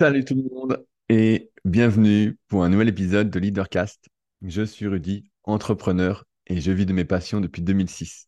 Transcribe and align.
Salut 0.00 0.24
tout 0.24 0.34
le 0.34 0.44
monde 0.44 0.82
et 1.10 1.50
bienvenue 1.66 2.38
pour 2.48 2.64
un 2.64 2.70
nouvel 2.70 2.88
épisode 2.88 3.28
de 3.28 3.38
Leadercast. 3.38 4.08
Je 4.40 4.62
suis 4.62 4.86
Rudy, 4.86 5.30
entrepreneur 5.44 6.24
et 6.46 6.62
je 6.62 6.72
vis 6.72 6.86
de 6.86 6.94
mes 6.94 7.04
passions 7.04 7.42
depuis 7.42 7.60
2006. 7.60 8.26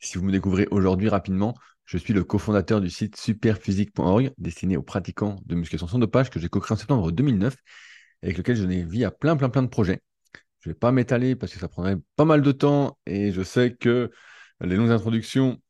Si 0.00 0.18
vous 0.18 0.24
me 0.24 0.32
découvrez 0.32 0.66
aujourd'hui 0.72 1.08
rapidement, 1.08 1.54
je 1.84 1.96
suis 1.96 2.12
le 2.12 2.24
cofondateur 2.24 2.80
du 2.80 2.90
site 2.90 3.16
superphysique.org 3.16 4.32
destiné 4.36 4.76
aux 4.76 4.82
pratiquants 4.82 5.36
de 5.46 5.54
musculation 5.54 5.86
sans 5.86 6.00
dopage 6.00 6.28
que 6.28 6.40
j'ai 6.40 6.48
co-créé 6.48 6.74
en 6.74 6.76
septembre 6.76 7.12
2009 7.12 7.54
avec 8.24 8.36
lequel 8.36 8.56
je 8.56 8.64
vie 8.64 9.04
à 9.04 9.12
plein 9.12 9.36
plein 9.36 9.48
plein 9.48 9.62
de 9.62 9.68
projets. 9.68 10.00
Je 10.58 10.70
ne 10.70 10.74
vais 10.74 10.78
pas 10.80 10.90
m'étaler 10.90 11.36
parce 11.36 11.52
que 11.52 11.60
ça 11.60 11.68
prendrait 11.68 11.98
pas 12.16 12.24
mal 12.24 12.42
de 12.42 12.50
temps 12.50 12.98
et 13.06 13.30
je 13.30 13.42
sais 13.42 13.76
que 13.76 14.10
les 14.60 14.74
longues 14.74 14.90
introductions 14.90 15.62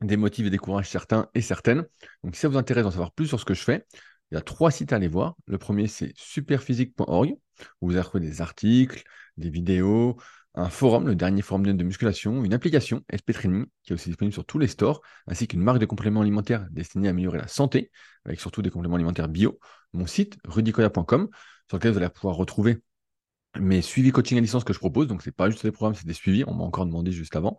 démotivent 0.00 0.46
et 0.46 0.50
découragent 0.50 0.88
certains 0.88 1.28
et 1.34 1.42
certaines. 1.42 1.84
Donc 2.24 2.36
si 2.36 2.40
ça 2.40 2.48
vous 2.48 2.56
intéresse 2.56 2.84
d'en 2.84 2.90
savoir 2.90 3.12
plus 3.12 3.26
sur 3.26 3.38
ce 3.38 3.44
que 3.44 3.52
je 3.52 3.64
fais, 3.64 3.84
il 4.30 4.34
y 4.34 4.38
a 4.38 4.40
trois 4.40 4.70
sites 4.70 4.92
à 4.92 4.96
aller 4.96 5.08
voir. 5.08 5.36
Le 5.46 5.58
premier, 5.58 5.86
c'est 5.86 6.12
superphysique.org, 6.16 7.30
où 7.80 7.86
vous 7.86 7.92
allez 7.92 8.00
retrouver 8.00 8.24
des 8.24 8.40
articles, 8.40 9.02
des 9.36 9.50
vidéos, 9.50 10.16
un 10.54 10.70
forum, 10.70 11.06
le 11.06 11.14
dernier 11.14 11.42
forum 11.42 11.64
de 11.64 11.84
musculation, 11.84 12.44
une 12.44 12.52
application 12.52 13.02
SP 13.14 13.32
Training 13.32 13.66
qui 13.82 13.92
est 13.92 13.94
aussi 13.94 14.08
disponible 14.08 14.32
sur 14.32 14.44
tous 14.44 14.58
les 14.58 14.66
stores, 14.66 15.02
ainsi 15.26 15.46
qu'une 15.46 15.60
marque 15.60 15.78
de 15.78 15.86
compléments 15.86 16.20
alimentaires 16.20 16.66
destinée 16.70 17.08
à 17.08 17.10
améliorer 17.10 17.38
la 17.38 17.48
santé, 17.48 17.90
avec 18.24 18.40
surtout 18.40 18.60
des 18.60 18.70
compléments 18.70 18.96
alimentaires 18.96 19.28
bio. 19.28 19.58
Mon 19.92 20.06
site, 20.06 20.36
rudicoya.com, 20.44 21.28
sur 21.68 21.76
lequel 21.76 21.92
vous 21.92 21.98
allez 21.98 22.08
pouvoir 22.08 22.36
retrouver 22.36 22.82
mes 23.58 23.82
suivis 23.82 24.10
coaching 24.10 24.36
à 24.38 24.40
licence 24.40 24.64
que 24.64 24.72
je 24.72 24.78
propose. 24.78 25.06
Donc, 25.06 25.22
ce 25.22 25.28
n'est 25.28 25.32
pas 25.32 25.48
juste 25.48 25.64
des 25.64 25.72
programmes, 25.72 25.94
c'est 25.94 26.06
des 26.06 26.12
suivis. 26.12 26.44
On 26.46 26.54
m'a 26.54 26.64
encore 26.64 26.86
demandé 26.86 27.12
juste 27.12 27.36
avant. 27.36 27.58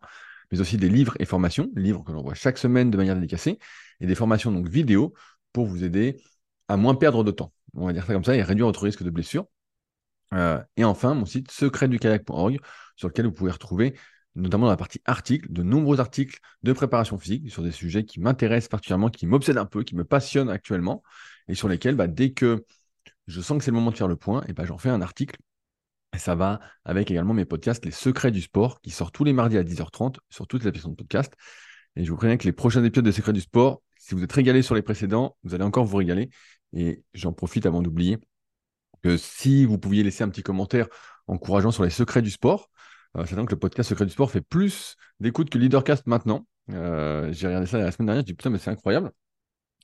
Mais 0.51 0.59
aussi 0.59 0.77
des 0.77 0.89
livres 0.89 1.15
et 1.19 1.25
formations, 1.25 1.69
livres 1.75 2.03
que 2.03 2.11
j'envoie 2.11 2.33
chaque 2.33 2.57
semaine 2.57 2.89
de 2.89 2.97
manière 2.97 3.15
dédicacée, 3.15 3.59
et 3.99 4.07
des 4.07 4.15
formations 4.15 4.51
donc 4.51 4.67
vidéo 4.67 5.13
pour 5.53 5.67
vous 5.67 5.83
aider 5.83 6.17
à 6.69 6.77
moins 6.77 6.95
perdre 6.95 7.25
de 7.25 7.31
temps. 7.31 7.51
On 7.73 7.87
va 7.87 7.93
dire 7.93 8.05
ça 8.05 8.13
comme 8.13 8.23
ça 8.23 8.35
et 8.35 8.41
réduire 8.41 8.67
votre 8.67 8.83
risque 8.83 9.03
de 9.03 9.09
blessure. 9.09 9.45
Euh, 10.33 10.61
et 10.77 10.83
enfin, 10.83 11.15
mon 11.15 11.25
site 11.25 11.51
secretdukayak.org, 11.51 12.59
sur 12.95 13.07
lequel 13.07 13.25
vous 13.25 13.31
pouvez 13.31 13.51
retrouver, 13.51 13.95
notamment 14.35 14.65
dans 14.65 14.71
la 14.71 14.77
partie 14.77 15.01
articles, 15.05 15.51
de 15.51 15.63
nombreux 15.63 15.99
articles 15.99 16.39
de 16.63 16.71
préparation 16.71 17.17
physique 17.17 17.51
sur 17.51 17.63
des 17.63 17.71
sujets 17.71 18.05
qui 18.05 18.19
m'intéressent 18.19 18.69
particulièrement, 18.69 19.09
qui 19.09 19.25
m'obsèdent 19.25 19.57
un 19.57 19.65
peu, 19.65 19.83
qui 19.83 19.95
me 19.95 20.05
passionnent 20.05 20.49
actuellement, 20.49 21.03
et 21.47 21.55
sur 21.55 21.67
lesquels, 21.67 21.95
bah, 21.95 22.07
dès 22.07 22.31
que 22.31 22.63
je 23.27 23.41
sens 23.41 23.57
que 23.57 23.63
c'est 23.63 23.71
le 23.71 23.75
moment 23.75 23.91
de 23.91 23.97
faire 23.97 24.07
le 24.07 24.15
point, 24.15 24.43
et 24.47 24.53
bah, 24.53 24.65
j'en 24.65 24.77
fais 24.77 24.89
un 24.89 25.01
article. 25.01 25.37
Et 26.13 26.19
ça 26.19 26.35
va 26.35 26.59
avec 26.85 27.11
également 27.11 27.33
mes 27.33 27.45
podcasts 27.45 27.85
Les 27.85 27.91
Secrets 27.91 28.31
du 28.31 28.41
Sport, 28.41 28.81
qui 28.81 28.91
sortent 28.91 29.13
tous 29.13 29.23
les 29.23 29.33
mardis 29.33 29.57
à 29.57 29.63
10h30 29.63 30.17
sur 30.29 30.47
toutes 30.47 30.63
les 30.63 30.67
applications 30.67 30.91
de 30.91 30.95
podcast. 30.95 31.33
Et 31.95 32.03
je 32.03 32.11
vous 32.11 32.17
préviens 32.17 32.37
que 32.37 32.45
les 32.45 32.51
prochains 32.51 32.83
épisodes 32.83 33.05
des 33.05 33.11
Secrets 33.11 33.33
du 33.33 33.41
Sport, 33.41 33.81
si 33.99 34.15
vous 34.15 34.23
êtes 34.23 34.31
régalé 34.31 34.61
sur 34.61 34.73
les 34.73 34.81
précédents, 34.81 35.37
vous 35.43 35.53
allez 35.53 35.63
encore 35.63 35.85
vous 35.85 35.97
régaler. 35.97 36.29
Et 36.73 37.03
j'en 37.13 37.33
profite 37.33 37.65
avant 37.65 37.81
d'oublier 37.81 38.19
que 39.03 39.17
si 39.17 39.65
vous 39.65 39.77
pouviez 39.77 40.03
laisser 40.03 40.23
un 40.23 40.29
petit 40.29 40.43
commentaire 40.43 40.87
encourageant 41.27 41.71
sur 41.71 41.83
les 41.83 41.89
secrets 41.89 42.21
du 42.21 42.31
sport, 42.31 42.69
euh, 43.17 43.25
sachant 43.25 43.45
que 43.45 43.51
le 43.51 43.59
podcast 43.59 43.89
Secrets 43.89 44.05
du 44.05 44.11
sport 44.11 44.29
fait 44.29 44.41
plus 44.41 44.95
d'écoute 45.19 45.49
que 45.49 45.57
Leadercast 45.57 46.05
maintenant. 46.07 46.45
Euh, 46.71 47.31
j'ai 47.31 47.47
regardé 47.47 47.65
ça 47.65 47.79
la 47.79 47.91
semaine 47.91 48.07
dernière, 48.07 48.21
je 48.21 48.27
dis 48.27 48.33
putain, 48.33 48.49
mais 48.49 48.59
c'est 48.59 48.69
incroyable. 48.69 49.11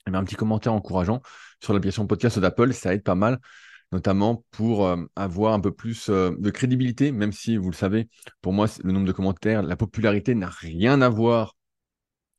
Et 0.08 0.12
eh 0.12 0.16
un 0.16 0.24
petit 0.24 0.36
commentaire 0.36 0.74
encourageant 0.74 1.22
sur 1.62 1.74
l'application 1.74 2.06
podcast 2.06 2.38
d'Apple, 2.38 2.74
ça 2.74 2.94
aide 2.94 3.02
pas 3.02 3.16
mal, 3.16 3.40
notamment 3.92 4.46
pour 4.52 4.86
euh, 4.86 5.04
avoir 5.16 5.54
un 5.54 5.60
peu 5.60 5.72
plus 5.72 6.10
euh, 6.10 6.32
de 6.38 6.50
crédibilité, 6.52 7.12
même 7.12 7.32
si 7.32 7.58
vous 7.58 7.72
le 7.72 7.76
savez, 7.76 8.08
pour 8.42 8.54
moi, 8.54 8.68
le 8.84 8.92
nombre 8.92 9.08
de 9.08 9.12
commentaires, 9.12 9.64
la 9.64 9.76
popularité 9.76 10.36
n'a 10.36 10.50
rien 10.50 11.02
à 11.02 11.10
voir 11.10 11.56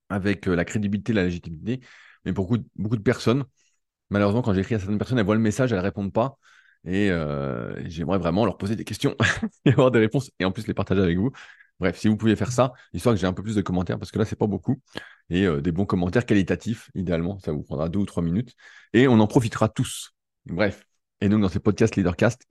avec 0.08 0.46
la 0.46 0.64
crédibilité, 0.64 1.12
la 1.12 1.24
légitimité, 1.24 1.80
mais 2.24 2.32
pour 2.32 2.56
beaucoup 2.76 2.96
de 2.96 3.02
personnes, 3.02 3.44
malheureusement, 4.10 4.42
quand 4.42 4.54
j'écris 4.54 4.74
à 4.74 4.78
certaines 4.78 4.98
personnes, 4.98 5.18
elles 5.18 5.24
voient 5.24 5.34
le 5.34 5.40
message, 5.40 5.72
elles 5.72 5.78
ne 5.78 5.82
répondent 5.82 6.12
pas. 6.12 6.38
Et 6.84 7.10
euh, 7.10 7.74
j'aimerais 7.88 8.18
vraiment 8.18 8.44
leur 8.44 8.58
poser 8.58 8.76
des 8.76 8.84
questions 8.84 9.16
et 9.64 9.70
avoir 9.70 9.90
des 9.90 9.98
réponses 9.98 10.30
et 10.38 10.44
en 10.44 10.52
plus 10.52 10.66
les 10.66 10.74
partager 10.74 11.02
avec 11.02 11.18
vous. 11.18 11.32
Bref, 11.80 11.98
si 11.98 12.08
vous 12.08 12.16
pouviez 12.16 12.36
faire 12.36 12.52
ça, 12.52 12.72
histoire 12.94 13.14
que 13.14 13.20
j'ai 13.20 13.26
un 13.26 13.32
peu 13.32 13.42
plus 13.42 13.54
de 13.54 13.60
commentaires, 13.60 13.98
parce 13.98 14.10
que 14.10 14.18
là, 14.18 14.24
c'est 14.24 14.36
pas 14.36 14.46
beaucoup, 14.46 14.80
et 15.28 15.44
euh, 15.44 15.60
des 15.60 15.72
bons 15.72 15.84
commentaires 15.84 16.24
qualitatifs, 16.24 16.90
idéalement, 16.94 17.38
ça 17.40 17.52
vous 17.52 17.62
prendra 17.62 17.90
deux 17.90 17.98
ou 17.98 18.06
trois 18.06 18.22
minutes, 18.22 18.54
et 18.94 19.08
on 19.08 19.20
en 19.20 19.26
profitera 19.26 19.68
tous. 19.68 20.14
Bref, 20.46 20.86
et 21.20 21.28
donc 21.28 21.42
dans 21.42 21.50
ces 21.50 21.60
podcasts 21.60 21.96
Leadercast, 21.96 22.46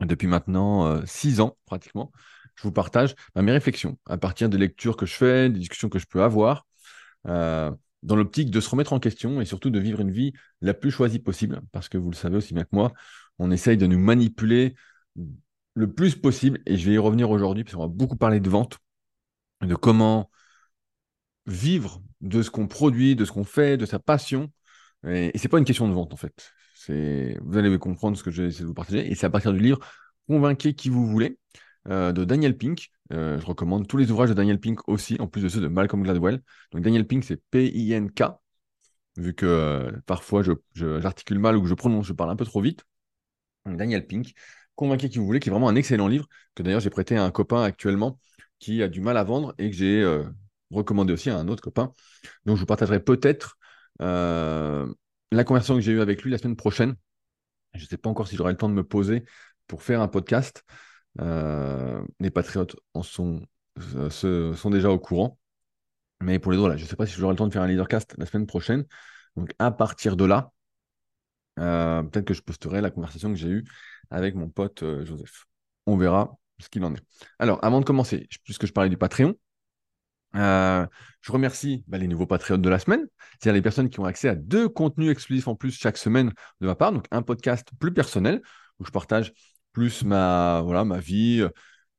depuis 0.00 0.26
maintenant 0.26 0.86
euh, 0.86 1.02
six 1.04 1.40
ans 1.40 1.58
pratiquement, 1.66 2.12
je 2.54 2.62
vous 2.62 2.72
partage 2.72 3.14
bah, 3.34 3.42
mes 3.42 3.52
réflexions 3.52 3.98
à 4.06 4.16
partir 4.16 4.48
des 4.48 4.58
lectures 4.58 4.96
que 4.96 5.04
je 5.04 5.14
fais, 5.14 5.50
des 5.50 5.58
discussions 5.58 5.90
que 5.90 5.98
je 5.98 6.06
peux 6.06 6.22
avoir, 6.22 6.66
dans 8.06 8.16
l'optique 8.16 8.50
de 8.50 8.60
se 8.60 8.70
remettre 8.70 8.92
en 8.92 9.00
question 9.00 9.40
et 9.40 9.44
surtout 9.44 9.68
de 9.68 9.80
vivre 9.80 10.00
une 10.00 10.12
vie 10.12 10.32
la 10.60 10.74
plus 10.74 10.90
choisie 10.90 11.18
possible. 11.18 11.60
Parce 11.72 11.88
que 11.88 11.98
vous 11.98 12.10
le 12.10 12.16
savez 12.16 12.36
aussi 12.36 12.54
bien 12.54 12.64
que 12.64 12.70
moi, 12.72 12.92
on 13.38 13.50
essaye 13.50 13.76
de 13.76 13.86
nous 13.86 13.98
manipuler 13.98 14.74
le 15.74 15.92
plus 15.92 16.14
possible. 16.14 16.60
Et 16.66 16.76
je 16.76 16.86
vais 16.86 16.94
y 16.94 16.98
revenir 16.98 17.30
aujourd'hui, 17.30 17.64
parce 17.64 17.74
qu'on 17.74 17.82
va 17.82 17.88
beaucoup 17.88 18.16
parler 18.16 18.40
de 18.40 18.48
vente, 18.48 18.78
de 19.60 19.74
comment 19.74 20.30
vivre 21.46 22.00
de 22.20 22.42
ce 22.42 22.50
qu'on 22.50 22.68
produit, 22.68 23.16
de 23.16 23.24
ce 23.24 23.32
qu'on 23.32 23.44
fait, 23.44 23.76
de 23.76 23.86
sa 23.86 23.98
passion. 23.98 24.52
Et, 25.06 25.32
et 25.34 25.38
c'est 25.38 25.48
pas 25.48 25.58
une 25.58 25.64
question 25.64 25.88
de 25.88 25.92
vente, 25.92 26.14
en 26.14 26.16
fait. 26.16 26.52
Vous 26.88 27.58
allez 27.58 27.76
comprendre 27.78 28.16
ce 28.16 28.22
que 28.22 28.30
je 28.30 28.42
vais 28.42 28.48
essayer 28.48 28.62
de 28.62 28.68
vous 28.68 28.74
partager. 28.74 29.10
Et 29.10 29.16
c'est 29.16 29.26
à 29.26 29.30
partir 29.30 29.52
du 29.52 29.58
livre 29.58 29.80
Convainquez 30.28 30.74
qui 30.74 30.88
vous 30.88 31.06
voulez 31.06 31.38
euh, 31.88 32.12
de 32.12 32.24
Daniel 32.24 32.56
Pink. 32.56 32.90
Euh, 33.12 33.38
je 33.38 33.46
recommande 33.46 33.86
tous 33.86 33.96
les 33.96 34.10
ouvrages 34.10 34.28
de 34.28 34.34
Daniel 34.34 34.58
Pink 34.58 34.88
aussi, 34.88 35.16
en 35.20 35.26
plus 35.28 35.42
de 35.42 35.48
ceux 35.48 35.60
de 35.60 35.68
Malcolm 35.68 36.02
Gladwell. 36.02 36.42
Donc 36.72 36.82
Daniel 36.82 37.06
Pink, 37.06 37.24
c'est 37.24 37.40
P-I-N-K, 37.50 38.22
vu 39.16 39.34
que 39.34 39.46
euh, 39.46 39.92
parfois 40.06 40.42
j'articule 40.74 41.38
mal 41.38 41.56
ou 41.56 41.62
que 41.62 41.68
je 41.68 41.74
prononce, 41.74 42.06
je 42.06 42.12
parle 42.12 42.30
un 42.30 42.36
peu 42.36 42.44
trop 42.44 42.60
vite. 42.60 42.84
Daniel 43.66 44.06
Pink, 44.06 44.34
Convainquez 44.74 45.08
qui 45.08 45.18
vous 45.18 45.26
voulez, 45.26 45.40
qui 45.40 45.48
est 45.48 45.52
vraiment 45.52 45.68
un 45.68 45.76
excellent 45.76 46.08
livre, 46.08 46.28
que 46.54 46.62
d'ailleurs 46.62 46.80
j'ai 46.80 46.90
prêté 46.90 47.16
à 47.16 47.24
un 47.24 47.30
copain 47.30 47.62
actuellement 47.62 48.18
qui 48.58 48.82
a 48.82 48.88
du 48.88 49.00
mal 49.00 49.16
à 49.16 49.24
vendre 49.24 49.54
et 49.58 49.70
que 49.70 49.76
j'ai 49.76 50.22
recommandé 50.70 51.12
aussi 51.12 51.30
à 51.30 51.36
un 51.38 51.48
autre 51.48 51.62
copain. 51.62 51.92
Donc 52.44 52.56
je 52.56 52.60
vous 52.60 52.66
partagerai 52.66 53.00
peut-être 53.00 53.58
la 53.98 55.44
conversation 55.44 55.74
que 55.74 55.80
j'ai 55.80 55.92
eue 55.92 56.00
avec 56.00 56.22
lui 56.22 56.30
la 56.30 56.38
semaine 56.38 56.56
prochaine. 56.56 56.94
Je 57.74 57.82
ne 57.84 57.88
sais 57.88 57.96
pas 57.96 58.10
encore 58.10 58.28
si 58.28 58.36
j'aurai 58.36 58.52
le 58.52 58.58
temps 58.58 58.68
de 58.68 58.74
me 58.74 58.84
poser 58.84 59.24
pour 59.66 59.82
faire 59.82 60.00
un 60.00 60.08
podcast. 60.08 60.64
Euh, 61.20 62.02
les 62.20 62.30
patriotes 62.30 62.76
en 62.94 63.02
sont, 63.02 63.42
euh, 63.94 64.54
sont 64.54 64.70
déjà 64.70 64.90
au 64.90 64.98
courant. 64.98 65.38
Mais 66.20 66.38
pour 66.38 66.52
les 66.52 66.58
autres, 66.58 66.76
je 66.76 66.84
ne 66.84 66.88
sais 66.88 66.96
pas 66.96 67.06
si 67.06 67.14
j'aurai 67.14 67.34
le 67.34 67.38
temps 67.38 67.46
de 67.46 67.52
faire 67.52 67.62
un 67.62 67.66
leadercast 67.66 68.14
la 68.18 68.26
semaine 68.26 68.46
prochaine. 68.46 68.84
Donc 69.36 69.50
à 69.58 69.70
partir 69.70 70.16
de 70.16 70.24
là, 70.24 70.52
euh, 71.58 72.02
peut-être 72.02 72.26
que 72.26 72.34
je 72.34 72.42
posterai 72.42 72.80
la 72.80 72.90
conversation 72.90 73.30
que 73.30 73.36
j'ai 73.36 73.48
eue 73.48 73.64
avec 74.10 74.34
mon 74.34 74.48
pote 74.48 74.84
Joseph. 75.04 75.46
On 75.86 75.96
verra 75.96 76.38
ce 76.58 76.68
qu'il 76.68 76.84
en 76.84 76.94
est. 76.94 77.02
Alors, 77.38 77.62
avant 77.64 77.80
de 77.80 77.84
commencer, 77.84 78.28
puisque 78.44 78.66
je 78.66 78.72
parlais 78.72 78.90
du 78.90 78.96
Patreon, 78.96 79.34
je 80.34 81.32
remercie 81.32 81.84
bah, 81.86 81.98
les 81.98 82.08
nouveaux 82.08 82.26
patriotes 82.26 82.62
de 82.62 82.68
la 82.68 82.78
semaine, 82.78 83.06
c'est-à-dire 83.38 83.54
les 83.54 83.62
personnes 83.62 83.88
qui 83.88 84.00
ont 84.00 84.04
accès 84.04 84.28
à 84.28 84.34
deux 84.34 84.68
contenus 84.68 85.10
exclusifs 85.10 85.48
en 85.48 85.54
plus 85.54 85.72
chaque 85.72 85.98
semaine 85.98 86.32
de 86.60 86.66
ma 86.66 86.74
part, 86.74 86.92
donc 86.92 87.06
un 87.10 87.22
podcast 87.22 87.68
plus 87.78 87.92
personnel 87.92 88.42
où 88.78 88.84
je 88.84 88.90
partage 88.90 89.32
plus 89.76 90.04
ma, 90.04 90.62
voilà, 90.64 90.86
ma 90.86 91.00
vie, 91.00 91.42
euh, 91.42 91.50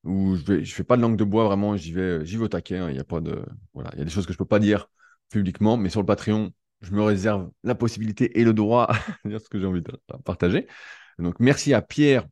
où 0.04 0.36
je 0.36 0.54
ne 0.54 0.66
fais 0.66 0.84
pas 0.84 0.98
de 0.98 1.02
langue 1.04 1.16
de 1.16 1.24
bois, 1.24 1.46
vraiment, 1.46 1.78
j'y 1.78 1.92
vais, 1.92 2.26
j'y 2.26 2.36
vais 2.36 2.46
au 2.46 2.48
taquet. 2.48 2.78
Hein. 2.80 2.90
Il 2.90 2.96
y 2.96 3.00
a 3.00 3.04
pas 3.04 3.22
de, 3.22 3.46
voilà, 3.76 3.92
il 3.94 4.00
y 4.00 4.02
a 4.02 4.06
des 4.06 4.10
choses 4.10 4.26
que 4.26 4.34
je 4.34 4.38
ne 4.38 4.40
peux 4.40 4.48
pas 4.48 4.58
dire 4.58 4.90
publiquement, 5.30 5.78
mais 5.78 5.90
sur 5.90 6.02
le 6.02 6.08
Patreon, 6.08 6.52
je 6.82 6.92
me 6.92 7.04
réserve 7.04 7.52
la 7.64 7.76
possibilité 7.76 8.40
et 8.40 8.44
le 8.44 8.54
droit 8.54 8.88
de 9.26 9.30
dire 9.30 9.40
ce 9.42 9.48
que 9.48 9.60
j'ai 9.60 9.68
envie 9.68 9.84
de 9.84 9.92
partager. 10.26 10.66
Donc, 11.20 11.40
merci 11.40 11.76
à 11.76 11.84
Pierre, 11.84 12.26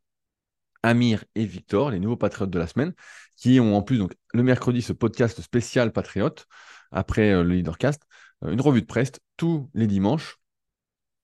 Amir 0.81 1.23
et 1.35 1.45
Victor, 1.45 1.91
les 1.91 1.99
nouveaux 1.99 2.17
patriotes 2.17 2.49
de 2.49 2.57
la 2.57 2.65
semaine, 2.65 2.93
qui 3.35 3.59
ont 3.59 3.77
en 3.77 3.83
plus 3.83 3.99
donc, 3.99 4.15
le 4.33 4.41
mercredi 4.41 4.81
ce 4.81 4.93
podcast 4.93 5.41
spécial 5.41 5.91
patriote, 5.91 6.47
après 6.91 7.33
euh, 7.33 7.43
le 7.43 7.53
Leadercast, 7.53 8.01
euh, 8.43 8.51
une 8.51 8.61
revue 8.61 8.81
de 8.81 8.87
presse 8.87 9.11
tous 9.37 9.69
les 9.75 9.85
dimanches, 9.85 10.37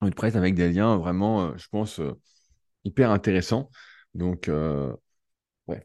une 0.03 0.13
presse 0.13 0.35
avec 0.35 0.53
des 0.53 0.71
liens 0.71 0.97
vraiment, 0.97 1.57
je 1.57 1.67
pense, 1.71 1.99
hyper 2.83 3.09
intéressants. 3.09 3.71
Donc, 4.13 4.49
euh, 4.49 4.93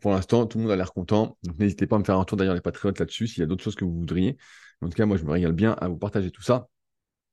pour 0.00 0.12
l'instant, 0.12 0.46
tout 0.46 0.58
le 0.58 0.64
monde 0.64 0.72
a 0.72 0.76
l'air 0.76 0.92
content. 0.92 1.38
Donc, 1.44 1.58
n'hésitez 1.58 1.86
pas 1.86 1.96
à 1.96 1.98
me 1.98 2.04
faire 2.04 2.18
un 2.18 2.24
tour 2.24 2.36
derrière 2.36 2.54
les 2.54 2.60
patriotes 2.60 2.98
là-dessus 2.98 3.28
s'il 3.28 3.40
y 3.40 3.42
a 3.42 3.46
d'autres 3.46 3.62
choses 3.62 3.74
que 3.74 3.84
vous 3.84 3.94
voudriez. 3.94 4.36
En 4.82 4.88
tout 4.88 4.96
cas, 4.96 5.06
moi, 5.06 5.16
je 5.16 5.24
me 5.24 5.30
régale 5.30 5.52
bien 5.52 5.72
à 5.72 5.88
vous 5.88 5.98
partager 5.98 6.30
tout 6.30 6.42
ça. 6.42 6.68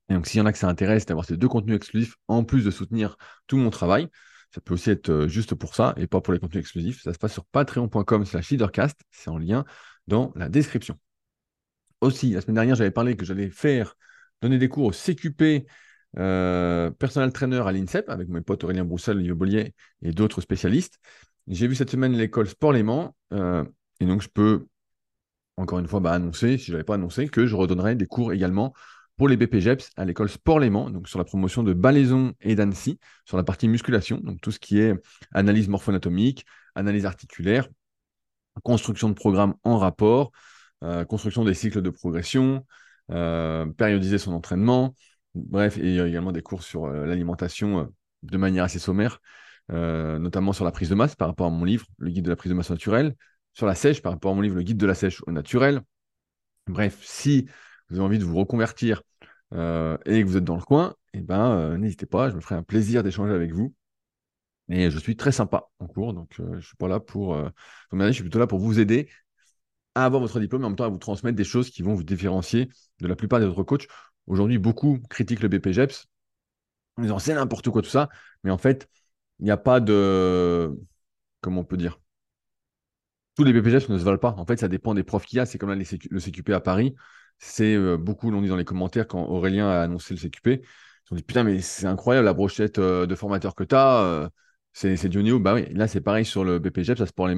Et 0.09 0.13
donc, 0.13 0.27
s'il 0.27 0.39
y 0.39 0.41
en 0.41 0.45
a 0.45 0.51
que 0.51 0.57
ça 0.57 0.67
intéresse 0.67 1.05
d'avoir 1.05 1.25
ces 1.25 1.37
deux 1.37 1.47
contenus 1.47 1.75
exclusifs, 1.75 2.15
en 2.27 2.43
plus 2.43 2.65
de 2.65 2.71
soutenir 2.71 3.17
tout 3.47 3.57
mon 3.57 3.69
travail, 3.69 4.09
ça 4.53 4.61
peut 4.61 4.73
aussi 4.75 4.91
être 4.91 5.09
euh, 5.09 5.27
juste 5.27 5.55
pour 5.55 5.75
ça 5.75 5.93
et 5.97 6.07
pas 6.07 6.21
pour 6.21 6.33
les 6.33 6.39
contenus 6.39 6.61
exclusifs. 6.61 7.01
Ça 7.01 7.13
se 7.13 7.17
passe 7.17 7.33
sur 7.33 7.45
patreon.com 7.45 8.25
slash 8.25 8.51
leadercast. 8.51 8.99
C'est 9.11 9.29
en 9.29 9.37
lien 9.37 9.65
dans 10.07 10.31
la 10.35 10.49
description. 10.49 10.97
Aussi, 12.01 12.31
la 12.31 12.41
semaine 12.41 12.55
dernière, 12.55 12.75
j'avais 12.75 12.91
parlé 12.91 13.15
que 13.15 13.25
j'allais 13.25 13.49
faire, 13.49 13.95
donner 14.41 14.57
des 14.57 14.69
cours 14.69 14.85
au 14.85 14.91
CQP 14.91 15.65
euh, 16.19 16.91
personnel 16.91 17.33
trainer 17.33 17.61
à 17.65 17.71
l'INSEP 17.71 18.09
avec 18.09 18.29
mes 18.29 18.41
potes 18.41 18.63
Aurélien 18.63 18.85
Broussel, 18.85 19.17
Olivier 19.17 19.33
Bollier 19.33 19.75
et 20.01 20.11
d'autres 20.11 20.41
spécialistes. 20.41 20.99
J'ai 21.47 21.67
vu 21.67 21.75
cette 21.75 21.89
semaine 21.89 22.13
l'école 22.13 22.47
Sport 22.47 22.73
Léman 22.73 23.15
euh, 23.33 23.65
et 23.99 24.05
donc 24.05 24.21
je 24.21 24.29
peux 24.29 24.67
encore 25.57 25.79
une 25.79 25.87
fois 25.87 25.99
bah, 25.99 26.11
annoncer, 26.11 26.57
si 26.57 26.65
je 26.65 26.71
n'avais 26.71 26.83
pas 26.83 26.95
annoncé, 26.95 27.27
que 27.27 27.45
je 27.45 27.55
redonnerai 27.55 27.95
des 27.95 28.05
cours 28.05 28.33
également 28.33 28.73
pour 29.17 29.27
les 29.27 29.37
BPGEPS 29.37 29.91
à 29.97 30.05
l'école 30.05 30.29
Sport 30.29 30.59
Léman, 30.59 30.89
donc 30.89 31.07
sur 31.07 31.19
la 31.19 31.25
promotion 31.25 31.63
de 31.63 31.73
Balaison 31.73 32.33
et 32.41 32.55
d'Annecy, 32.55 32.99
sur 33.25 33.37
la 33.37 33.43
partie 33.43 33.67
musculation, 33.67 34.17
donc 34.17 34.41
tout 34.41 34.51
ce 34.51 34.59
qui 34.59 34.79
est 34.79 34.95
analyse 35.31 35.67
morpho-anatomique, 35.67 36.45
analyse 36.73 37.05
articulaire, 37.05 37.67
construction 38.63 39.09
de 39.09 39.13
programmes 39.13 39.53
en 39.63 39.77
rapport, 39.77 40.31
euh, 40.83 41.05
construction 41.05 41.43
des 41.43 41.53
cycles 41.53 41.81
de 41.81 41.89
progression, 41.89 42.65
périodiser 43.07 44.17
son 44.17 44.33
entraînement, 44.33 44.95
bref, 45.35 45.77
et 45.77 45.97
également 45.97 46.31
des 46.31 46.41
cours 46.41 46.63
sur 46.63 46.85
euh, 46.85 47.05
l'alimentation 47.05 47.91
de 48.23 48.37
manière 48.37 48.63
assez 48.63 48.79
sommaire, 48.79 49.19
notamment 49.69 50.53
sur 50.53 50.65
la 50.65 50.71
prise 50.71 50.89
de 50.89 50.95
masse 50.95 51.15
par 51.15 51.27
rapport 51.27 51.47
à 51.47 51.49
mon 51.49 51.65
livre, 51.65 51.85
le 51.97 52.09
guide 52.09 52.25
de 52.25 52.29
la 52.29 52.35
prise 52.35 52.51
de 52.51 52.55
masse 52.55 52.69
naturelle, 52.69 53.15
sur 53.53 53.65
la 53.65 53.75
sèche 53.75 54.01
par 54.01 54.13
rapport 54.13 54.31
à 54.31 54.35
mon 54.35 54.41
livre, 54.41 54.55
le 54.55 54.63
guide 54.63 54.77
de 54.77 54.85
la 54.85 54.95
sèche 54.95 55.21
au 55.27 55.31
naturel. 55.31 55.81
Bref, 56.67 56.99
si 57.01 57.47
vous 57.89 57.97
avez 57.97 58.05
envie 58.05 58.19
de 58.19 58.23
vous 58.23 58.37
reconvertir 58.37 59.01
et 59.51 59.55
que 59.55 60.23
vous 60.23 60.37
êtes 60.37 60.43
dans 60.43 60.55
le 60.55 60.61
coin, 60.61 60.95
eh 61.13 61.21
ben, 61.21 61.77
n'hésitez 61.77 62.05
pas, 62.05 62.29
je 62.29 62.35
me 62.35 62.41
ferai 62.41 62.55
un 62.55 62.63
plaisir 62.63 63.03
d'échanger 63.03 63.33
avec 63.33 63.51
vous. 63.51 63.73
Et 64.69 64.89
je 64.89 64.97
suis 64.97 65.17
très 65.17 65.33
sympa 65.33 65.65
en 65.79 65.87
cours, 65.87 66.13
donc 66.13 66.29
je 66.37 66.43
ne 66.43 66.61
suis 66.61 66.77
pas 66.77 66.87
là 66.87 66.99
pour. 67.01 67.37
plutôt 67.91 68.39
là 68.39 68.47
pour 68.47 68.59
vous 68.59 68.79
aider 68.79 69.09
à 69.95 70.05
avoir 70.05 70.21
votre 70.21 70.39
diplôme 70.39 70.63
et 70.63 70.65
en 70.65 70.69
même 70.69 70.75
temps 70.75 70.85
à 70.85 70.89
vous 70.89 70.97
transmettre 70.97 71.35
des 71.35 71.43
choses 71.43 71.69
qui 71.69 71.81
vont 71.83 71.93
vous 71.93 72.03
différencier 72.03 72.69
de 72.99 73.07
la 73.07 73.15
plupart 73.15 73.39
des 73.39 73.45
autres 73.45 73.63
coachs. 73.63 73.87
Aujourd'hui, 74.27 74.57
beaucoup 74.57 74.99
critiquent 75.09 75.41
le 75.41 75.49
BPGEPS 75.49 76.07
en 76.97 77.03
disant 77.03 77.19
c'est 77.19 77.33
n'importe 77.33 77.69
quoi 77.69 77.81
tout 77.81 77.89
ça, 77.89 78.09
mais 78.43 78.51
en 78.51 78.57
fait, 78.57 78.89
il 79.39 79.45
n'y 79.45 79.51
a 79.51 79.57
pas 79.57 79.79
de. 79.79 80.71
Comment 81.41 81.61
on 81.61 81.65
peut 81.65 81.77
dire? 81.77 81.99
Tous 83.35 83.43
les 83.43 83.53
BPGEPS 83.53 83.89
ne 83.89 83.97
se 83.97 84.03
valent 84.03 84.19
pas. 84.19 84.35
En 84.37 84.45
fait, 84.45 84.57
ça 84.59 84.67
dépend 84.67 84.93
des 84.93 85.03
profs 85.03 85.25
qu'il 85.25 85.37
y 85.37 85.39
a. 85.39 85.45
C'est 85.45 85.57
comme 85.57 85.69
là, 85.69 85.75
le 85.75 86.19
CQP 86.19 86.49
à 86.51 86.59
Paris. 86.59 86.95
C'est 87.39 87.75
euh, 87.75 87.97
beaucoup 87.97 88.29
l'ont 88.31 88.41
dit 88.41 88.47
dans 88.47 88.55
les 88.55 88.65
commentaires 88.65 89.07
quand 89.07 89.23
Aurélien 89.25 89.67
a 89.67 89.81
annoncé 89.81 90.13
le 90.13 90.19
CQP. 90.19 90.61
Ils 91.09 91.13
ont 91.13 91.15
dit 91.15 91.23
putain, 91.23 91.43
mais 91.43 91.59
c'est 91.59 91.87
incroyable 91.87 92.25
la 92.25 92.33
brochette 92.33 92.77
euh, 92.79 93.07
de 93.07 93.15
formateurs 93.15 93.55
que 93.55 93.63
tu 93.63 93.75
as. 93.75 94.03
Euh, 94.03 94.29
c'est 94.73 95.09
du 95.09 95.23
niveau. 95.23 95.39
Bah 95.39 95.55
oui, 95.55 95.67
là, 95.73 95.87
c'est 95.87 96.01
pareil 96.01 96.25
sur 96.25 96.43
le 96.43 96.59
BPGEPS, 96.59 96.99
ça 96.99 97.05
se 97.07 97.13
pour 97.13 97.27
les 97.27 97.35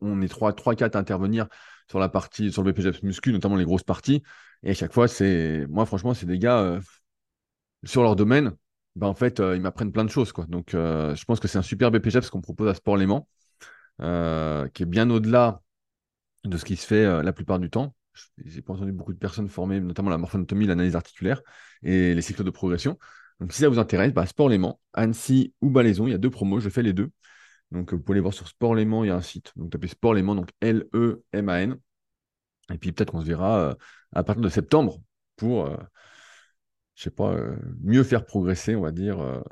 on, 0.00 0.20
est 0.22 0.28
3, 0.28 0.52
3 0.52 0.74
4 0.74 0.96
à 0.96 0.98
intervenir 0.98 1.46
sur 1.88 1.98
la 1.98 2.08
partie, 2.08 2.52
sur 2.52 2.62
le 2.62 2.72
BPGEPS 2.72 3.02
muscu, 3.02 3.32
notamment 3.32 3.56
les 3.56 3.64
grosses 3.64 3.82
parties. 3.82 4.22
Et 4.62 4.70
à 4.70 4.74
chaque 4.74 4.92
fois, 4.92 5.08
c'est. 5.08 5.66
Moi, 5.68 5.86
franchement, 5.86 6.14
c'est 6.14 6.26
des 6.26 6.38
gars 6.38 6.60
euh, 6.60 6.80
sur 7.84 8.02
leur 8.02 8.16
domaine. 8.16 8.52
Ben, 8.96 9.06
en 9.06 9.14
fait, 9.14 9.40
euh, 9.40 9.56
ils 9.56 9.62
m'apprennent 9.62 9.92
plein 9.92 10.04
de 10.04 10.10
choses. 10.10 10.32
Quoi. 10.32 10.46
Donc, 10.48 10.74
euh, 10.74 11.14
je 11.14 11.24
pense 11.24 11.40
que 11.40 11.48
c'est 11.48 11.58
un 11.58 11.62
super 11.62 11.90
BPGEPS 11.90 12.30
qu'on 12.30 12.40
propose 12.40 12.68
à 12.68 12.74
Sport 12.74 12.96
Léman, 12.96 13.26
qui 13.98 14.82
est 14.82 14.86
bien 14.86 15.10
au-delà 15.10 15.62
de 16.44 16.56
ce 16.56 16.64
qui 16.64 16.76
se 16.76 16.86
fait 16.86 17.22
la 17.22 17.32
plupart 17.32 17.58
du 17.58 17.70
temps. 17.70 17.94
J'ai 18.44 18.62
pas 18.62 18.72
entendu 18.72 18.92
beaucoup 18.92 19.12
de 19.12 19.18
personnes 19.18 19.48
formées, 19.48 19.80
notamment 19.80 20.10
la 20.10 20.18
morphonatomie, 20.18 20.66
l'analyse 20.66 20.96
articulaire 20.96 21.42
et 21.82 22.14
les 22.14 22.22
cycles 22.22 22.44
de 22.44 22.50
progression. 22.50 22.98
Donc, 23.40 23.52
si 23.52 23.60
ça 23.60 23.68
vous 23.68 23.78
intéresse, 23.78 24.12
bah, 24.12 24.26
Sport 24.26 24.48
Léman, 24.48 24.78
Annecy 24.92 25.54
ou 25.60 25.70
Balaison, 25.70 26.06
il 26.06 26.10
y 26.10 26.14
a 26.14 26.18
deux 26.18 26.30
promos, 26.30 26.60
je 26.60 26.68
fais 26.68 26.82
les 26.82 26.92
deux. 26.92 27.10
Donc, 27.72 27.92
vous 27.92 28.00
pouvez 28.00 28.16
les 28.16 28.20
voir 28.20 28.34
sur 28.34 28.48
Sport 28.48 28.74
Léman, 28.74 29.04
il 29.04 29.08
y 29.08 29.10
a 29.10 29.16
un 29.16 29.20
site. 29.20 29.52
Donc, 29.56 29.70
tapez 29.70 29.88
Sport 29.88 30.14
Léman, 30.14 30.34
donc 30.34 30.50
L-E-M-A-N. 30.60 31.76
Et 32.72 32.78
puis, 32.78 32.92
peut-être 32.92 33.12
qu'on 33.12 33.20
se 33.20 33.26
verra 33.26 33.60
euh, 33.60 33.74
à 34.12 34.24
partir 34.24 34.42
de 34.42 34.48
septembre 34.48 35.00
pour, 35.36 35.66
je 35.66 35.72
euh, 35.72 35.76
je 36.94 37.02
sais 37.04 37.10
pas, 37.10 37.32
euh, 37.32 37.56
mieux 37.82 38.02
faire 38.02 38.24
progresser, 38.24 38.74
on 38.74 38.82
va 38.82 38.90
dire, 38.92 39.42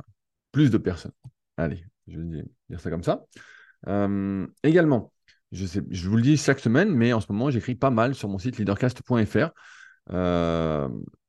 plus 0.53 0.70
de 0.70 0.79
personnes. 0.79 1.12
Allez, 1.56 1.85
je 2.06 2.20
vais 2.20 2.44
dire 2.69 2.81
ça 2.81 2.91
comme 2.91 3.05
ça. 3.05 3.25
également, 4.62 5.12
je 5.53 6.09
vous 6.09 6.17
le 6.17 6.23
dis 6.23 6.37
chaque 6.37 6.61
semaine, 6.61 6.91
mais 6.91 7.12
en 7.12 7.20
ce 7.20 7.31
moment, 7.32 7.50
j'écris 7.50 7.75
pas 7.75 7.91
mal 7.91 8.15
sur 8.15 8.29
mon 8.29 8.38
site 8.38 8.59
leadercast.fr. 8.59 9.50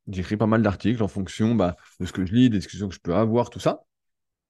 j'écris 0.08 0.38
pas 0.38 0.48
mal 0.48 0.62
d'articles 0.62 1.04
en 1.04 1.08
fonction 1.08 1.56
bah, 1.56 1.76
de 2.00 2.06
ce 2.06 2.12
que 2.12 2.26
je 2.26 2.34
lis, 2.34 2.50
des 2.50 2.58
discussions 2.58 2.90
que 2.90 2.96
je 2.96 3.00
peux 3.00 3.16
avoir, 3.16 3.50
tout 3.50 3.60
ça. 3.60 3.82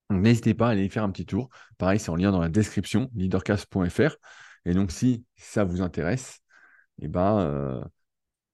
N'hésitez 0.09 0.53
pas 0.55 0.67
à 0.67 0.71
aller 0.71 0.85
y 0.85 0.89
faire 0.89 1.03
un 1.03 1.11
petit 1.11 1.25
tour. 1.25 1.49
Pareil, 1.77 1.99
c'est 1.99 2.09
en 2.09 2.15
lien 2.15 2.31
dans 2.31 2.41
la 2.41 2.49
description, 2.49 3.11
leadercast.fr. 3.13 4.15
Et 4.65 4.73
donc, 4.73 4.91
si 4.91 5.25
ça 5.35 5.63
vous 5.63 5.81
intéresse, 5.81 6.39
eh 7.01 7.07
ben, 7.07 7.39
euh, 7.39 7.83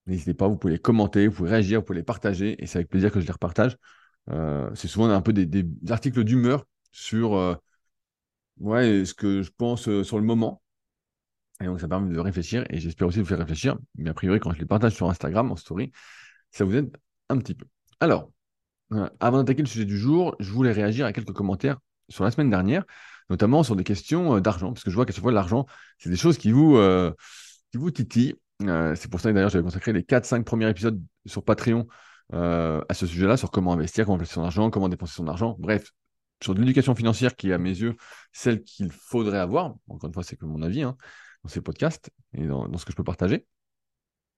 n'hésitez 0.07 0.33
pas, 0.33 0.47
vous 0.47 0.57
pouvez 0.57 0.73
les 0.73 0.79
commenter, 0.79 1.27
vous 1.27 1.35
pouvez 1.35 1.51
réagir, 1.51 1.79
vous 1.79 1.85
pouvez 1.85 1.99
les 1.99 2.03
partager, 2.03 2.61
et 2.61 2.67
c'est 2.67 2.79
avec 2.79 2.89
plaisir 2.89 3.11
que 3.11 3.21
je 3.21 3.25
les 3.25 3.31
repartage. 3.31 3.77
Euh, 4.31 4.69
c'est 4.75 4.87
souvent 4.87 5.09
un 5.09 5.21
peu 5.21 5.33
des, 5.33 5.65
articles 5.89 6.23
d'humeur 6.23 6.65
sur 6.91 7.35
euh, 7.35 7.55
ouais, 8.59 9.05
ce 9.05 9.13
que 9.13 9.41
je 9.41 9.51
pense 9.55 9.83
sur 10.03 10.17
le 10.19 10.25
moment. 10.25 10.61
Et 11.61 11.65
donc, 11.65 11.79
ça 11.79 11.87
permet 11.87 12.13
de 12.13 12.19
réfléchir, 12.19 12.65
et 12.69 12.79
j'espère 12.79 13.07
aussi 13.07 13.19
vous 13.19 13.25
faire 13.25 13.39
réfléchir. 13.39 13.77
Mais 13.95 14.09
a 14.09 14.13
priori, 14.13 14.39
quand 14.39 14.51
je 14.53 14.59
les 14.59 14.65
partage 14.65 14.93
sur 14.93 15.09
Instagram, 15.09 15.51
en 15.51 15.55
story, 15.55 15.91
ça 16.51 16.65
vous 16.65 16.75
aide 16.75 16.95
un 17.29 17.37
petit 17.39 17.55
peu. 17.55 17.65
Alors, 18.01 18.31
avant 19.19 19.37
d'attaquer 19.39 19.61
le 19.61 19.67
sujet 19.67 19.85
du 19.85 19.97
jour, 19.97 20.35
je 20.39 20.51
voulais 20.51 20.71
réagir 20.71 21.05
à 21.05 21.13
quelques 21.13 21.33
commentaires 21.33 21.77
sur 22.09 22.23
la 22.23 22.31
semaine 22.31 22.49
dernière, 22.49 22.83
notamment 23.29 23.63
sur 23.63 23.75
des 23.75 23.83
questions 23.83 24.35
euh, 24.35 24.41
d'argent, 24.41 24.73
parce 24.73 24.83
que 24.83 24.91
je 24.91 24.95
vois 24.95 25.05
qu'à 25.05 25.13
chaque 25.13 25.23
fois, 25.23 25.31
l'argent, 25.31 25.65
c'est 25.97 26.09
des 26.09 26.17
choses 26.17 26.37
qui 26.37 26.51
vous, 26.51 26.77
euh, 26.77 27.11
qui 27.71 27.77
vous 27.77 27.91
titillent. 27.91 28.35
Euh, 28.63 28.95
c'est 28.95 29.09
pour 29.09 29.19
ça 29.19 29.29
que 29.29 29.35
d'ailleurs, 29.35 29.49
j'avais 29.49 29.63
consacré 29.63 29.91
les 29.93 30.03
4-5 30.03 30.43
premiers 30.43 30.69
épisodes 30.69 31.01
sur 31.25 31.43
Patreon 31.43 31.87
à 32.31 32.93
ce 32.93 33.05
sujet-là, 33.05 33.37
sur 33.37 33.51
comment 33.51 33.73
investir, 33.73 34.05
comment 34.05 34.17
placer 34.17 34.33
son 34.33 34.43
argent, 34.43 34.71
comment 34.71 34.89
dépenser 34.89 35.13
son 35.13 35.27
argent. 35.27 35.55
Bref, 35.59 35.91
sur 36.41 36.55
de 36.55 36.59
l'éducation 36.59 36.95
financière 36.95 37.35
qui 37.35 37.49
est 37.49 37.53
à 37.53 37.57
mes 37.57 37.69
yeux 37.69 37.95
celle 38.33 38.63
qu'il 38.63 38.91
faudrait 38.91 39.37
avoir. 39.37 39.75
Encore 39.87 40.07
une 40.07 40.13
fois, 40.13 40.23
c'est 40.23 40.35
que 40.35 40.45
mon 40.45 40.61
avis 40.63 40.81
hein, 40.81 40.97
dans 41.43 41.49
ces 41.49 41.61
podcasts 41.61 42.09
et 42.33 42.47
dans, 42.47 42.75
ce 42.77 42.85
que 42.85 42.91
je 42.91 42.97
peux 42.97 43.03
partager. 43.03 43.45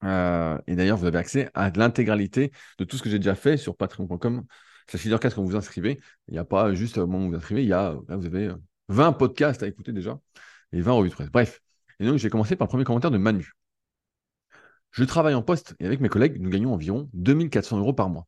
Euh, 0.04 0.58
et 0.68 0.76
d'ailleurs, 0.76 0.98
vous 0.98 1.06
avez 1.06 1.18
accès 1.18 1.50
à 1.54 1.70
l'intégralité 1.72 2.52
de 2.78 2.84
tout 2.84 2.98
ce 2.98 3.04
que 3.04 3.10
j'ai 3.10 3.20
déjà 3.20 3.36
fait 3.36 3.58
sur 3.58 3.76
patreon.com. 3.76 4.46
C'est 4.88 5.04
leadercast 5.04 5.36
quand 5.36 5.42
vous 5.42 5.50
vous 5.50 5.56
inscrivez. 5.56 6.00
Il 6.28 6.34
n'y 6.34 6.40
a 6.40 6.46
pas 6.46 6.74
juste 6.74 6.98
au 6.98 7.08
moment 7.08 7.20
où 7.20 7.22
vous 7.24 7.30
vous 7.32 7.38
inscrivez, 7.38 7.64
il 7.64 7.70
y 7.70 7.74
a, 7.74 7.96
vous 8.08 8.26
avez 8.26 8.52
20 8.90 9.14
podcasts 9.14 9.64
à 9.64 9.68
écouter 9.68 9.92
déjà 9.92 10.20
et 10.72 10.82
20 10.82 10.92
revues 10.94 11.10
de 11.10 11.14
presse. 11.14 11.30
Bref. 11.30 11.62
Et 12.00 12.06
donc, 12.06 12.18
j'ai 12.18 12.30
commencé 12.30 12.56
par 12.56 12.68
le 12.68 12.70
premier 12.70 12.84
commentaire 12.84 13.12
de 13.12 13.18
Manu. 13.18 13.54
Je 14.92 15.04
travaille 15.04 15.34
en 15.36 15.42
poste 15.42 15.76
et 15.80 15.86
avec 15.86 16.00
mes 16.00 16.10
collègues, 16.10 16.40
nous 16.40 16.50
gagnons 16.50 16.74
environ 16.74 17.10
2400 17.14 17.80
euros 17.80 17.94
par 17.94 18.10
mois. 18.10 18.28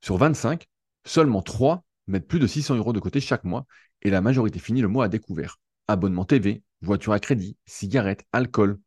Sur 0.00 0.16
25, 0.16 0.66
seulement 1.04 1.42
3 1.42 1.84
mettent 2.06 2.28
plus 2.28 2.38
de 2.38 2.46
600 2.46 2.76
euros 2.76 2.92
de 2.92 3.00
côté 3.00 3.20
chaque 3.20 3.44
mois 3.44 3.66
et 4.02 4.10
la 4.10 4.20
majorité 4.20 4.58
finit 4.58 4.82
le 4.82 4.88
mois 4.88 5.06
à 5.06 5.08
découvert. 5.08 5.58
Abonnement 5.88 6.24
TV, 6.24 6.62
voiture 6.82 7.12
à 7.12 7.20
crédit, 7.20 7.56
cigarettes, 7.66 8.24
alcool, 8.32 8.78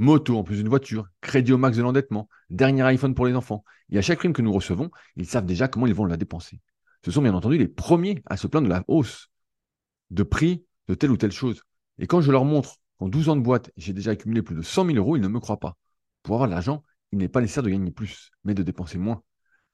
moto 0.00 0.38
en 0.38 0.42
plus 0.42 0.56
d'une 0.56 0.68
voiture, 0.68 1.06
crédit 1.20 1.52
au 1.52 1.58
max 1.58 1.76
de 1.76 1.82
l'endettement, 1.82 2.28
dernier 2.48 2.82
iPhone 2.82 3.14
pour 3.14 3.26
les 3.26 3.34
enfants. 3.34 3.64
Et 3.90 3.98
à 3.98 4.02
chaque 4.02 4.18
prime 4.18 4.32
que 4.32 4.40
nous 4.40 4.52
recevons, 4.52 4.90
ils 5.16 5.26
savent 5.26 5.44
déjà 5.44 5.68
comment 5.68 5.86
ils 5.86 5.94
vont 5.94 6.06
la 6.06 6.16
dépenser. 6.16 6.60
Ce 7.04 7.10
sont 7.10 7.20
bien 7.20 7.34
entendu 7.34 7.58
les 7.58 7.68
premiers 7.68 8.22
à 8.26 8.38
se 8.38 8.46
plaindre 8.46 8.66
de 8.66 8.72
la 8.72 8.82
hausse 8.88 9.28
de 10.10 10.22
prix 10.22 10.64
de 10.88 10.94
telle 10.94 11.10
ou 11.10 11.18
telle 11.18 11.32
chose. 11.32 11.62
Et 11.98 12.06
quand 12.06 12.22
je 12.22 12.32
leur 12.32 12.46
montre 12.46 12.76
qu'en 12.98 13.08
12 13.08 13.28
ans 13.28 13.36
de 13.36 13.42
boîte, 13.42 13.70
j'ai 13.76 13.92
déjà 13.92 14.12
accumulé 14.12 14.42
plus 14.42 14.56
de 14.56 14.62
100 14.62 14.86
000 14.86 14.96
euros, 14.96 15.16
ils 15.16 15.22
ne 15.22 15.28
me 15.28 15.38
croient 15.38 15.60
pas. 15.60 15.76
Pour 16.22 16.34
avoir 16.34 16.48
de 16.48 16.54
l'argent, 16.54 16.82
il 17.12 17.18
n'est 17.18 17.28
pas 17.28 17.42
nécessaire 17.42 17.62
de 17.62 17.68
gagner 17.68 17.90
plus, 17.90 18.30
mais 18.42 18.54
de 18.54 18.62
dépenser 18.62 18.96
moins. 18.96 19.22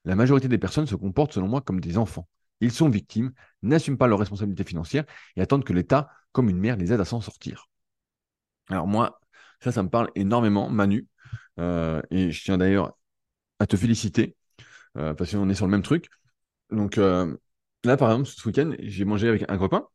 La 0.03 0.15
majorité 0.15 0.49
des 0.49 0.57
personnes 0.57 0.87
se 0.87 0.95
comportent 0.95 1.33
selon 1.33 1.47
moi 1.47 1.61
comme 1.61 1.79
des 1.79 1.97
enfants. 1.97 2.27
Ils 2.59 2.71
sont 2.71 2.89
victimes, 2.89 3.31
n'assument 3.61 3.97
pas 3.97 4.07
leurs 4.07 4.19
responsabilités 4.19 4.65
financières 4.65 5.05
et 5.37 5.41
attendent 5.41 5.63
que 5.63 5.73
l'État, 5.73 6.09
comme 6.33 6.49
une 6.49 6.59
mère, 6.59 6.75
les 6.75 6.91
aide 6.91 6.99
à 6.99 7.05
s'en 7.05 7.21
sortir. 7.21 7.69
Alors 8.69 8.87
moi, 8.87 9.19
ça, 9.59 9.71
ça 9.71 9.83
me 9.83 9.89
parle 9.89 10.09
énormément, 10.15 10.69
Manu. 10.69 11.07
Euh, 11.59 12.01
et 12.11 12.31
je 12.31 12.43
tiens 12.43 12.57
d'ailleurs 12.57 12.97
à 13.59 13.67
te 13.67 13.75
féliciter 13.77 14.35
euh, 14.97 15.13
parce 15.13 15.31
qu'on 15.31 15.49
est 15.49 15.55
sur 15.55 15.65
le 15.65 15.71
même 15.71 15.81
truc. 15.81 16.09
Donc 16.71 16.97
euh, 16.97 17.35
là, 17.83 17.97
par 17.97 18.11
exemple, 18.11 18.29
ce 18.29 18.47
week-end, 18.47 18.71
j'ai 18.79 19.05
mangé 19.05 19.27
avec 19.27 19.45
un 19.49 19.57
copain 19.57 19.87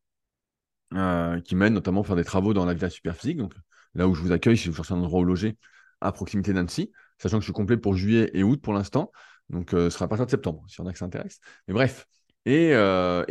qui 1.45 1.57
m'aide 1.57 1.73
notamment 1.73 2.02
à 2.02 2.04
faire 2.04 2.16
des 2.16 2.25
travaux 2.25 2.52
dans 2.52 2.66
la 2.66 2.75
villa 2.75 2.90
Superphysique. 2.90 3.38
Donc 3.38 3.54
là 3.95 4.09
où 4.09 4.14
je 4.14 4.21
vous 4.21 4.33
accueille, 4.33 4.59
si 4.59 4.69
vous 4.69 4.75
cherchez 4.75 4.92
un 4.92 4.99
endroit 4.99 5.21
où 5.21 5.25
loger 5.25 5.57
à 6.00 6.12
proximité 6.12 6.52
d'Annecy, 6.52 6.92
sachant 7.19 7.38
que 7.38 7.42
je 7.42 7.47
suis 7.47 7.52
complet 7.52 7.76
pour 7.78 7.95
juillet 7.95 8.31
et 8.35 8.42
août 8.42 8.61
pour 8.61 8.75
l'instant. 8.75 9.11
Donc 9.49 9.71
ce 9.71 9.90
sera 9.90 10.04
à 10.04 10.09
partir 10.09 10.26
de 10.26 10.31
septembre, 10.31 10.64
si 10.69 10.81
y 10.81 10.85
en 10.85 10.87
a 10.87 10.92
que 10.92 10.99
ça 10.99 11.07
intéresse. 11.07 11.40
Mais 11.66 11.75
bref. 11.75 12.07
Et, 12.45 12.75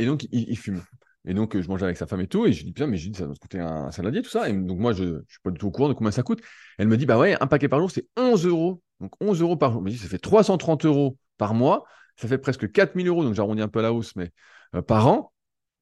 donc, 0.06 0.26
il 0.32 0.58
fume. 0.58 0.82
Et 1.26 1.34
donc, 1.34 1.60
je 1.60 1.68
mangeais 1.68 1.86
avec 1.86 1.98
sa 1.98 2.08
femme 2.08 2.22
et 2.22 2.28
tout. 2.28 2.46
Et 2.46 2.54
je 2.54 2.64
dis, 2.64 2.72
putain, 2.72 2.88
mais 2.88 2.98
j'ai 2.98 3.10
dit, 3.10 3.18
ça 3.18 3.26
doit 3.26 3.36
coûter 3.40 3.60
un 3.60 3.92
saladier, 3.92 4.22
tout 4.22 4.30
ça. 4.30 4.50
Et 4.50 4.54
donc, 4.54 4.80
moi, 4.80 4.94
je 4.94 5.04
ne 5.04 5.22
suis 5.28 5.40
pas 5.44 5.52
du 5.52 5.58
tout 5.58 5.68
au 5.68 5.72
courant 5.72 5.90
de 5.90 5.94
combien 5.94 6.12
ça 6.12 6.24
coûte. 6.24 6.42
Elle 6.78 6.88
me 6.88 6.98
dit, 6.98 7.06
bah 7.06 7.18
ouais, 7.18 7.38
un 7.40 7.48
paquet 7.48 7.68
par 7.70 7.80
jour, 7.80 7.92
c'est 7.92 8.08
11 8.18 8.46
euros. 8.46 8.82
Donc, 9.00 9.12
11 9.22 9.42
euros 9.42 9.56
par 9.56 9.72
jour. 9.72 9.82
Je 9.82 9.86
me 9.86 9.90
dis, 9.92 9.98
ça 9.98 10.08
fait 10.08 10.18
330 10.18 10.86
euros 10.86 11.18
par 11.38 11.54
mois. 11.54 11.86
Ça 12.18 12.28
fait 12.28 12.38
presque 12.38 12.72
4000 12.72 13.08
euros. 13.08 13.24
Donc, 13.24 13.36
j'arrondis 13.36 13.62
un 13.62 13.68
peu 13.68 13.80
à 13.80 13.82
la 13.84 13.94
hausse, 13.94 14.16
mais 14.16 14.32
euh, 14.76 14.82
par 14.82 15.08
an. 15.08 15.32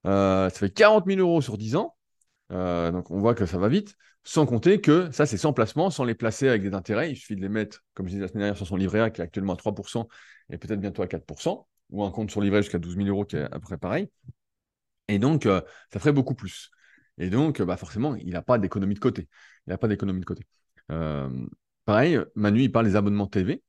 Euh, 0.05 0.49
ça 0.49 0.59
fait 0.59 0.69
40 0.69 1.05
000 1.07 1.19
euros 1.19 1.41
sur 1.41 1.57
10 1.57 1.75
ans. 1.77 1.95
Euh, 2.51 2.91
donc, 2.91 3.09
on 3.11 3.19
voit 3.19 3.35
que 3.35 3.45
ça 3.45 3.57
va 3.57 3.69
vite. 3.69 3.95
Sans 4.23 4.45
compter 4.45 4.81
que 4.81 5.09
ça, 5.11 5.25
c'est 5.25 5.37
sans 5.37 5.53
placement, 5.53 5.89
sans 5.89 6.03
les 6.03 6.15
placer 6.15 6.49
avec 6.49 6.61
des 6.61 6.73
intérêts. 6.73 7.11
Il 7.11 7.15
suffit 7.15 7.35
de 7.35 7.41
les 7.41 7.49
mettre, 7.49 7.83
comme 7.93 8.07
je 8.07 8.11
disais 8.11 8.21
la 8.21 8.27
semaine 8.27 8.41
dernière, 8.41 8.57
sur 8.57 8.67
son 8.67 8.75
livret 8.75 8.99
A 8.99 9.09
qui 9.09 9.21
est 9.21 9.23
actuellement 9.23 9.53
à 9.53 9.55
3% 9.55 10.07
et 10.51 10.57
peut-être 10.57 10.79
bientôt 10.79 11.01
à 11.01 11.07
4%, 11.07 11.67
ou 11.91 12.03
un 12.03 12.11
compte 12.11 12.29
sur 12.31 12.41
livret 12.41 12.61
jusqu'à 12.61 12.79
12 12.79 12.95
000 12.97 13.07
euros 13.07 13.25
qui 13.25 13.37
est 13.37 13.43
à 13.43 13.49
peu 13.49 13.61
près 13.61 13.77
pareil. 13.77 14.09
Et 15.09 15.17
donc, 15.17 15.47
euh, 15.47 15.61
ça 15.91 15.99
ferait 15.99 16.13
beaucoup 16.13 16.35
plus. 16.35 16.69
Et 17.17 17.29
donc, 17.29 17.61
bah, 17.61 17.77
forcément, 17.77 18.15
il 18.15 18.29
n'a 18.29 18.43
pas 18.43 18.59
d'économie 18.59 18.93
de 18.93 18.99
côté. 18.99 19.27
Il 19.65 19.71
n'a 19.71 19.77
pas 19.77 19.87
d'économie 19.87 20.19
de 20.21 20.25
côté. 20.25 20.43
Euh, 20.91 21.29
pareil, 21.83 22.19
Manu, 22.35 22.61
il 22.61 22.71
parle 22.71 22.85
des 22.85 22.95
abonnements 22.95 23.27
TV. 23.27 23.63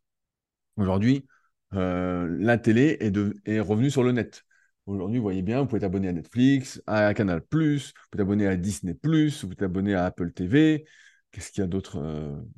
Aujourd'hui, 0.76 1.26
la 1.72 2.58
télé 2.58 2.98
est, 3.00 3.10
de, 3.10 3.36
est 3.46 3.60
revenue 3.60 3.90
sur 3.90 4.02
le 4.02 4.12
net. 4.12 4.44
Aujourd'hui, 4.86 5.18
vous 5.18 5.22
voyez 5.22 5.42
bien, 5.42 5.60
vous 5.60 5.66
pouvez 5.66 5.80
t'abonner 5.80 6.08
à 6.08 6.12
Netflix, 6.12 6.82
à 6.86 7.14
Canal+, 7.14 7.38
vous 7.38 7.48
pouvez 7.48 7.80
t'abonner 8.16 8.46
à 8.46 8.56
Disney+, 8.56 8.92
vous 9.02 9.30
pouvez 9.40 9.56
t'abonner 9.56 9.94
à 9.94 10.04
Apple 10.04 10.32
TV. 10.32 10.84
Qu'est-ce 11.30 11.52
qu'il 11.52 11.62
y 11.62 11.64
a 11.64 11.68
d'autre 11.68 12.02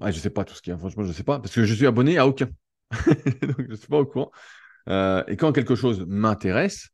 ah, 0.01 0.11
Je 0.11 0.17
ne 0.17 0.23
sais 0.23 0.31
pas 0.31 0.45
tout 0.45 0.55
ce 0.55 0.63
qu'il 0.63 0.73
y 0.73 0.75
a, 0.75 0.79
franchement, 0.79 1.03
je 1.05 1.09
ne 1.09 1.13
sais 1.13 1.25
pas, 1.25 1.39
parce 1.39 1.55
que 1.55 1.65
je 1.65 1.75
suis 1.75 1.87
abonné 1.87 2.19
à 2.19 2.27
aucun. 2.27 2.49
Donc, 3.43 3.61
je 3.61 3.71
ne 3.71 3.77
suis 3.77 3.89
pas 3.89 3.99
au 3.99 4.07
courant. 4.07 4.33
et 4.89 5.37
quand 5.37 5.53
quelque 5.53 5.75
chose 5.75 6.05
m'intéresse, 6.09 6.89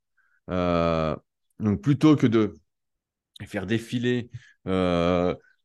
donc 1.61 1.81
plutôt 1.81 2.17
que 2.17 2.27
de 2.27 2.55
faire 3.47 3.67
défiler 3.67 4.31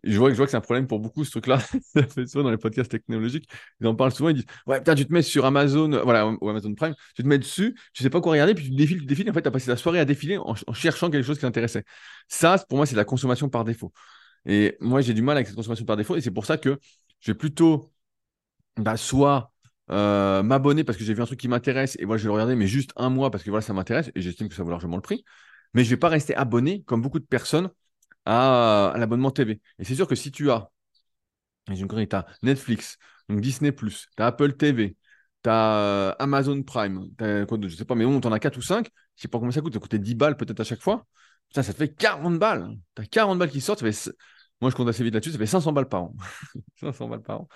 je 0.04 0.18
vois, 0.18 0.30
je 0.32 0.36
vois 0.36 0.46
que 0.46 0.52
c'est 0.52 0.58
un 0.58 0.62
problème 0.62 0.88
pour 0.88 1.00
beaucoup 1.00 1.24
ce 1.24 1.32
truc-là. 1.32 1.60
ça 1.96 2.04
fait 2.08 2.28
souvent 2.28 2.44
dans 2.44 2.52
les 2.52 2.58
podcasts 2.58 2.92
technologiques. 2.92 3.50
Ils 3.80 3.88
en 3.88 3.96
parlent 3.96 4.12
souvent. 4.12 4.30
Ils 4.30 4.36
disent 4.36 4.46
Ouais, 4.68 4.80
putain, 4.80 4.96
tu 4.96 5.06
te 5.06 5.14
mets 5.14 5.22
sur 5.22 5.46
Amazon, 5.46 5.90
voilà, 6.04 6.28
ou 6.28 6.50
Amazon 6.50 6.74
Prime, 6.76 6.94
tu 7.16 7.24
te 7.24 7.28
mets 7.28 7.38
dessus, 7.38 7.76
tu 7.94 8.04
sais 8.04 8.10
pas 8.10 8.20
quoi 8.22 8.34
regarder, 8.34 8.54
puis 8.54 8.66
tu 8.66 8.76
défiles, 8.76 9.00
tu 9.00 9.06
défiles. 9.06 9.30
En 9.30 9.34
fait, 9.34 9.42
tu 9.42 9.48
as 9.48 9.52
passé 9.52 9.68
ta 9.68 9.78
soirée 9.78 10.00
à 10.00 10.06
défiler 10.06 10.38
en, 10.38 10.56
cherchant 10.74 11.10
quelque 11.10 11.26
chose 11.26 11.38
qui 11.38 11.44
t'intéressait. 11.44 11.84
Ça, 12.28 12.58
pour 12.68 12.78
moi, 12.78 12.86
c'est 12.86 12.96
la 12.96 13.06
consommation 13.06 13.50
par 13.50 13.64
défaut. 13.64 13.94
Et 14.46 14.78
moi, 14.82 15.02
j'ai 15.02 15.14
du 15.14 15.22
mal 15.22 15.38
avec 15.38 15.48
cette 15.48 15.56
consommation 15.56 15.86
par 15.86 15.98
défaut. 15.98 16.16
Et 16.18 16.22
c'est 16.22 16.32
pour 16.32 16.46
ça 16.46 16.58
que 16.58 16.78
je 17.22 17.32
vais 17.32 17.38
plutôt 17.38 17.94
bah, 18.78 18.98
soit 18.98 19.54
euh, 19.92 20.44
m'abonner 20.44 20.84
parce 20.84 20.98
que 20.98 21.06
j'ai 21.06 21.14
vu 21.14 21.22
un 21.22 21.26
truc 21.26 21.40
qui 21.40 21.48
m'intéresse 21.48 21.96
et 22.00 22.06
voilà, 22.06 22.18
je 22.18 22.24
vais 22.24 22.28
le 22.28 22.34
regarder, 22.34 22.56
mais 22.56 22.68
juste 22.68 22.92
un 22.98 23.10
mois 23.10 23.32
parce 23.32 23.44
que 23.44 23.50
voilà, 23.50 23.62
ça 23.62 23.74
m'intéresse 23.74 24.12
et 24.16 24.22
j'estime 24.22 24.50
que 24.50 24.56
ça 24.56 24.64
vaut 24.64 24.72
largement 24.72 24.98
le 24.98 25.02
prix. 25.02 25.24
Mais 25.74 25.84
je 25.84 25.90
vais 25.90 25.98
pas 25.98 26.10
rester 26.10 26.36
abonné 26.36 26.84
comme 26.84 27.02
beaucoup 27.02 27.20
de 27.20 27.26
personnes 27.26 27.70
à, 28.26 28.94
l'abonnement 28.98 29.32
TV. 29.32 29.62
Et 29.80 29.86
c'est 29.86 29.96
sûr 29.96 30.08
que 30.08 30.16
si 30.16 30.32
tu 30.32 30.52
as, 30.52 30.70
tu 31.66 31.74
as 32.12 32.26
Netflix, 32.42 32.98
Disney, 33.30 33.74
tu 33.74 33.88
as 34.18 34.28
Apple 34.28 34.54
TV, 34.54 34.96
tu 35.44 35.50
as 35.50 35.78
euh, 35.78 36.14
Amazon 36.20 36.62
Prime, 36.64 37.10
as, 37.20 37.46
quoi, 37.46 37.58
je 37.62 37.76
sais 37.76 37.86
pas, 37.86 37.96
mais 37.96 38.06
bon, 38.06 38.20
tu 38.22 38.28
en 38.28 38.32
as 38.32 38.40
4 38.40 38.58
ou 38.58 38.62
5, 38.62 38.88
je 39.16 39.22
sais 39.22 39.28
pas 39.28 39.40
combien 39.40 39.52
ça 39.52 39.62
coûte, 39.62 39.74
ça 39.74 39.80
coûtait 39.80 40.00
10 40.00 40.16
balles 40.16 40.38
peut-être 40.38 40.60
à 40.60 40.64
chaque 40.64 40.82
fois. 40.82 41.06
ça 41.52 41.64
te 41.64 41.72
fait 41.72 41.94
40 41.94 42.40
balles. 42.40 42.78
Tu 42.96 43.02
as 43.02 43.06
40 43.06 43.40
balles 43.40 43.52
qui 43.52 43.62
sortent, 43.62 43.84
moi 44.62 44.72
je 44.72 44.76
compte 44.76 44.88
assez 44.88 45.04
vite 45.04 45.14
là-dessus, 45.14 45.32
ça 45.32 45.38
fait 45.38 45.46
500 45.46 45.74
balles 45.74 45.90
par 45.90 46.04
an. 46.04 46.16
500 46.80 47.10
balles 47.10 47.22
par 47.22 47.42
an. 47.42 47.48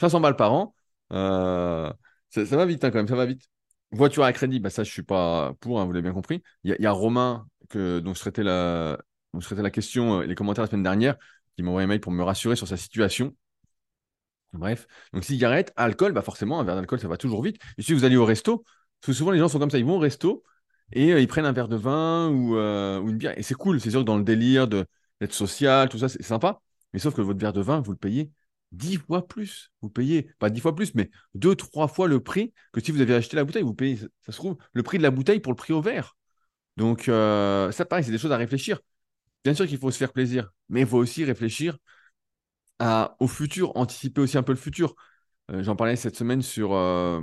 500 0.00 0.20
balles 0.20 0.36
par 0.36 0.52
an. 0.52 0.74
Euh, 1.12 1.92
ça, 2.30 2.44
va 2.44 2.66
vite 2.66 2.84
hein, 2.84 2.90
quand 2.90 2.98
même, 2.98 3.08
ça 3.08 3.16
va 3.16 3.26
vite. 3.26 3.42
Voiture 3.90 4.24
à 4.24 4.32
crédit, 4.32 4.60
bah 4.60 4.70
ça 4.70 4.84
je 4.84 4.90
suis 4.90 5.02
pas 5.02 5.54
pour, 5.60 5.80
hein, 5.80 5.84
vous 5.86 5.92
l'avez 5.92 6.02
bien 6.02 6.12
compris. 6.12 6.42
Il 6.64 6.76
y, 6.78 6.86
a 6.86 6.92
Romain 6.92 7.46
que, 7.70 8.00
dont 8.00 8.12
je 8.12 8.20
traitais 8.20 8.42
la, 8.42 8.98
donc, 9.32 9.42
je 9.42 9.54
la 9.54 9.70
question, 9.70 10.20
euh, 10.20 10.26
les 10.26 10.34
commentaires 10.34 10.64
la 10.64 10.70
semaine 10.70 10.82
dernière, 10.82 11.16
qui 11.56 11.62
m'a 11.62 11.70
envoyé 11.70 11.84
un 11.84 11.88
mail 11.88 12.00
pour 12.00 12.12
me 12.12 12.22
rassurer 12.22 12.56
sur 12.56 12.68
sa 12.68 12.76
situation. 12.76 13.34
Bref, 14.54 14.86
donc 15.12 15.24
cigarette, 15.24 15.72
alcool, 15.76 16.12
bah 16.12 16.22
forcément, 16.22 16.58
un 16.58 16.64
verre 16.64 16.76
d'alcool, 16.76 17.00
ça 17.00 17.08
va 17.08 17.18
toujours 17.18 17.42
vite. 17.42 17.60
Et 17.76 17.82
si 17.82 17.92
vous 17.92 18.04
allez 18.04 18.16
au 18.16 18.24
resto, 18.24 18.64
parce 19.00 19.08
que 19.08 19.12
souvent 19.12 19.30
les 19.30 19.38
gens 19.38 19.48
sont 19.48 19.58
comme 19.58 19.70
ça, 19.70 19.78
ils 19.78 19.84
vont 19.84 19.96
au 19.96 19.98
resto 19.98 20.42
et 20.92 21.12
euh, 21.12 21.20
ils 21.20 21.28
prennent 21.28 21.44
un 21.44 21.52
verre 21.52 21.68
de 21.68 21.76
vin 21.76 22.32
euh, 22.32 22.98
ou, 23.00 23.10
une 23.10 23.18
bière. 23.18 23.38
Et 23.38 23.42
c'est 23.42 23.54
cool, 23.54 23.80
c'est 23.80 23.90
sûr 23.90 24.00
que 24.00 24.06
dans 24.06 24.16
le 24.16 24.24
délire 24.24 24.66
d'être 24.68 25.34
social, 25.34 25.88
tout 25.88 25.98
ça, 25.98 26.08
c'est 26.08 26.22
sympa. 26.22 26.60
Mais 26.92 26.98
sauf 26.98 27.14
que 27.14 27.20
votre 27.20 27.38
verre 27.38 27.52
de 27.52 27.60
vin, 27.60 27.80
vous 27.80 27.92
le 27.92 27.98
payez 27.98 28.32
dix 28.72 28.96
fois 28.96 29.26
plus. 29.26 29.72
Vous 29.82 29.90
payez, 29.90 30.30
pas 30.38 30.50
dix 30.50 30.60
fois 30.60 30.74
plus, 30.74 30.94
mais 30.94 31.10
deux, 31.34 31.54
trois 31.54 31.88
fois 31.88 32.08
le 32.08 32.20
prix 32.20 32.52
que 32.72 32.80
si 32.80 32.92
vous 32.92 33.00
avez 33.00 33.14
acheté 33.14 33.36
la 33.36 33.44
bouteille. 33.44 33.62
Vous 33.62 33.74
payez, 33.74 33.96
ça 33.96 34.32
se 34.32 34.36
trouve, 34.36 34.56
le 34.72 34.82
prix 34.82 34.98
de 34.98 35.02
la 35.02 35.10
bouteille 35.10 35.40
pour 35.40 35.52
le 35.52 35.56
prix 35.56 35.72
au 35.72 35.80
verre. 35.80 36.16
Donc, 36.76 37.04
ça, 37.04 37.84
pareil, 37.88 38.04
c'est 38.04 38.10
des 38.10 38.18
choses 38.18 38.32
à 38.32 38.36
réfléchir. 38.36 38.80
Bien 39.44 39.54
sûr 39.54 39.66
qu'il 39.66 39.78
faut 39.78 39.90
se 39.90 39.98
faire 39.98 40.12
plaisir, 40.12 40.50
mais 40.68 40.82
il 40.82 40.86
faut 40.86 40.98
aussi 40.98 41.24
réfléchir 41.24 41.78
à, 42.78 43.16
au 43.20 43.26
futur, 43.26 43.76
anticiper 43.76 44.20
aussi 44.20 44.38
un 44.38 44.42
peu 44.42 44.52
le 44.52 44.58
futur. 44.58 44.94
Euh, 45.50 45.62
j'en 45.62 45.76
parlais 45.76 45.96
cette 45.96 46.16
semaine 46.16 46.42
sur, 46.42 46.74
euh, 46.74 47.20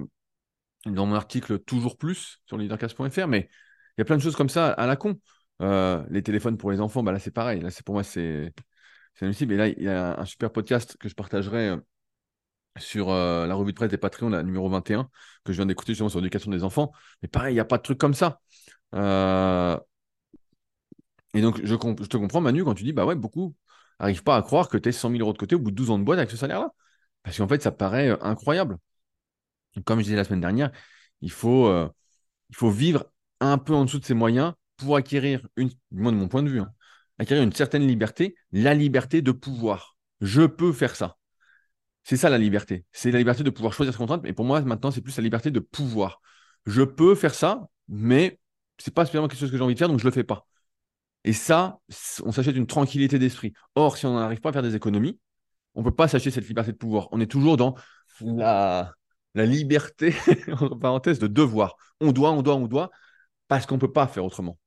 dans 0.85 1.05
mon 1.05 1.15
article 1.15 1.59
Toujours 1.59 1.97
Plus 1.97 2.39
sur 2.45 2.57
leadercast.fr, 2.57 3.27
mais 3.27 3.49
il 3.97 3.99
y 3.99 4.01
a 4.01 4.05
plein 4.05 4.17
de 4.17 4.21
choses 4.21 4.35
comme 4.35 4.49
ça 4.49 4.69
à 4.71 4.87
la 4.87 4.95
con. 4.95 5.19
Euh, 5.61 6.03
les 6.09 6.21
téléphones 6.21 6.57
pour 6.57 6.71
les 6.71 6.81
enfants, 6.81 7.03
bah 7.03 7.11
là 7.11 7.19
c'est 7.19 7.31
pareil. 7.31 7.61
Là, 7.61 7.69
pour 7.85 7.95
moi, 7.95 8.03
c'est 8.03 8.53
admissible. 9.22 9.53
Et 9.53 9.57
là, 9.57 9.67
il 9.67 9.81
y 9.84 9.88
a 9.88 10.19
un 10.19 10.25
super 10.25 10.51
podcast 10.51 10.98
que 10.98 11.07
je 11.10 11.15
partagerai 11.15 11.75
sur 12.77 13.10
la 13.10 13.55
revue 13.55 13.72
de 13.72 13.75
presse 13.77 13.89
des 13.89 13.98
Patreons, 13.98 14.29
la 14.29 14.43
numéro 14.43 14.69
21, 14.69 15.10
que 15.43 15.53
je 15.53 15.57
viens 15.57 15.65
d'écouter 15.65 15.93
justement 15.93 16.10
sur 16.10 16.19
l'éducation 16.19 16.51
des 16.51 16.63
enfants. 16.63 16.91
Mais 17.22 17.29
pareil, 17.29 17.53
il 17.53 17.55
n'y 17.55 17.62
a 17.62 17.65
pas 17.65 17.77
de 17.77 17.84
truc 17.84 17.98
comme 17.98 18.13
ça. 18.13 18.41
Et 21.36 21.41
donc, 21.41 21.60
je, 21.63 21.75
te 21.75 22.17
comprends, 22.17 22.41
Manu, 22.41 22.63
quand 22.63 22.74
tu 22.75 22.84
dis, 22.84 22.93
bah 22.93 23.05
ouais, 23.05 23.15
beaucoup 23.15 23.55
n'arrivent 24.00 24.24
pas 24.24 24.38
à 24.38 24.41
croire 24.41 24.69
que 24.69 24.77
tu 24.77 24.89
es 24.89 24.91
100 24.91 25.12
000 25.12 25.22
euros 25.22 25.34
de 25.34 25.38
côté 25.38 25.55
au 25.55 25.60
bout 25.60 25.72
de 25.72 25.75
12 25.75 25.89
ans 25.91 26.00
de 26.00 26.03
boîte 26.03 26.17
avec 26.19 26.31
ce 26.31 26.38
salaire-là. 26.38 26.72
Parce 27.24 27.38
qu'en 27.38 27.48
fait, 27.48 27.62
ça 27.62 27.72
paraît 27.72 28.10
euh, 28.10 28.17
incroyable. 28.22 28.77
comme 29.86 30.00
je 30.00 30.05
disais 30.05 30.15
la 30.15 30.24
semaine 30.24 30.41
dernière, 30.41 30.72
il 31.22 31.31
faut, 31.31 31.67
euh, 31.67 31.89
vivre 32.62 33.05
un 33.41 33.57
peu 33.57 33.74
en 33.74 33.86
dessous 33.86 34.00
de 34.00 34.05
ses 34.05 34.13
moyens 34.13 34.53
pour 34.77 34.95
acquérir, 34.95 35.48
une, 35.57 35.69
moi 35.91 36.12
de 36.12 36.17
mon 36.17 36.27
point 36.27 36.43
de 36.43 36.50
vue, 36.50 36.62
hein, 36.62 36.74
acquérir 37.19 37.43
une 37.43 37.53
certaine 37.53 37.88
liberté, 37.88 38.36
la 38.51 38.74
liberté 38.74 39.22
de 39.22 39.31
pouvoir. 39.31 39.98
Je 40.22 40.43
peux 40.43 40.74
faire 40.74 40.95
ça. 40.95 41.17
C'est 42.03 42.17
ça 42.17 42.29
la 42.29 42.38
liberté. 42.38 42.86
C'est 42.91 43.12
la 43.12 43.17
liberté 43.17 43.43
de 43.43 43.50
pouvoir 43.50 43.74
choisir 43.74 43.93
ses 43.93 43.98
contraintes. 43.98 44.24
Mais 44.24 44.34
pour 44.34 44.45
moi, 44.45 44.62
maintenant, 44.62 44.91
c'est 44.91 45.01
plus 45.01 45.17
la 45.17 45.24
liberté 45.24 45.51
de 45.51 45.60
pouvoir. 45.60 46.22
Je 46.65 46.84
peux 46.84 47.15
faire 47.15 47.34
ça, 47.34 47.67
mais 47.88 48.39
c'est 48.77 48.93
pas 48.93 49.05
spécialement 49.05 49.27
quelque 49.27 49.39
chose 49.39 49.51
que 49.51 49.57
j'ai 49.57 49.63
envie 49.63 49.74
de 49.74 49.79
faire, 49.79 49.88
donc 49.88 50.00
je 50.00 50.05
le 50.05 50.12
fais 50.12 50.24
pas. 50.24 50.45
Et 51.24 51.34
ça, 51.34 51.79
on 52.24 52.31
s'achète 52.31 52.55
une 52.55 52.67
tranquillité 52.67 53.17
d'esprit. 53.17 53.53
Or, 53.74 53.98
si 53.98 54.05
on 54.05 54.15
n'arrive 54.15 54.41
pas 54.41 54.50
à 54.50 54.53
faire 54.53 54.62
des 54.62 54.75
économies, 54.75 55.19
on 55.74 55.81
ne 55.81 55.86
peut 55.86 55.95
pas 55.95 56.07
s'acheter 56.07 56.31
cette 56.31 56.48
liberté 56.48 56.72
de 56.72 56.77
pouvoir. 56.77 57.10
On 57.12 57.19
est 57.19 57.27
toujours 57.31 57.57
dans 57.57 57.75
la, 58.22 58.93
la 59.34 59.45
liberté, 59.45 60.13
entre 60.51 60.75
parenthèses, 60.75 61.19
de 61.19 61.27
devoir. 61.27 61.75
On 62.00 62.12
doit, 62.12 62.31
on 62.31 62.41
doit, 62.43 62.55
on 62.55 62.67
doit, 62.67 62.91
parce 63.48 63.65
qu'on 63.65 63.75
ne 63.75 63.79
peut 63.79 63.91
pas 63.91 64.07
faire 64.07 64.25
autrement. 64.25 64.57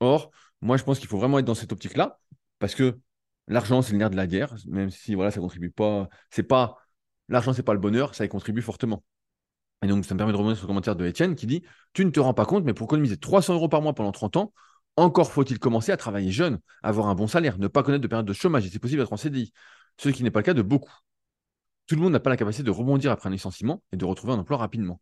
Or, 0.00 0.30
moi, 0.62 0.76
je 0.76 0.84
pense 0.84 0.98
qu'il 0.98 1.08
faut 1.08 1.18
vraiment 1.18 1.38
être 1.38 1.44
dans 1.44 1.54
cette 1.54 1.72
optique-là, 1.72 2.18
parce 2.58 2.74
que 2.74 2.98
l'argent, 3.48 3.82
c'est 3.82 3.92
le 3.92 3.98
nerf 3.98 4.10
de 4.10 4.16
la 4.16 4.26
guerre, 4.26 4.54
même 4.66 4.90
si 4.90 5.14
voilà, 5.14 5.30
ça 5.30 5.40
contribue 5.40 5.70
pas. 5.70 6.08
C'est 6.30 6.42
pas 6.42 6.78
l'argent, 7.28 7.52
c'est 7.52 7.62
pas 7.62 7.74
le 7.74 7.80
bonheur, 7.80 8.14
ça 8.14 8.24
y 8.24 8.28
contribue 8.28 8.62
fortement. 8.62 9.04
Et 9.82 9.88
donc, 9.88 10.04
ça 10.04 10.14
me 10.14 10.18
permet 10.18 10.32
de 10.32 10.38
revenir 10.38 10.56
sur 10.56 10.66
le 10.66 10.68
commentaire 10.68 10.96
de 10.96 11.06
Étienne 11.06 11.34
qui 11.36 11.46
dit 11.46 11.62
Tu 11.92 12.04
ne 12.04 12.10
te 12.10 12.20
rends 12.20 12.34
pas 12.34 12.46
compte, 12.46 12.64
mais 12.64 12.74
pour 12.74 12.86
économiser 12.86 13.18
300 13.18 13.54
euros 13.54 13.68
par 13.68 13.82
mois 13.82 13.94
pendant 13.94 14.12
30 14.12 14.36
ans, 14.36 14.52
encore 14.96 15.30
faut-il 15.30 15.58
commencer 15.58 15.92
à 15.92 15.96
travailler 15.96 16.30
jeune, 16.32 16.58
avoir 16.82 17.08
un 17.08 17.14
bon 17.14 17.26
salaire, 17.26 17.58
ne 17.58 17.68
pas 17.68 17.82
connaître 17.82 18.02
de 18.02 18.08
période 18.08 18.26
de 18.26 18.32
chômage 18.32 18.66
et 18.66 18.70
c'est 18.70 18.78
possible 18.78 19.02
être 19.02 19.12
en 19.12 19.18
CDI, 19.18 19.52
ce 19.98 20.08
qui 20.08 20.22
n'est 20.22 20.30
pas 20.30 20.40
le 20.40 20.44
cas 20.44 20.54
de 20.54 20.62
beaucoup. 20.62 20.92
Tout 21.86 21.94
le 21.94 22.00
monde 22.00 22.12
n'a 22.12 22.20
pas 22.20 22.30
la 22.30 22.36
capacité 22.36 22.64
de 22.64 22.70
rebondir 22.70 23.12
après 23.12 23.28
un 23.28 23.32
licenciement 23.32 23.82
et 23.92 23.96
de 23.96 24.04
retrouver 24.04 24.32
un 24.32 24.38
emploi 24.38 24.56
rapidement. 24.56 25.00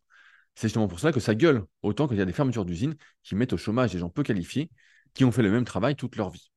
C'est 0.55 0.67
justement 0.67 0.87
pour 0.87 0.99
cela 0.99 1.13
que 1.13 1.19
ça 1.19 1.35
gueule, 1.35 1.65
autant 1.81 2.07
qu'il 2.07 2.17
y 2.17 2.21
a 2.21 2.25
des 2.25 2.33
fermetures 2.33 2.65
d'usines 2.65 2.95
qui 3.23 3.35
mettent 3.35 3.53
au 3.53 3.57
chômage 3.57 3.91
des 3.91 3.99
gens 3.99 4.09
peu 4.09 4.23
qualifiés 4.23 4.69
qui 5.15 5.25
ont 5.25 5.31
fait 5.31 5.41
le 5.43 5.51
même 5.51 5.65
travail 5.65 5.95
toute 5.95 6.15
leur 6.17 6.29
vie. 6.29 6.51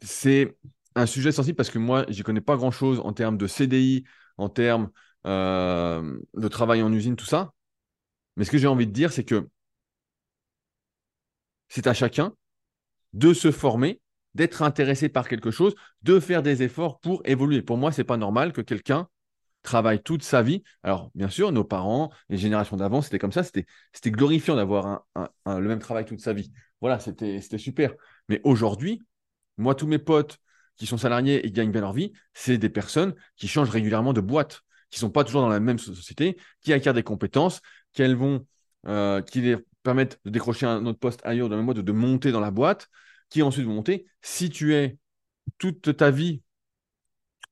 C'est 0.00 0.56
un 0.94 1.06
sujet 1.06 1.32
sensible 1.32 1.56
parce 1.56 1.70
que 1.70 1.78
moi, 1.78 2.04
je 2.08 2.16
n'y 2.16 2.22
connais 2.22 2.40
pas 2.40 2.56
grand-chose 2.56 3.00
en 3.00 3.12
termes 3.12 3.38
de 3.38 3.46
CDI, 3.46 4.04
en 4.36 4.48
termes 4.48 4.90
euh, 5.26 6.18
de 6.34 6.48
travail 6.48 6.82
en 6.82 6.92
usine, 6.92 7.16
tout 7.16 7.24
ça. 7.26 7.52
Mais 8.36 8.44
ce 8.44 8.50
que 8.50 8.58
j'ai 8.58 8.68
envie 8.68 8.86
de 8.86 8.92
dire, 8.92 9.12
c'est 9.12 9.24
que 9.24 9.48
c'est 11.68 11.86
à 11.86 11.94
chacun 11.94 12.34
de 13.14 13.34
se 13.34 13.50
former, 13.52 14.00
d'être 14.34 14.62
intéressé 14.62 15.08
par 15.08 15.28
quelque 15.28 15.50
chose, 15.50 15.74
de 16.02 16.20
faire 16.20 16.42
des 16.42 16.62
efforts 16.62 17.00
pour 17.00 17.22
évoluer. 17.26 17.62
Pour 17.62 17.78
moi, 17.78 17.92
ce 17.92 18.00
n'est 18.02 18.06
pas 18.06 18.16
normal 18.18 18.52
que 18.52 18.60
quelqu'un 18.62 19.08
travaille 19.62 20.02
toute 20.02 20.22
sa 20.22 20.42
vie. 20.42 20.62
Alors, 20.82 21.10
bien 21.14 21.28
sûr, 21.28 21.52
nos 21.52 21.64
parents, 21.64 22.10
les 22.28 22.36
générations 22.36 22.76
d'avant, 22.76 23.02
c'était 23.02 23.18
comme 23.18 23.32
ça, 23.32 23.42
c'était 23.42 23.66
glorifiant 24.10 24.56
d'avoir 24.56 25.04
le 25.46 25.68
même 25.68 25.78
travail 25.78 26.04
toute 26.04 26.20
sa 26.20 26.32
vie. 26.32 26.52
Voilà, 26.80 26.98
c'était 26.98 27.40
super. 27.58 27.94
Mais 28.28 28.40
aujourd'hui, 28.44 29.00
moi, 29.56 29.74
tous 29.74 29.86
mes 29.86 29.98
potes 29.98 30.38
qui 30.76 30.86
sont 30.86 30.98
salariés 30.98 31.38
et 31.38 31.48
qui 31.48 31.52
gagnent 31.52 31.70
bien 31.70 31.80
leur 31.80 31.92
vie, 31.92 32.12
c'est 32.34 32.58
des 32.58 32.70
personnes 32.70 33.14
qui 33.36 33.46
changent 33.48 33.70
régulièrement 33.70 34.12
de 34.12 34.20
boîte, 34.20 34.62
qui 34.90 34.98
ne 34.98 35.00
sont 35.00 35.10
pas 35.10 35.24
toujours 35.24 35.42
dans 35.42 35.48
la 35.48 35.60
même 35.60 35.78
société, 35.78 36.36
qui 36.60 36.72
acquièrent 36.72 36.94
des 36.94 37.02
compétences, 37.02 37.60
vont, 37.98 38.46
euh, 38.86 39.22
qui 39.22 39.40
les 39.40 39.56
permettre 39.82 40.16
de 40.24 40.30
décrocher 40.30 40.66
un 40.66 40.84
autre 40.86 40.98
poste 40.98 41.20
ailleurs 41.24 41.48
dans 41.48 41.56
le 41.56 41.62
mode 41.62 41.78
de 41.78 41.92
monter 41.92 42.32
dans 42.32 42.40
la 42.40 42.50
boîte, 42.50 42.88
qui 43.28 43.42
ensuite 43.42 43.66
vont 43.66 43.74
monter. 43.74 44.06
Si 44.20 44.50
tu 44.50 44.74
es 44.74 44.98
toute 45.58 45.96
ta 45.96 46.10
vie 46.10 46.42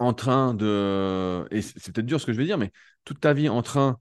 en 0.00 0.14
train 0.14 0.54
de. 0.54 1.46
Et 1.50 1.62
c'est 1.62 1.92
peut-être 1.92 2.06
dur 2.06 2.20
ce 2.20 2.26
que 2.26 2.32
je 2.32 2.38
vais 2.38 2.44
dire, 2.44 2.58
mais 2.58 2.72
toute 3.04 3.20
ta 3.20 3.32
vie 3.32 3.48
en 3.48 3.62
train 3.62 3.98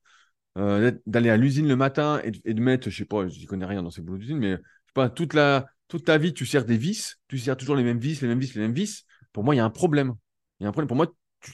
euh, 0.58 0.92
d'aller 1.06 1.30
à 1.30 1.38
l'usine 1.38 1.68
le 1.68 1.76
matin 1.76 2.22
et 2.24 2.54
de, 2.54 2.62
mettre, 2.62 2.90
je 2.90 2.98
sais 2.98 3.06
pas, 3.06 3.28
je 3.28 3.40
n'y 3.40 3.46
connais 3.46 3.66
rien 3.66 3.84
dans 3.84 3.92
ces 3.92 4.02
boulots 4.02 4.18
d'usine, 4.18 4.40
mais 4.40 4.58
pas, 4.94 5.10
toute, 5.10 5.34
la, 5.34 5.68
toute 5.88 6.06
ta 6.06 6.18
vie, 6.18 6.34
tu 6.34 6.46
sers 6.46 6.66
des 6.66 6.78
vis, 6.78 7.18
tu 7.28 7.38
sers 7.38 7.56
toujours 7.56 7.76
les 7.76 7.84
mêmes 7.84 8.00
vis, 8.00 8.22
les 8.22 8.28
mêmes 8.28 8.40
vis, 8.40 8.54
les 8.56 8.62
mêmes 8.62 8.74
vis. 8.74 9.06
Pour 9.34 9.44
moi, 9.44 9.54
il 9.56 9.60
y 9.60 9.62
a 9.62 9.66
un 9.66 9.70
problème. 9.70 10.16
Il 10.60 10.64
y 10.64 10.66
a 10.66 10.70
un 10.70 10.72
problème. 10.72 10.88
Pour 10.88 10.98
moi, 10.98 11.08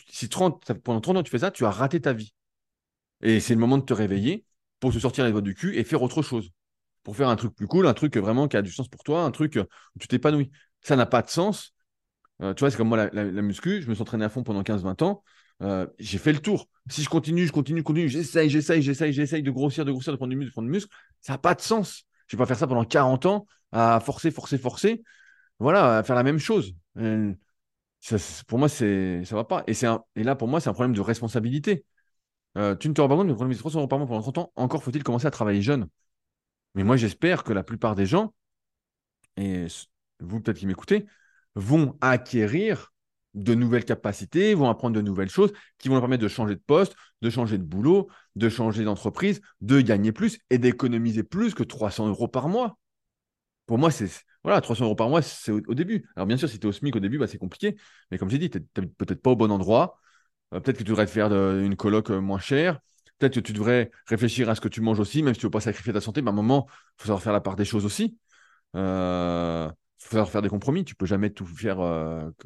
si 0.10 0.30
30, 0.30 0.74
pendant 0.84 1.02
30 1.02 1.18
ans 1.18 1.24
tu 1.24 1.32
fais 1.32 1.40
ça, 1.40 1.52
tu 1.52 1.66
as 1.66 1.72
raté 1.72 2.00
ta 2.00 2.14
vie. 2.14 2.34
Et 3.22 3.40
c'est 3.40 3.54
le 3.54 3.60
moment 3.60 3.78
de 3.78 3.84
te 3.86 3.94
réveiller 3.94 4.46
pour 4.80 4.94
se 4.94 5.00
sortir 5.00 5.26
les 5.26 5.32
doigts 5.32 5.42
du 5.42 5.56
cul 5.56 5.76
et 5.78 5.84
faire 5.84 6.02
autre 6.02 6.22
chose 6.22 6.52
pour 7.04 7.16
faire 7.16 7.30
un 7.30 7.36
truc 7.36 7.56
plus 7.56 7.68
cool, 7.68 7.88
un 7.88 7.94
truc 7.94 8.18
vraiment 8.18 8.48
qui 8.48 8.58
a 8.58 8.64
du 8.64 8.72
sens 8.72 8.88
pour 8.90 9.04
toi, 9.04 9.24
un 9.24 9.32
truc 9.32 9.58
où 9.58 10.00
tu 10.00 10.08
t'épanouis. 10.08 10.52
Ça 10.82 10.96
n'a 10.96 11.06
pas 11.06 11.22
de 11.22 11.30
sens. 11.30 11.75
Euh, 12.42 12.54
tu 12.54 12.62
vois, 12.62 12.72
c'est 12.72 12.78
comme 12.78 12.90
moi, 12.90 13.10
la, 13.12 13.24
muscu, 13.42 13.82
je 13.82 13.90
me 13.90 13.94
suis 13.94 14.02
entraîné 14.02 14.26
à 14.26 14.30
fond 14.30 14.44
pendant 14.44 14.64
15-20 14.64 15.02
ans. 15.02 15.24
euh, 15.62 15.88
j'ai 16.00 16.18
fait 16.18 16.34
le 16.34 16.40
tour. 16.40 16.68
Si 16.90 17.02
je 17.02 17.10
continue, 17.10 17.46
je 17.46 17.52
continue, 17.52 17.82
continue, 17.84 18.10
j'essaye, 18.10 18.50
j'essaye, 18.50 18.82
j'essaye, 18.82 19.14
j'essaye 19.14 19.44
de 19.44 19.52
grossir, 19.52 19.86
de 19.86 19.92
grossir, 19.92 20.12
de 20.12 20.18
prendre 20.18 20.32
du 20.32 20.36
muscle, 20.36 20.52
prendre 20.52 20.68
du 20.68 20.72
muscle, 20.72 20.94
ça 21.22 21.34
n'a 21.34 21.38
pas 21.38 21.56
de 21.56 21.62
sens. 21.62 22.04
Je 22.28 22.36
ne 22.36 22.38
vais 22.38 22.44
pas 22.44 22.48
faire 22.48 22.58
ça 22.58 22.68
pendant 22.68 22.84
40 22.84 23.26
ans 23.26 23.48
à 23.72 24.00
forcer, 24.00 24.32
forcer, 24.32 24.58
forcer. 24.58 25.04
Voilà, 25.60 26.00
à 26.00 26.04
faire 26.04 26.16
la 26.16 26.24
même 26.24 26.40
chose. 26.40 26.76
Euh, 26.98 27.34
pour 28.48 28.60
moi, 28.60 28.70
c'est, 28.70 29.24
ça 29.26 29.36
va 29.36 29.46
pas. 29.46 29.64
Et, 29.68 29.74
c'est 29.74 29.88
et 30.16 30.24
là, 30.24 30.36
pour 30.36 30.48
moi, 30.48 30.60
c'est 30.60 30.70
un 30.70 30.74
problème 30.74 30.94
de 30.94 31.02
responsabilité. 31.02 31.86
Tu 32.56 32.62
ne 32.62 32.94
te 32.94 33.02
rends 33.02 33.10
pas 33.10 33.16
compte, 33.16 33.28
mais 33.42 33.56
300 33.56 33.80
euros 33.80 33.88
par 33.88 34.00
mois 34.00 34.08
pendant 34.08 34.22
30 34.22 34.38
ans, 34.38 34.52
encore 34.56 34.82
faut-il 34.82 35.04
commencer 35.04 35.28
à 35.28 35.32
travailler 35.32 35.62
jeune. 35.62 35.88
Mais 36.74 36.84
moi, 36.84 36.96
j'espère 36.96 37.44
que 37.44 37.54
la 37.54 37.64
plupart 37.64 37.96
des 37.96 38.06
gens, 38.06 38.34
et 39.38 39.68
vous 40.20 40.40
peut-être 40.42 40.58
qui 40.58 40.68
m'écoutez, 40.68 41.06
vont 41.56 41.98
acquérir 42.02 42.94
de 43.34 43.54
nouvelles 43.54 43.86
capacités, 43.86 44.54
vont 44.54 44.70
apprendre 44.70 44.96
de 44.96 45.02
nouvelles 45.02 45.30
choses 45.30 45.52
qui 45.78 45.90
vont 45.90 45.96
leur 45.96 46.04
permettre 46.04 46.24
de 46.24 46.28
changer 46.28 46.56
de 46.56 46.62
poste, 46.66 46.96
de 47.22 47.30
changer 47.30 47.58
de 47.58 47.64
boulot, 47.64 48.08
de 48.36 48.50
changer 48.50 48.86
d'entreprise, 48.86 49.42
de 49.62 49.82
gagner 49.82 50.12
plus 50.12 50.40
et 50.50 50.58
d'économiser 50.58 51.24
plus 51.24 51.54
que 51.54 51.64
300 51.64 52.08
euros 52.08 52.28
par 52.28 52.48
mois. 52.48 52.78
Pour 53.66 53.78
moi, 53.78 53.92
c'est 53.92 54.10
voilà, 54.44 54.62
300 54.62 54.86
euros 54.86 54.96
par 54.96 55.10
mois, 55.10 55.22
c'est 55.24 55.52
au, 55.52 55.74
début. 55.74 56.08
Alors 56.16 56.28
bien 56.28 56.38
sûr, 56.38 56.48
si 56.48 56.60
tu 56.60 56.68
es 56.68 56.70
au 56.70 56.72
SMIC 56.72 56.96
au 56.96 57.00
début, 57.00 57.18
bah, 57.18 57.28
c'est 57.28 57.40
compliqué. 57.40 57.76
Mais 58.12 58.20
comme 58.20 58.30
j'ai 58.30 58.38
dit, 58.38 58.50
tu 58.52 58.60
n'es 58.60 58.88
peut-être 58.88 59.22
pas 59.22 59.32
au 59.32 59.36
bon 59.36 59.52
endroit. 59.52 60.00
Euh, 60.54 60.60
peut-être 60.60 60.78
que 60.78 60.84
tu 60.84 60.90
devrais 60.90 61.08
te 61.08 61.12
faire 61.12 61.32
une 61.34 61.76
coloc 61.76 62.12
euh, 62.12 62.20
moins 62.22 62.40
chère. 62.40 62.80
Peut-être 63.18 63.36
que 63.36 63.40
tu 63.40 63.54
devrais 63.54 63.92
réfléchir 64.08 64.50
à 64.50 64.56
ce 64.56 64.62
que 64.62 64.68
tu 64.68 64.82
manges 64.82 65.00
aussi, 65.00 65.24
même 65.24 65.34
si 65.34 65.40
tu 65.40 65.46
ne 65.46 65.50
veux 65.50 65.52
pas 65.52 65.62
sacrifier 65.62 65.94
ta 65.94 66.02
santé. 66.02 66.22
Bah, 66.22 66.30
à 66.30 66.34
un 66.34 66.36
moment, 66.36 66.68
il 66.70 67.02
faut 67.02 67.08
savoir 67.08 67.24
faire 67.24 67.34
la 67.34 67.42
part 67.42 67.56
des 67.56 67.66
choses 67.66 67.86
aussi. 67.86 68.18
Euh, 68.76 69.72
faut 69.98 70.12
savoir 70.12 70.30
faire 70.30 70.42
des 70.42 70.50
compromis. 70.50 70.86
Tu 70.86 70.96
peux 70.96 71.06
jamais 71.06 71.30
tout 71.30 71.46
faire 71.46 71.78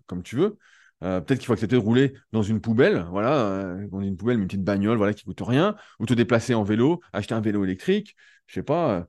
comme 0.06 0.24
tu 0.24 0.36
veux. 0.36 0.58
peut-être 1.02 1.38
qu'il 1.40 1.46
faut 1.46 1.54
accepter 1.54 1.76
de 1.76 1.82
rouler 1.82 2.14
dans 2.32 2.44
une 2.44 2.62
poubelle, 2.62 3.06
voilà, 3.10 3.76
dans 3.92 4.02
une 4.02 4.18
poubelle, 4.18 4.40
une 4.40 4.48
petite 4.48 4.64
bagnole, 4.64 4.98
voilà, 4.98 5.14
qui 5.14 5.26
coûte 5.26 5.42
rien, 5.42 5.76
ou 6.00 6.06
te 6.06 6.14
déplacer 6.14 6.54
en 6.54 6.64
vélo, 6.64 7.02
acheter 7.14 7.34
un 7.34 7.42
vélo 7.42 7.64
électrique, 7.64 8.16
je 8.48 8.56
sais 8.56 8.64
pas, 8.64 9.08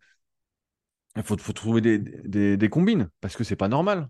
il 1.16 1.22
faut, 1.22 1.36
trouver 1.36 1.80
des, 1.80 2.68
combines 2.70 3.10
parce 3.20 3.36
que 3.36 3.44
c'est 3.44 3.56
pas 3.56 3.68
normal. 3.68 4.08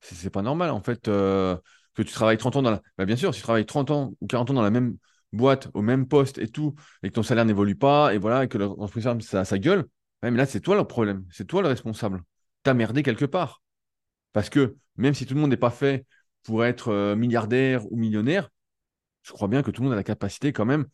C'est 0.00 0.30
pas 0.30 0.42
normal, 0.42 0.70
en 0.70 0.80
fait, 0.80 1.08
euh, 1.08 1.56
que 1.94 2.02
tu 2.02 2.12
travailles 2.12 2.38
30 2.38 2.56
ans 2.56 2.62
dans 2.62 2.70
la. 2.70 2.82
Bah, 2.98 3.06
bien 3.06 3.16
sûr, 3.16 3.34
si 3.34 3.40
tu 3.40 3.44
travailles 3.44 3.66
30 3.66 3.90
ans 3.90 4.12
ou 4.20 4.26
40 4.26 4.50
ans 4.50 4.54
dans 4.54 4.62
la 4.62 4.70
même 4.70 4.96
boîte, 5.32 5.68
au 5.74 5.82
même 5.82 6.06
poste 6.06 6.38
et 6.38 6.48
tout, 6.48 6.74
et 7.02 7.08
que 7.08 7.14
ton 7.14 7.22
salaire 7.22 7.44
n'évolue 7.44 7.76
pas, 7.76 8.14
et 8.14 8.18
voilà, 8.18 8.44
et 8.44 8.48
que 8.48 8.58
l'entreprise 8.58 9.08
ça, 9.20 9.44
ça 9.44 9.58
gueule, 9.58 9.86
mais 10.22 10.30
là, 10.30 10.46
c'est 10.46 10.60
toi 10.60 10.76
le 10.76 10.84
problème. 10.84 11.24
C'est 11.30 11.46
toi 11.46 11.62
le 11.62 11.68
responsable. 11.68 12.22
T'as 12.62 12.74
merdé 12.74 13.02
quelque 13.02 13.24
part. 13.24 13.62
Parce 14.36 14.50
que 14.50 14.76
même 14.98 15.14
si 15.14 15.24
tout 15.24 15.32
le 15.32 15.40
monde 15.40 15.48
n'est 15.48 15.56
pas 15.56 15.70
fait 15.70 16.04
pour 16.42 16.62
être 16.62 16.88
euh, 16.88 17.16
milliardaire 17.16 17.90
ou 17.90 17.96
millionnaire, 17.96 18.50
je 19.22 19.32
crois 19.32 19.48
bien 19.48 19.62
que 19.62 19.70
tout 19.70 19.80
le 19.80 19.86
monde 19.86 19.94
a 19.94 19.96
la 19.96 20.04
capacité 20.04 20.52
quand 20.52 20.66
même 20.66 20.84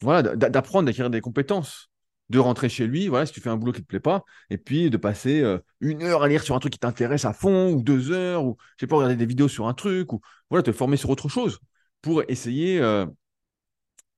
voilà, 0.00 0.22
d'apprendre, 0.34 0.86
d'acquérir 0.86 1.10
des 1.10 1.20
compétences 1.20 1.90
de 2.30 2.38
rentrer 2.38 2.70
chez 2.70 2.86
lui, 2.86 3.08
voilà, 3.08 3.26
si 3.26 3.34
tu 3.34 3.42
fais 3.42 3.50
un 3.50 3.58
boulot 3.58 3.72
qui 3.72 3.80
ne 3.80 3.82
te 3.82 3.88
plaît 3.88 4.00
pas, 4.00 4.24
et 4.48 4.56
puis 4.56 4.88
de 4.88 4.96
passer 4.96 5.42
euh, 5.42 5.58
une 5.80 6.02
heure 6.02 6.22
à 6.22 6.28
lire 6.28 6.42
sur 6.42 6.54
un 6.56 6.58
truc 6.58 6.72
qui 6.72 6.78
t'intéresse 6.78 7.26
à 7.26 7.34
fond, 7.34 7.70
ou 7.74 7.82
deux 7.82 8.12
heures, 8.12 8.46
ou 8.46 8.56
je 8.78 8.84
sais 8.84 8.86
pas, 8.86 8.96
regarder 8.96 9.16
des 9.16 9.26
vidéos 9.26 9.48
sur 9.48 9.68
un 9.68 9.74
truc, 9.74 10.14
ou 10.14 10.22
voilà, 10.48 10.62
te 10.62 10.72
former 10.72 10.96
sur 10.96 11.10
autre 11.10 11.28
chose 11.28 11.58
pour 12.00 12.22
essayer 12.28 12.80
euh, 12.80 13.04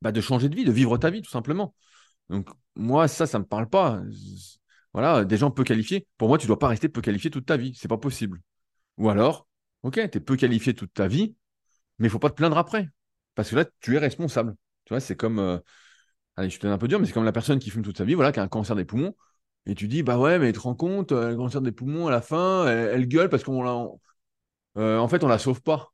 bah, 0.02 0.12
de 0.12 0.20
changer 0.20 0.48
de 0.48 0.54
vie, 0.54 0.64
de 0.64 0.70
vivre 0.70 0.96
ta 0.98 1.10
vie, 1.10 1.22
tout 1.22 1.30
simplement. 1.30 1.74
Donc, 2.30 2.48
moi, 2.76 3.08
ça, 3.08 3.26
ça 3.26 3.38
ne 3.38 3.42
me 3.42 3.48
parle 3.48 3.68
pas. 3.68 4.00
Voilà, 4.92 5.24
des 5.24 5.36
gens 5.36 5.50
peu 5.50 5.64
qualifiés. 5.64 6.06
Pour 6.16 6.28
moi, 6.28 6.38
tu 6.38 6.44
ne 6.44 6.48
dois 6.48 6.60
pas 6.60 6.68
rester 6.68 6.88
peu 6.88 7.00
qualifié 7.00 7.30
toute 7.30 7.46
ta 7.46 7.56
vie. 7.56 7.74
C'est 7.74 7.88
pas 7.88 7.98
possible. 7.98 8.40
Ou 8.98 9.10
alors, 9.10 9.48
ok, 9.82 9.94
tu 9.94 10.18
es 10.18 10.20
peu 10.20 10.36
qualifié 10.36 10.74
toute 10.74 10.92
ta 10.94 11.08
vie, 11.08 11.34
mais 11.98 12.08
il 12.08 12.10
faut 12.10 12.18
pas 12.18 12.30
te 12.30 12.34
plaindre 12.34 12.58
après. 12.58 12.88
Parce 13.34 13.50
que 13.50 13.56
là, 13.56 13.64
tu 13.80 13.96
es 13.96 13.98
responsable. 13.98 14.56
Tu 14.84 14.94
vois, 14.94 15.00
c'est 15.00 15.16
comme. 15.16 15.38
Euh, 15.38 15.58
allez, 16.36 16.50
je 16.50 16.58
te 16.58 16.62
donne 16.64 16.72
un 16.72 16.78
peu 16.78 16.88
dur, 16.88 17.00
mais 17.00 17.06
c'est 17.06 17.12
comme 17.12 17.24
la 17.24 17.32
personne 17.32 17.58
qui 17.58 17.70
fume 17.70 17.82
toute 17.82 17.98
sa 17.98 18.04
vie, 18.04 18.14
voilà, 18.14 18.32
qui 18.32 18.40
a 18.40 18.42
un 18.42 18.48
cancer 18.48 18.76
des 18.76 18.84
poumons. 18.84 19.16
Et 19.66 19.74
tu 19.74 19.88
dis, 19.88 20.02
bah 20.02 20.18
ouais, 20.18 20.38
mais 20.38 20.52
tu 20.52 20.58
te 20.58 20.64
rends 20.64 20.74
compte, 20.74 21.12
euh, 21.12 21.30
le 21.30 21.36
cancer 21.36 21.62
des 21.62 21.72
poumons, 21.72 22.08
à 22.08 22.10
la 22.10 22.22
fin, 22.22 22.66
elle, 22.68 23.06
gueule 23.08 23.28
parce 23.28 23.44
qu'on 23.44 23.62
l'a. 23.62 23.86
Euh, 24.78 24.98
en 24.98 25.08
fait, 25.08 25.24
on 25.24 25.28
la 25.28 25.38
sauve 25.38 25.62
pas. 25.62 25.92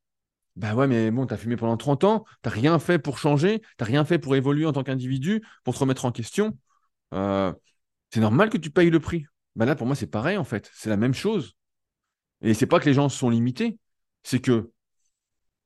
Bah 0.57 0.75
ouais, 0.75 0.87
mais 0.89 1.11
bon, 1.11 1.27
tu 1.27 1.35
as 1.35 1.37
fumé 1.37 1.57
pendant 1.57 1.77
30 1.77 2.05
ans, 2.05 2.25
tu 2.43 2.49
rien 2.49 2.79
fait 2.79 2.99
pour 2.99 3.19
changer, 3.19 3.63
tu 3.79 3.85
rien 3.85 4.05
fait 4.05 4.19
pour 4.19 4.37
évoluer 4.37 4.67
en 4.67 4.73
tant 4.73 4.83
qu'individu, 4.83 5.43
pour 5.65 5.75
te 5.75 5.81
remettre 5.81 6.05
en 6.05 6.13
question. 6.13 6.59
C'est 8.13 8.21
normal 8.21 8.51
que 8.51 8.59
tu 8.59 8.71
payes 8.71 8.91
le 8.91 9.01
prix. 9.01 9.27
Bah 9.57 9.65
là, 9.67 9.75
pour 9.75 9.87
moi, 9.87 9.97
c'est 9.97 10.07
pareil, 10.07 10.37
en 10.37 10.45
fait. 10.45 10.71
C'est 10.75 10.91
la 10.91 10.97
même 10.97 11.15
chose. 11.15 11.55
Et 12.43 12.55
c'est 12.55 12.67
pas 12.67 12.81
que 12.81 12.87
les 12.87 12.95
gens 12.95 13.09
sont 13.09 13.31
limités, 13.31 13.79
c'est 14.23 14.41
que, 14.41 14.71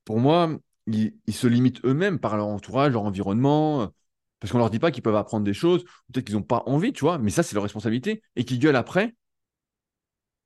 pour 0.04 0.18
moi, 0.20 0.58
ils 0.86 1.14
se 1.30 1.46
limitent 1.46 1.84
eux-mêmes 1.84 2.18
par 2.18 2.36
leur 2.36 2.46
entourage, 2.48 2.92
leur 2.92 3.04
environnement, 3.04 3.92
parce 4.40 4.52
qu'on 4.52 4.58
leur 4.58 4.70
dit 4.70 4.78
pas 4.80 4.90
qu'ils 4.90 5.02
peuvent 5.02 5.16
apprendre 5.16 5.44
des 5.44 5.54
choses, 5.54 5.84
peut-être 6.12 6.26
qu'ils 6.26 6.34
n'ont 6.36 6.42
pas 6.42 6.62
envie, 6.66 6.92
tu 6.92 7.00
vois, 7.02 7.18
mais 7.18 7.30
ça, 7.30 7.42
c'est 7.42 7.54
leur 7.54 7.62
responsabilité. 7.62 8.22
Et 8.36 8.44
qu'ils 8.44 8.58
gueulent 8.58 8.76
après, 8.76 9.14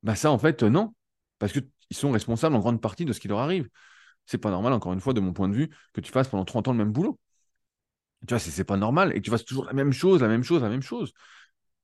bah 0.03 0.15
ça, 0.17 0.31
en 0.31 0.39
fait, 0.39 0.63
non. 0.63 0.95
Parce 1.39 1.53
qu'ils 1.53 1.67
sont 1.93 2.11
responsables 2.11 2.55
en 2.55 2.61
grande 2.61 2.81
partie 2.81 3.05
de 3.05 3.13
ce 3.13 3.21
qui 3.21 3.29
leur 3.29 3.39
arrive. 3.41 3.69
C'est 4.27 4.39
pas 4.39 4.51
normal, 4.51 4.73
encore 4.73 4.93
une 4.93 5.01
fois, 5.01 5.15
de 5.15 5.21
mon 5.21 5.33
point 5.33 5.49
de 5.49 5.55
vue, 5.57 5.71
que 5.95 6.01
tu 6.01 6.13
fasses 6.13 6.29
pendant 6.29 6.45
30 6.47 6.69
ans 6.69 6.73
le 6.73 6.79
même 6.79 6.93
boulot. 6.93 7.19
Tu 8.27 8.35
vois, 8.35 8.39
c'est 8.41 8.65
pas 8.65 8.77
normal. 8.77 9.13
Et 9.17 9.21
tu 9.23 9.31
fasses 9.31 9.45
toujours 9.45 9.65
la 9.67 9.73
même 9.73 9.93
chose, 9.93 10.23
la 10.23 10.29
même 10.29 10.43
chose, 10.43 10.63
la 10.63 10.69
même 10.69 10.83
chose. 10.83 11.13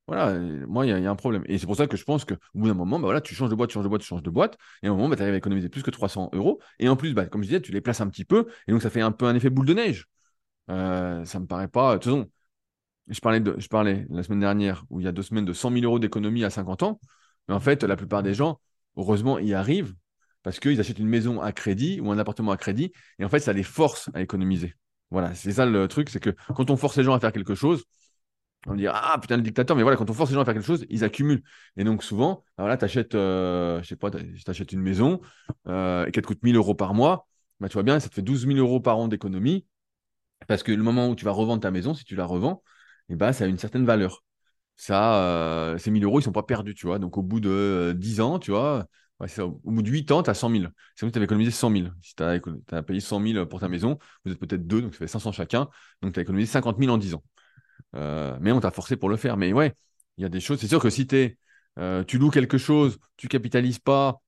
Voilà, 0.09 0.37
moi, 0.67 0.85
il 0.85 0.91
y, 0.91 1.07
a 1.07 1.11
un 1.11 1.17
problème. 1.17 1.43
Et 1.47 1.59
c'est 1.59 1.67
pour 1.67 1.77
ça 1.77 1.87
que 1.87 1.97
je 1.97 2.05
pense 2.05 2.25
qu'au 2.25 2.35
bout 2.55 2.67
d'un 2.67 2.75
moment, 2.75 2.99
bah 2.99 3.07
voilà, 3.07 3.21
tu 3.21 3.35
changes 3.35 3.51
de 3.51 3.55
boîte, 3.55 3.71
tu 3.71 3.75
changes 3.75 3.85
de 3.85 3.89
boîte, 3.89 4.03
tu 4.03 4.09
changes 4.09 4.23
de 4.23 4.31
boîte. 4.31 4.59
Et 4.83 4.89
à 4.89 4.91
un 4.91 4.95
moment, 4.95 5.09
bah, 5.09 5.17
tu 5.17 5.23
arrives 5.23 5.35
à 5.35 5.39
économiser 5.39 5.69
plus 5.69 5.83
que 5.83 5.91
300 5.91 6.31
euros. 6.33 6.61
Et 6.81 6.89
en 6.89 6.97
plus, 6.97 7.15
bah, 7.15 7.27
comme 7.27 7.43
je 7.43 7.49
disais, 7.49 7.61
tu 7.61 7.73
les 7.73 7.81
places 7.81 8.01
un 8.01 8.09
petit 8.09 8.25
peu. 8.25 8.49
Et 8.67 8.73
donc, 8.73 8.83
ça 8.83 8.91
fait 8.91 9.01
un 9.01 9.13
peu 9.13 9.27
un 9.27 9.35
effet 9.35 9.49
boule 9.49 9.67
de 9.67 9.75
neige. 9.75 10.07
Euh, 10.71 11.25
ça 11.25 11.41
me 11.41 11.47
paraît 11.47 11.69
pas. 11.69 11.95
De 11.95 11.99
toute 11.99 12.13
façon, 12.13 12.31
je 13.09 13.21
parlais, 13.21 13.41
de, 13.41 13.55
je 13.59 13.69
parlais 13.69 14.07
la 14.11 14.23
semaine 14.23 14.41
dernière, 14.41 14.85
où 14.91 15.01
il 15.01 15.05
y 15.05 15.09
a 15.09 15.13
deux 15.13 15.23
semaines, 15.23 15.45
de 15.45 15.53
100 15.53 15.71
000 15.73 15.85
euros 15.85 15.99
d'économie 15.99 16.45
à 16.45 16.51
50 16.51 16.83
ans. 16.83 17.01
Mais 17.49 17.55
en 17.55 17.61
fait, 17.61 17.85
la 17.85 17.97
plupart 17.97 18.23
des 18.23 18.35
gens, 18.35 18.61
heureusement, 18.97 19.39
y 19.39 19.55
arrivent 19.55 19.95
parce 20.43 20.61
qu'ils 20.61 20.81
achètent 20.81 20.99
une 20.99 21.09
maison 21.09 21.41
à 21.41 21.53
crédit 21.53 22.01
ou 22.01 22.11
un 22.11 22.19
appartement 22.19 22.53
à 22.53 22.57
crédit. 22.57 22.93
Et 23.19 23.25
en 23.25 23.29
fait, 23.29 23.41
ça 23.41 23.53
les 23.53 23.63
force 23.63 24.11
à 24.15 24.21
économiser. 24.21 24.75
Voilà, 25.11 25.35
c'est 25.35 25.53
ça 25.53 25.67
le 25.67 25.89
truc, 25.89 26.11
c'est 26.11 26.21
que 26.21 26.31
quand 26.55 26.71
on 26.71 26.77
force 26.77 26.97
les 26.97 27.05
gens 27.05 27.15
à 27.15 27.21
faire 27.21 27.33
quelque 27.33 27.55
chose, 27.55 27.85
on 28.67 28.75
dit 28.75 28.87
Ah 28.87 29.19
putain, 29.21 29.37
le 29.37 29.43
dictateur, 29.43 29.77
mais 29.77 29.83
voilà, 29.83 29.97
quand 29.97 30.09
on 30.11 30.13
force 30.15 30.31
les 30.31 30.35
gens 30.35 30.43
à 30.43 30.45
faire 30.45 30.55
quelque 30.55 30.67
chose, 30.67 30.87
ils 30.91 31.05
accumulent. 31.05 31.43
Et 31.77 31.85
donc 31.85 32.03
souvent, 32.03 32.45
bah 32.57 32.65
voilà, 32.65 32.77
tu 32.77 32.85
achètes, 32.85 33.15
euh, 33.15 33.83
je 33.83 33.89
sais 33.89 33.97
pas, 33.97 34.11
tu 34.11 34.19
achètes 34.47 34.73
une 34.73 34.81
maison 34.83 35.21
euh, 35.69 36.07
et 36.07 36.13
qu'elle 36.13 36.23
te 36.23 36.29
coûte 36.29 36.43
1000 36.43 36.57
euros 36.57 36.75
par 36.75 36.95
mois, 36.95 37.27
bah, 37.61 37.69
tu 37.69 37.75
vois 37.75 37.83
bien, 37.85 38.01
ça 38.01 38.09
te 38.09 38.15
fait 38.15 38.23
12 38.23 38.47
000 38.47 38.59
euros 38.59 38.81
par 38.81 38.99
an 38.99 39.09
d'économie. 39.09 39.67
Parce 40.49 40.63
que 40.63 40.73
le 40.73 40.83
moment 40.83 41.09
où 41.09 41.15
tu 41.17 41.25
vas 41.25 41.33
revendre 41.33 41.63
ta 41.63 41.71
maison, 41.71 41.95
si 41.95 42.05
tu 42.05 42.17
la 42.17 42.27
revends, 42.27 42.63
eh 43.09 43.17
ben, 43.17 43.33
ça 43.33 43.45
a 43.45 43.47
une 43.49 43.59
certaine 43.59 43.87
valeur. 43.87 44.25
Ça, 44.77 45.17
euh, 45.23 45.79
ces 45.79 45.91
1000 45.91 46.05
euros, 46.05 46.19
ils 46.19 46.23
ne 46.23 46.25
sont 46.27 46.33
pas 46.33 46.43
perdus, 46.43 46.75
tu 46.75 46.87
vois. 46.87 46.99
Donc, 46.99 47.19
au 47.19 47.23
bout 47.23 47.41
de 47.41 47.95
10 47.97 48.21
euh, 48.21 48.25
ans, 48.25 48.39
tu 48.39 48.51
vois, 48.51 48.87
au 49.21 49.71
bout 49.71 49.83
de 49.83 49.91
8 49.91 50.11
ans, 50.13 50.23
tu 50.23 50.31
as 50.31 50.35
100 50.35 50.51
000. 50.51 50.65
C'est 50.97 51.07
que 51.07 51.13
tu 51.13 51.19
avais 51.19 51.27
économisé 51.27 51.51
100 51.53 51.71
000. 51.71 51.89
Si 52.03 52.15
tu 52.17 52.23
as, 52.23 52.83
payé 52.83 53.01
100 53.01 53.23
000 53.25 53.47
pour 53.47 53.61
ta 53.61 53.69
maison, 53.69 53.99
vous 54.25 54.33
êtes 54.33 54.39
peut-être 54.41 54.67
deux, 54.67 54.83
donc 54.83 54.95
ça 54.95 54.99
fait 54.99 55.07
500 55.07 55.33
chacun. 55.33 55.69
Donc, 56.03 56.15
tu 56.15 56.19
as 56.21 56.23
économisé 56.23 56.51
50 56.51 56.79
000 56.81 56.93
en 56.93 56.99
10 56.99 57.15
ans. 57.15 57.23
Euh, 57.95 58.37
mais 58.41 58.53
on 58.53 58.61
t'a 58.61 58.71
forcé 58.71 58.97
pour 58.97 59.09
le 59.09 59.17
faire. 59.17 59.37
Mais 59.37 59.53
ouais, 59.53 59.75
il 60.17 60.23
y 60.23 60.25
a 60.25 60.29
des 60.29 60.41
choses. 60.41 60.61
C'est 60.61 60.69
sûr 60.69 60.81
que 60.81 60.91
si 60.91 61.07
es, 61.13 61.39
tu 62.07 62.19
loues 62.19 62.31
quelque 62.31 62.59
chose, 62.59 62.99
tu 63.17 63.29
capitalises 63.29 63.79
pas, 63.79 64.23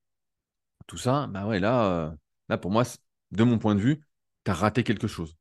tout 0.87 0.99
ça, 0.99 1.27
bah 1.29 1.47
ouais, 1.47 1.61
là, 1.61 2.15
là 2.49 2.59
pour 2.59 2.71
moi, 2.71 2.85
de 3.33 3.45
mon 3.45 3.59
point 3.59 3.75
de 3.75 3.81
vue, 3.81 4.03
tu 4.45 4.51
as 4.51 4.55
raté 4.55 4.85
quelque 4.85 5.07
chose 5.09 5.37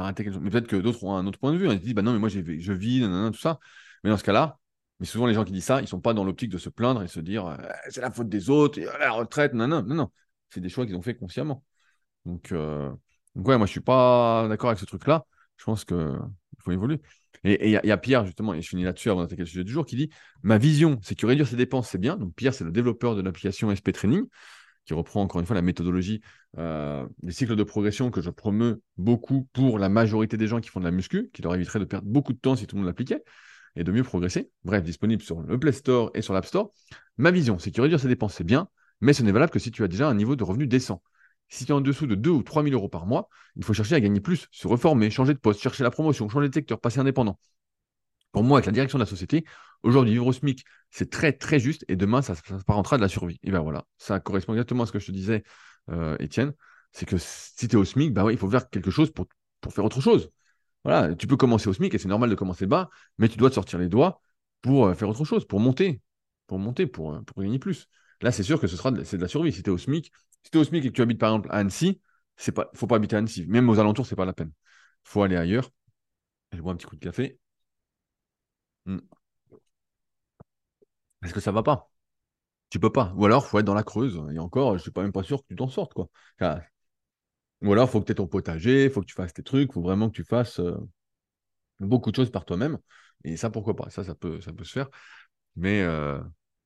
raté 0.00 0.24
quelque 0.24 0.34
chose. 0.34 0.42
Mais 0.42 0.50
peut-être 0.50 0.66
que 0.66 0.76
d'autres 0.76 1.04
ont 1.04 1.14
un 1.16 1.26
autre 1.26 1.38
point 1.38 1.52
de 1.52 1.58
vue. 1.58 1.66
Ils 1.66 1.78
se 1.78 1.84
disent, 1.84 1.94
bah 1.94 2.02
non, 2.02 2.12
mais 2.12 2.18
moi, 2.18 2.28
je 2.28 2.40
vis, 2.40 3.00
tout 3.32 3.38
ça. 3.38 3.58
Mais 4.02 4.10
dans 4.10 4.16
ce 4.16 4.24
cas-là, 4.24 4.58
mais 5.00 5.06
souvent, 5.06 5.26
les 5.26 5.34
gens 5.34 5.44
qui 5.44 5.52
disent 5.52 5.64
ça, 5.64 5.80
ils 5.80 5.82
ne 5.82 5.88
sont 5.88 6.00
pas 6.00 6.14
dans 6.14 6.24
l'optique 6.24 6.50
de 6.50 6.58
se 6.58 6.68
plaindre 6.68 7.02
et 7.02 7.08
se 7.08 7.20
dire, 7.20 7.46
euh, 7.46 7.56
c'est 7.88 8.00
la 8.00 8.10
faute 8.10 8.28
des 8.28 8.50
autres, 8.50 8.80
la 8.80 9.10
retraite, 9.10 9.54
non, 9.54 9.66
non, 9.66 9.82
non. 9.82 10.10
C'est 10.50 10.60
des 10.60 10.68
choix 10.68 10.86
qu'ils 10.86 10.96
ont 10.96 11.02
fait 11.02 11.16
consciemment. 11.16 11.64
Donc, 12.24 12.52
euh, 12.52 12.90
donc 13.34 13.48
ouais, 13.48 13.58
moi, 13.58 13.66
je 13.66 13.70
ne 13.70 13.72
suis 13.72 13.80
pas 13.80 14.46
d'accord 14.48 14.70
avec 14.70 14.80
ce 14.80 14.84
truc-là. 14.84 15.26
Je 15.56 15.64
pense 15.64 15.84
qu'il 15.84 15.96
faut 16.60 16.72
évoluer. 16.72 17.00
Et 17.44 17.68
il 17.68 17.80
y, 17.84 17.90
a 17.90 17.96
Pierre, 17.98 18.24
justement, 18.24 18.54
et 18.54 18.62
je 18.62 18.68
finis 18.68 18.84
là-dessus 18.84 19.10
avant 19.10 19.20
d'attaquer 19.20 19.42
le 19.42 19.46
sujet 19.46 19.64
du 19.64 19.72
jour, 19.72 19.84
qui 19.84 19.96
dit 19.96 20.08
Ma 20.42 20.56
vision, 20.56 20.98
c'est 21.02 21.14
que 21.14 21.26
réduire 21.26 21.46
ses 21.46 21.56
dépenses, 21.56 21.90
c'est 21.90 21.98
bien. 21.98 22.16
Donc, 22.16 22.34
Pierre, 22.34 22.54
c'est 22.54 22.64
le 22.64 22.72
développeur 22.72 23.16
de 23.16 23.22
l'application 23.22 23.70
SP 23.70 23.92
Training 23.92 24.24
qui 24.84 24.94
reprend 24.94 25.22
encore 25.22 25.40
une 25.40 25.46
fois 25.46 25.54
la 25.54 25.62
méthodologie 25.62 26.20
euh, 26.58 27.06
des 27.22 27.32
cycles 27.32 27.56
de 27.56 27.62
progression 27.62 28.10
que 28.10 28.20
je 28.20 28.30
promeux 28.30 28.82
beaucoup 28.96 29.48
pour 29.52 29.78
la 29.78 29.88
majorité 29.88 30.36
des 30.36 30.46
gens 30.46 30.60
qui 30.60 30.68
font 30.68 30.80
de 30.80 30.84
la 30.84 30.90
muscu, 30.90 31.30
qui 31.32 31.42
leur 31.42 31.54
éviterait 31.54 31.78
de 31.78 31.84
perdre 31.84 32.06
beaucoup 32.06 32.32
de 32.32 32.38
temps 32.38 32.56
si 32.56 32.66
tout 32.66 32.76
le 32.76 32.80
monde 32.80 32.88
l'appliquait 32.88 33.22
et 33.76 33.84
de 33.84 33.92
mieux 33.92 34.04
progresser. 34.04 34.50
Bref, 34.64 34.82
disponible 34.82 35.22
sur 35.22 35.40
le 35.40 35.58
Play 35.58 35.72
Store 35.72 36.10
et 36.14 36.22
sur 36.22 36.34
l'App 36.34 36.46
Store. 36.46 36.70
Ma 37.16 37.30
vision, 37.30 37.58
c'est 37.58 37.70
que 37.70 37.80
réduire 37.80 37.98
ses 37.98 38.08
dépenses, 38.08 38.34
c'est 38.34 38.44
bien, 38.44 38.68
mais 39.00 39.12
ce 39.12 39.22
n'est 39.22 39.32
valable 39.32 39.52
que 39.52 39.58
si 39.58 39.70
tu 39.70 39.82
as 39.82 39.88
déjà 39.88 40.08
un 40.08 40.14
niveau 40.14 40.36
de 40.36 40.44
revenu 40.44 40.66
décent. 40.66 41.02
Si 41.48 41.64
tu 41.64 41.72
es 41.72 41.74
en 41.74 41.80
dessous 41.80 42.06
de 42.06 42.14
2 42.14 42.30
ou 42.30 42.42
3 42.42 42.62
000 42.62 42.74
euros 42.74 42.88
par 42.88 43.06
mois, 43.06 43.28
il 43.56 43.64
faut 43.64 43.74
chercher 43.74 43.94
à 43.94 44.00
gagner 44.00 44.20
plus, 44.20 44.48
se 44.50 44.66
reformer, 44.66 45.10
changer 45.10 45.34
de 45.34 45.38
poste, 45.38 45.60
chercher 45.60 45.84
la 45.84 45.90
promotion, 45.90 46.28
changer 46.28 46.48
de 46.48 46.54
secteur, 46.54 46.80
passer 46.80 47.00
indépendant. 47.00 47.38
Pour 48.32 48.42
moi, 48.42 48.58
avec 48.58 48.66
la 48.66 48.72
direction 48.72 48.98
de 48.98 49.04
la 49.04 49.08
société, 49.08 49.44
aujourd'hui, 49.82 50.12
vivre 50.12 50.26
au 50.26 50.32
SMIC, 50.32 50.64
c'est 50.90 51.10
très, 51.10 51.32
très 51.32 51.60
juste. 51.60 51.84
Et 51.88 51.96
demain, 51.96 52.20
ça, 52.20 52.34
ça 52.34 52.96
de 52.96 53.00
la 53.00 53.08
survie. 53.08 53.38
Et 53.44 53.50
bien 53.50 53.60
voilà, 53.60 53.84
ça 53.96 54.18
correspond 54.18 54.54
exactement 54.54 54.82
à 54.82 54.86
ce 54.86 54.92
que 54.92 54.98
je 54.98 55.06
te 55.06 55.12
disais, 55.12 55.44
euh, 55.90 56.16
Étienne. 56.18 56.52
C'est 56.92 57.06
que 57.06 57.16
si 57.18 57.68
tu 57.68 57.76
es 57.76 57.78
au 57.78 57.84
SMIC, 57.84 58.12
bah 58.12 58.24
il 58.30 58.38
faut 58.38 58.50
faire 58.50 58.68
quelque 58.70 58.90
chose 58.90 59.10
pour 59.12 59.26
pour 59.60 59.72
faire 59.72 59.84
autre 59.84 60.00
chose. 60.00 60.30
Voilà, 60.84 61.14
tu 61.14 61.26
peux 61.26 61.36
commencer 61.36 61.68
au 61.68 61.72
SMIC 61.72 61.94
et 61.94 61.98
c'est 61.98 62.08
normal 62.08 62.28
de 62.30 62.34
commencer 62.34 62.66
bas, 62.66 62.90
mais 63.18 63.28
tu 63.28 63.38
dois 63.38 63.48
te 63.50 63.54
sortir 63.54 63.78
les 63.78 63.88
doigts 63.88 64.20
pour 64.62 64.86
euh, 64.86 64.94
faire 64.94 65.08
autre 65.08 65.24
chose, 65.24 65.46
pour 65.46 65.60
monter, 65.60 66.02
pour 66.46 66.58
monter, 66.58 66.86
pour, 66.86 67.14
euh, 67.14 67.22
pour 67.22 67.42
gagner 67.42 67.58
plus. 67.58 67.88
Là, 68.20 68.32
c'est 68.32 68.42
sûr 68.42 68.60
que 68.60 68.66
ce 68.66 68.76
sera 68.76 68.90
de, 68.90 69.02
c'est 69.04 69.16
de 69.16 69.22
la 69.22 69.28
survie. 69.28 69.52
Si 69.52 69.62
tu 69.62 69.70
es 69.70 69.72
au 69.72 69.78
SMIC, 69.78 70.12
si 70.44 70.50
tu 70.50 70.58
es 70.58 70.60
au 70.60 70.64
SMIC 70.64 70.84
et 70.84 70.88
que 70.90 70.94
tu 70.94 71.02
habites 71.02 71.18
par 71.20 71.30
exemple 71.30 71.50
à 71.52 71.56
Annecy, 71.58 72.00
c'est 72.36 72.52
pas, 72.52 72.70
faut 72.74 72.86
pas 72.86 72.96
habiter 72.96 73.16
à 73.16 73.20
Annecy. 73.20 73.46
Même 73.48 73.68
aux 73.70 73.78
alentours, 73.80 74.06
c'est 74.06 74.16
pas 74.16 74.24
la 74.26 74.32
peine. 74.32 74.52
faut 75.04 75.22
aller 75.22 75.36
ailleurs. 75.36 75.70
Je 76.52 76.60
bois 76.62 76.72
un 76.72 76.76
petit 76.76 76.86
coup 76.86 76.96
de 76.96 77.00
café. 77.04 77.38
Hmm. 78.86 79.00
Est-ce 81.24 81.34
que 81.34 81.40
ça 81.40 81.52
va 81.52 81.62
pas 81.62 81.90
Tu 82.70 82.80
peux 82.80 82.92
pas. 82.92 83.12
Ou 83.16 83.26
alors, 83.26 83.46
faut 83.46 83.58
être 83.60 83.66
dans 83.66 83.74
la 83.74 83.84
Creuse. 83.84 84.20
Et 84.32 84.40
encore, 84.40 84.76
je 84.78 84.82
suis 84.82 84.92
pas 84.92 85.02
même 85.02 85.12
pas 85.12 85.24
sûr 85.24 85.42
que 85.42 85.48
tu 85.48 85.56
t'en 85.56 85.68
sortes, 85.68 85.94
quoi. 85.94 86.08
Ou 87.62 87.72
alors, 87.72 87.90
faut 87.90 88.00
que 88.00 88.06
tu 88.06 88.12
aies 88.12 88.14
ton 88.16 88.26
potager, 88.28 88.88
faut 88.90 89.00
que 89.00 89.06
tu 89.06 89.14
fasses 89.14 89.32
tes 89.32 89.42
trucs, 89.42 89.72
faut 89.72 89.82
vraiment 89.82 90.08
que 90.10 90.14
tu 90.16 90.24
fasses 90.24 90.60
euh, 90.60 90.76
beaucoup 91.80 92.10
de 92.10 92.16
choses 92.16 92.30
par 92.30 92.44
toi-même. 92.44 92.78
Et 93.24 93.36
ça, 93.36 93.50
pourquoi 93.50 93.74
pas? 93.76 93.90
Ça, 93.90 94.04
ça 94.04 94.14
peut, 94.14 94.40
ça 94.40 94.52
peut 94.52 94.64
se 94.64 94.72
faire. 94.72 94.88
Mais, 95.56 95.82
euh, 95.82 96.20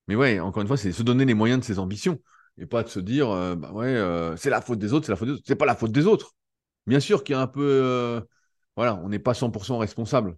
mais 0.09 0.17
ouais, 0.17 0.41
encore 0.41 0.63
une 0.63 0.69
fois, 0.69 0.77
c'est 0.77 0.93
se 0.93 1.03
donner 1.03 1.25
les 1.25 1.35
moyens 1.35 1.61
de 1.61 1.65
ses 1.65 1.79
ambitions. 1.79 2.21
Et 2.59 2.67
pas 2.67 2.83
de 2.83 2.89
se 2.89 3.01
dire, 3.01 3.31
euh, 3.31 3.55
bah 3.55 3.73
ouais, 3.73 4.37
c'est 4.37 4.51
la 4.51 4.61
faute 4.61 4.79
des 4.79 4.93
autres, 4.93 5.07
c'est 5.07 5.13
la 5.13 5.17
faute 5.17 5.29
des 5.29 5.35
autres. 5.35 5.45
C'est 5.47 5.57
pas 5.57 5.67
la 5.67 5.77
faute 5.77 5.93
des 5.93 6.07
autres. 6.07 6.35
Bien 6.87 7.01
sûr 7.01 7.25
qu'il 7.25 7.35
y 7.35 7.37
a 7.37 7.41
un 7.41 7.47
peu. 7.47 8.23
voilà, 8.77 8.97
on 8.97 9.09
n'est 9.09 9.19
pas 9.19 9.35
100% 9.35 9.79
responsable. 9.79 10.37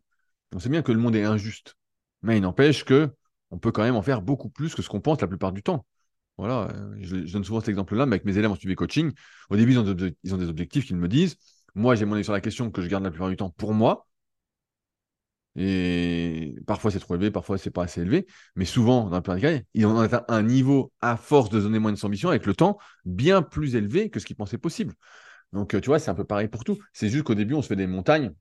On 0.55 0.59
sait 0.59 0.69
bien 0.69 0.83
que 0.83 0.93
le 0.93 0.99
monde 0.99 1.17
est 1.17 1.25
injuste. 1.25 1.77
Mais 2.23 2.39
il 2.39 2.43
n'empêche 2.43 2.85
que 2.85 3.11
on 3.51 3.59
peut 3.59 3.73
quand 3.73 3.83
même 3.83 3.97
en 3.97 4.03
faire 4.03 4.23
beaucoup 4.23 4.49
plus 4.49 4.75
que 4.75 4.83
ce 4.83 4.89
qu'on 4.89 5.01
pense 5.01 5.21
la 5.21 5.27
plupart 5.27 5.53
du 5.53 5.63
temps. 5.63 5.85
Voilà, 6.39 6.69
euh, 6.75 6.97
je, 7.01 7.17
donne 7.33 7.45
souvent 7.45 7.61
cet 7.61 7.69
exemple-là, 7.69 8.07
mais 8.07 8.15
avec 8.15 8.25
mes 8.25 8.39
élèves 8.39 8.51
en 8.51 8.55
suivi 8.55 8.75
coaching, 8.75 9.13
au 9.51 9.57
début, 9.57 9.73
ils 9.73 9.79
ont, 10.35 10.39
des 10.39 10.49
objectifs 10.49 10.87
qu'ils 10.87 10.97
me 10.97 11.09
disent. 11.09 11.37
Moi, 11.75 11.95
j'ai 11.95 12.07
mon 12.07 12.15
avis 12.15 12.25
sur 12.25 12.33
la 12.33 12.41
question 12.41 12.71
que 12.71 12.81
je 12.81 12.89
garde 12.89 13.05
la 13.05 13.11
plupart 13.11 13.29
du 13.29 13.37
temps 13.37 13.51
pour 13.51 13.75
moi. 13.75 14.07
Et 15.63 16.55
parfois, 16.67 16.91
c'est 16.91 17.01
trop 17.01 17.17
élevé, 17.17 17.31
parfois, 17.31 17.59
c'est 17.59 17.71
pas 17.71 17.83
assez 17.83 18.01
élevé. 18.01 18.27
Mais 18.57 18.65
souvent, 18.65 19.11
dans 19.11 19.21
plupart 19.21 19.35
des 19.35 19.43
cas, 19.43 19.65
ils 19.75 19.85
ont 19.85 19.99
atteint 19.99 20.25
un 20.29 20.43
niveau, 20.43 20.91
à 21.03 21.19
force 21.19 21.51
de 21.51 21.61
donner 21.61 21.79
moins 21.79 21.93
de 21.93 22.03
ambition, 22.03 22.31
avec 22.31 22.47
le 22.47 22.55
temps, 22.55 22.79
bien 23.05 23.43
plus 23.43 23.75
élevé 23.75 24.09
que 24.09 24.21
ce 24.21 24.25
qu'ils 24.25 24.37
pensaient 24.37 24.57
possible. 24.57 24.95
Donc, 25.53 25.75
euh, 25.75 25.81
tu 25.83 25.89
vois, 25.89 25.99
c'est 25.99 26.11
un 26.11 26.15
peu 26.15 26.25
pareil 26.25 26.49
pour 26.49 26.65
tout. 26.65 26.79
C'est 26.95 27.11
juste 27.11 27.25
qu'au 27.25 27.35
début, 27.35 27.53
on 27.53 27.61
se 27.61 27.69
fait 27.69 27.77
des 27.77 27.87
montagnes. 27.87 28.33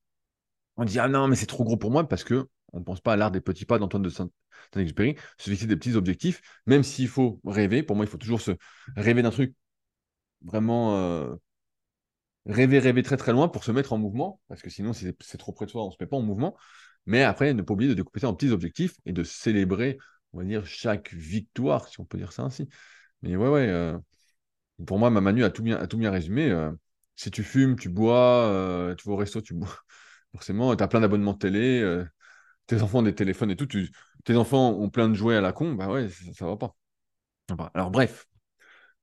On 0.77 0.85
dit, 0.85 0.97
ah 0.97 1.09
non, 1.09 1.27
mais 1.27 1.35
c'est 1.35 1.45
trop 1.45 1.65
gros 1.65 1.75
pour 1.75 1.91
moi 1.91 2.07
parce 2.07 2.23
que 2.23 2.47
on 2.71 2.79
ne 2.79 2.85
pense 2.85 3.01
pas 3.01 3.13
à 3.13 3.15
l'art 3.17 3.31
des 3.31 3.41
petits 3.41 3.65
pas 3.65 3.79
d'Antoine 3.79 4.03
de 4.03 4.09
Saint-Exupéry, 4.09 5.15
se 5.37 5.49
fixer 5.49 5.67
des 5.67 5.75
petits 5.75 5.95
objectifs, 5.95 6.41
même 6.67 6.83
s'il 6.83 7.09
faut 7.09 7.41
rêver. 7.43 7.83
Pour 7.83 7.97
moi, 7.97 8.05
il 8.05 8.07
faut 8.07 8.17
toujours 8.17 8.39
se 8.39 8.51
rêver 8.95 9.21
d'un 9.23 9.31
truc 9.31 9.55
vraiment 10.41 10.95
euh, 10.95 11.35
rêver, 12.45 12.79
rêver 12.79 13.03
très 13.03 13.17
très 13.17 13.31
loin 13.31 13.47
pour 13.47 13.63
se 13.63 13.71
mettre 13.71 13.93
en 13.93 13.97
mouvement, 13.97 14.39
parce 14.47 14.61
que 14.61 14.69
sinon, 14.69 14.93
si 14.93 15.07
c'est 15.19 15.37
trop 15.37 15.51
près 15.51 15.65
de 15.65 15.71
soi, 15.71 15.83
on 15.83 15.87
ne 15.87 15.91
se 15.91 15.97
met 15.99 16.07
pas 16.07 16.17
en 16.17 16.21
mouvement. 16.21 16.55
Mais 17.05 17.23
après, 17.23 17.53
ne 17.53 17.61
pas 17.61 17.73
oublier 17.73 17.89
de 17.89 17.95
découper 17.95 18.19
ça 18.19 18.29
en 18.29 18.35
petits 18.35 18.51
objectifs 18.51 18.95
et 19.05 19.13
de 19.13 19.23
célébrer, 19.23 19.97
on 20.33 20.39
va 20.39 20.43
dire, 20.45 20.65
chaque 20.65 21.13
victoire, 21.13 21.87
si 21.87 21.99
on 21.99 22.05
peut 22.05 22.17
dire 22.17 22.31
ça 22.31 22.43
ainsi. 22.43 22.67
Mais 23.21 23.35
ouais, 23.35 23.49
ouais, 23.49 23.67
euh, 23.67 23.97
pour 24.85 24.99
moi, 24.99 25.09
ma 25.09 25.21
Manu 25.21 25.43
a 25.43 25.49
tout 25.49 25.63
bien, 25.63 25.77
a 25.77 25.87
tout 25.87 25.97
bien 25.97 26.11
résumé. 26.11 26.51
Euh, 26.51 26.71
si 27.15 27.31
tu 27.31 27.43
fumes, 27.43 27.75
tu 27.77 27.89
bois, 27.89 28.93
tu 28.97 29.07
vas 29.07 29.13
au 29.13 29.17
resto, 29.17 29.41
tu 29.41 29.53
bois. 29.53 29.69
Forcément, 30.33 30.75
tu 30.75 30.83
as 30.83 30.87
plein 30.87 31.01
d'abonnements 31.01 31.33
de 31.33 31.39
télé, 31.39 32.03
tes 32.69 32.81
enfants 32.81 32.99
ont 32.99 33.03
des 33.03 33.15
téléphones 33.15 33.51
et 33.51 33.55
tout, 33.55 33.67
tes 34.23 34.35
enfants 34.35 34.71
ont 34.71 34.89
plein 34.89 35.09
de 35.09 35.15
jouets 35.15 35.35
à 35.35 35.41
la 35.41 35.51
con, 35.51 35.73
bah 35.73 35.89
ouais, 35.89 36.07
ça, 36.09 36.45
ne 36.45 36.49
va 36.51 36.57
pas. 36.57 36.75
Alors 37.73 37.89
bref, 37.89 38.27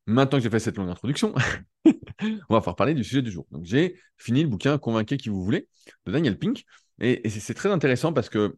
maintenant 0.06 0.38
que 0.38 0.44
j'ai 0.44 0.50
fait 0.50 0.60
cette 0.60 0.76
longue 0.76 0.88
introduction, 0.88 1.34
on 1.84 2.54
va 2.54 2.60
faire 2.60 2.76
parler 2.76 2.94
du 2.94 3.02
sujet 3.02 3.22
du 3.22 3.30
jour. 3.30 3.46
Donc 3.50 3.64
j'ai 3.64 4.00
fini 4.16 4.42
le 4.42 4.48
bouquin 4.48 4.78
Convainquez 4.78 5.16
qui 5.16 5.28
vous 5.28 5.42
voulez 5.42 5.68
de 6.06 6.12
Daniel 6.12 6.38
Pink, 6.38 6.64
et, 7.00 7.28
c'est 7.28 7.54
très 7.54 7.70
intéressant 7.70 8.12
parce 8.12 8.28
que 8.28 8.56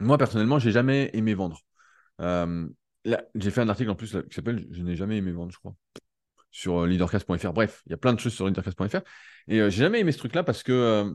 moi 0.00 0.18
personnellement, 0.18 0.58
j'ai 0.58 0.72
jamais 0.72 1.10
aimé 1.12 1.34
vendre. 1.34 1.60
Euh, 2.20 2.68
j'ai 3.34 3.50
fait 3.50 3.60
un 3.60 3.68
article 3.68 3.90
en 3.90 3.94
plus 3.94 4.16
qui 4.28 4.34
s'appelle 4.34 4.66
Je 4.70 4.82
n'ai 4.82 4.96
jamais 4.96 5.18
aimé 5.18 5.32
vendre, 5.32 5.52
je 5.52 5.58
crois, 5.58 5.74
sur 6.50 6.82
euh, 6.82 6.86
leadercast.fr. 6.86 7.52
Bref, 7.52 7.82
il 7.86 7.90
y 7.90 7.94
a 7.94 7.98
plein 7.98 8.12
de 8.12 8.20
choses 8.20 8.34
sur 8.34 8.46
leadercast.fr, 8.46 9.00
et 9.48 9.60
euh, 9.60 9.70
j'ai 9.70 9.82
jamais 9.82 10.00
aimé 10.00 10.12
ce 10.12 10.18
truc-là 10.18 10.42
parce 10.42 10.62
que 10.62 11.14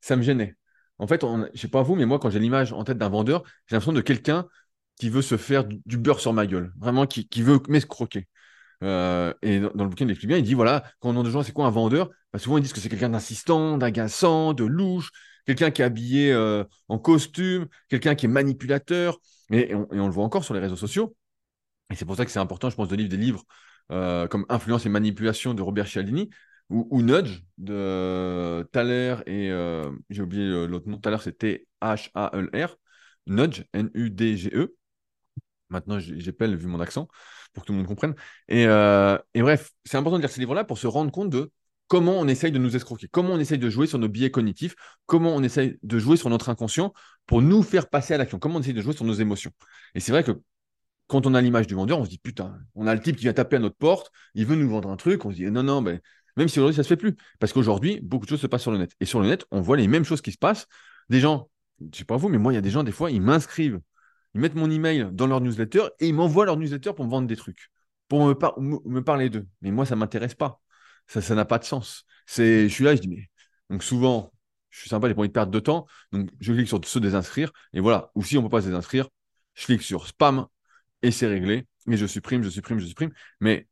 ça 0.00 0.16
me 0.16 0.22
gênait. 0.22 0.56
En 0.98 1.06
fait, 1.06 1.22
je 1.22 1.48
je 1.54 1.60
sais 1.60 1.68
pas 1.68 1.82
vous, 1.82 1.96
mais 1.96 2.06
moi, 2.06 2.18
quand 2.18 2.30
j'ai 2.30 2.38
l'image 2.38 2.72
en 2.72 2.84
tête 2.84 2.98
d'un 2.98 3.08
vendeur, 3.08 3.42
j'ai 3.66 3.74
l'impression 3.74 3.92
de 3.92 4.00
quelqu'un 4.00 4.46
qui 4.98 5.08
veut 5.08 5.22
se 5.22 5.36
faire 5.36 5.64
du, 5.64 5.98
beurre 5.98 6.20
sur 6.20 6.32
ma 6.32 6.46
gueule, 6.46 6.72
vraiment 6.76 7.06
qui, 7.06 7.42
veut 7.42 7.60
m'escroquer. 7.68 8.28
Euh, 8.82 9.32
et 9.42 9.60
dans, 9.60 9.84
le 9.84 9.88
bouquin, 9.88 10.04
il 10.04 10.10
explique 10.10 10.28
bien, 10.28 10.38
il 10.38 10.42
dit 10.42 10.54
voilà, 10.54 10.82
quand 11.00 11.10
on 11.10 11.12
demande 11.12 11.26
aux 11.28 11.30
gens 11.30 11.42
c'est 11.42 11.52
quoi 11.52 11.66
un 11.66 11.70
vendeur, 11.70 12.10
bah, 12.32 12.38
souvent 12.38 12.58
ils 12.58 12.62
disent 12.62 12.72
que 12.72 12.80
c'est 12.80 12.88
quelqu'un 12.88 13.10
d'insistant, 13.10 13.78
d'agaçant, 13.78 14.54
de 14.54 14.64
louche, 14.64 15.10
quelqu'un 15.46 15.70
qui 15.70 15.82
est 15.82 15.84
habillé 15.84 16.32
euh, 16.32 16.64
en 16.88 16.98
costume, 16.98 17.66
quelqu'un 17.88 18.14
qui 18.14 18.26
est 18.26 18.28
manipulateur, 18.28 19.18
et, 19.50 19.74
on, 19.74 20.06
le 20.06 20.12
voit 20.12 20.24
encore 20.24 20.44
sur 20.44 20.54
les 20.54 20.60
réseaux 20.60 20.76
sociaux. 20.76 21.14
Et 21.90 21.94
c'est 21.94 22.04
pour 22.04 22.16
ça 22.16 22.24
que 22.24 22.30
c'est 22.30 22.38
important, 22.38 22.70
je 22.70 22.76
pense, 22.76 22.88
de 22.88 22.96
lire 22.96 23.08
des 23.08 23.16
livres 23.16 23.44
euh, 23.92 24.26
comme 24.26 24.46
Influence 24.48 24.86
et 24.86 24.88
manipulation 24.88 25.54
de 25.54 25.62
Robert 25.62 25.86
Cialdini, 25.86 26.30
ou, 26.70 27.02
Nudge 27.02 27.42
de 27.58 28.66
Thaler 28.72 29.16
et 29.26 29.50
j'ai 30.08 30.22
oublié 30.22 30.66
l'autre 30.66 30.88
nom. 30.88 30.96
Thaler, 30.96 31.18
c'était 31.20 31.66
H-A-L-R. 31.82 32.76
Nudge, 33.26 33.64
N-U-D-G-E. 33.74 34.74
Maintenant, 35.68 35.98
j'appelle 35.98 36.56
vu 36.56 36.66
mon 36.66 36.80
accent 36.80 37.08
pour 37.52 37.62
que 37.62 37.66
tout 37.66 37.72
le 37.72 37.78
monde 37.78 37.86
comprenne. 37.86 38.14
Et, 38.48 38.66
euh, 38.66 39.18
et 39.34 39.42
bref, 39.42 39.72
c'est 39.84 39.96
important 39.96 40.16
de 40.16 40.22
lire 40.22 40.30
ces 40.30 40.40
livres-là 40.40 40.64
pour 40.64 40.78
se 40.78 40.86
rendre 40.86 41.10
compte 41.10 41.30
de 41.30 41.50
comment 41.88 42.18
on 42.18 42.26
essaye 42.28 42.52
de 42.52 42.58
nous 42.58 42.74
escroquer, 42.74 43.08
comment 43.10 43.34
on 43.34 43.38
essaye 43.38 43.58
de 43.58 43.68
jouer 43.68 43.86
sur 43.86 43.98
nos 43.98 44.08
biais 44.08 44.30
cognitifs, 44.30 44.74
comment 45.06 45.34
on 45.34 45.42
essaye 45.42 45.78
de 45.82 45.98
jouer 45.98 46.16
sur 46.16 46.30
notre 46.30 46.48
inconscient 46.48 46.92
pour 47.26 47.42
nous 47.42 47.62
faire 47.62 47.88
passer 47.88 48.14
à 48.14 48.18
l'action, 48.18 48.38
comment 48.38 48.56
on 48.56 48.60
essaye 48.60 48.74
de 48.74 48.80
jouer 48.80 48.94
sur 48.94 49.04
nos 49.04 49.14
émotions. 49.14 49.50
Et 49.94 50.00
c'est 50.00 50.12
vrai 50.12 50.24
que 50.24 50.32
quand 51.06 51.26
on 51.26 51.34
a 51.34 51.40
l'image 51.42 51.66
du 51.66 51.74
vendeur, 51.74 51.98
on 51.98 52.04
se 52.04 52.10
dit 52.10 52.18
putain, 52.18 52.58
on 52.74 52.86
a 52.86 52.94
le 52.94 53.00
type 53.00 53.16
qui 53.16 53.24
vient 53.24 53.34
taper 53.34 53.56
à 53.56 53.58
notre 53.58 53.76
porte, 53.76 54.10
il 54.34 54.46
veut 54.46 54.56
nous 54.56 54.70
vendre 54.70 54.88
un 54.88 54.96
truc, 54.96 55.24
on 55.26 55.30
se 55.30 55.36
dit 55.36 55.50
non, 55.50 55.62
non, 55.62 55.82
même 56.36 56.48
si 56.48 56.58
aujourd'hui, 56.58 56.76
ça 56.76 56.80
ne 56.80 56.84
se 56.84 56.88
fait 56.88 56.96
plus. 56.96 57.16
Parce 57.38 57.52
qu'aujourd'hui, 57.52 58.00
beaucoup 58.02 58.24
de 58.24 58.30
choses 58.30 58.40
se 58.40 58.46
passent 58.46 58.62
sur 58.62 58.72
le 58.72 58.78
net. 58.78 58.92
Et 59.00 59.04
sur 59.04 59.20
le 59.20 59.28
net, 59.28 59.44
on 59.50 59.60
voit 59.60 59.76
les 59.76 59.88
mêmes 59.88 60.04
choses 60.04 60.22
qui 60.22 60.32
se 60.32 60.38
passent. 60.38 60.66
Des 61.08 61.20
gens, 61.20 61.50
je 61.80 61.86
ne 61.86 61.94
sais 61.94 62.04
pas 62.04 62.16
vous, 62.16 62.28
mais 62.28 62.38
moi, 62.38 62.52
il 62.52 62.56
y 62.56 62.58
a 62.58 62.62
des 62.62 62.70
gens, 62.70 62.84
des 62.84 62.92
fois, 62.92 63.10
ils 63.10 63.20
m'inscrivent. 63.20 63.80
Ils 64.34 64.40
mettent 64.40 64.54
mon 64.54 64.70
email 64.70 65.08
dans 65.12 65.26
leur 65.26 65.40
newsletter 65.40 65.88
et 66.00 66.08
ils 66.08 66.14
m'envoient 66.14 66.46
leur 66.46 66.56
newsletter 66.56 66.92
pour 66.94 67.04
me 67.04 67.10
vendre 67.10 67.28
des 67.28 67.36
trucs, 67.36 67.70
pour 68.08 68.26
me, 68.26 69.00
parler 69.00 69.30
d'eux. 69.30 69.46
Mais 69.60 69.70
moi, 69.70 69.84
ça 69.86 69.94
ne 69.94 70.00
m'intéresse 70.00 70.34
pas. 70.34 70.60
Ça 71.06 71.34
n'a 71.34 71.44
pas 71.44 71.58
de 71.58 71.64
sens. 71.64 72.06
Je 72.26 72.68
suis 72.68 72.84
là, 72.84 72.94
je 72.96 73.00
dis, 73.00 73.08
mais. 73.08 73.28
Donc 73.70 73.82
souvent, 73.82 74.32
je 74.70 74.80
suis 74.80 74.88
sympa, 74.88 75.08
j'ai 75.08 75.14
pas 75.14 75.20
envie 75.20 75.28
de 75.28 75.32
perdre 75.32 75.52
de 75.52 75.60
temps. 75.60 75.86
Donc 76.12 76.30
je 76.40 76.52
clique 76.52 76.68
sur 76.68 76.82
se 76.84 76.98
désinscrire. 76.98 77.52
Et 77.72 77.80
voilà. 77.80 78.10
Ou 78.14 78.22
si 78.22 78.36
on 78.38 78.42
ne 78.42 78.46
peut 78.46 78.50
pas 78.50 78.62
se 78.62 78.66
désinscrire, 78.66 79.08
je 79.54 79.66
clique 79.66 79.82
sur 79.82 80.06
spam 80.06 80.46
et 81.02 81.10
c'est 81.10 81.26
réglé. 81.26 81.66
Et 81.90 81.96
je 81.96 82.06
supprime, 82.06 82.42
je 82.42 82.48
supprime, 82.48 82.78
je 82.78 82.86
supprime. 82.86 83.10
Mais 83.40 83.66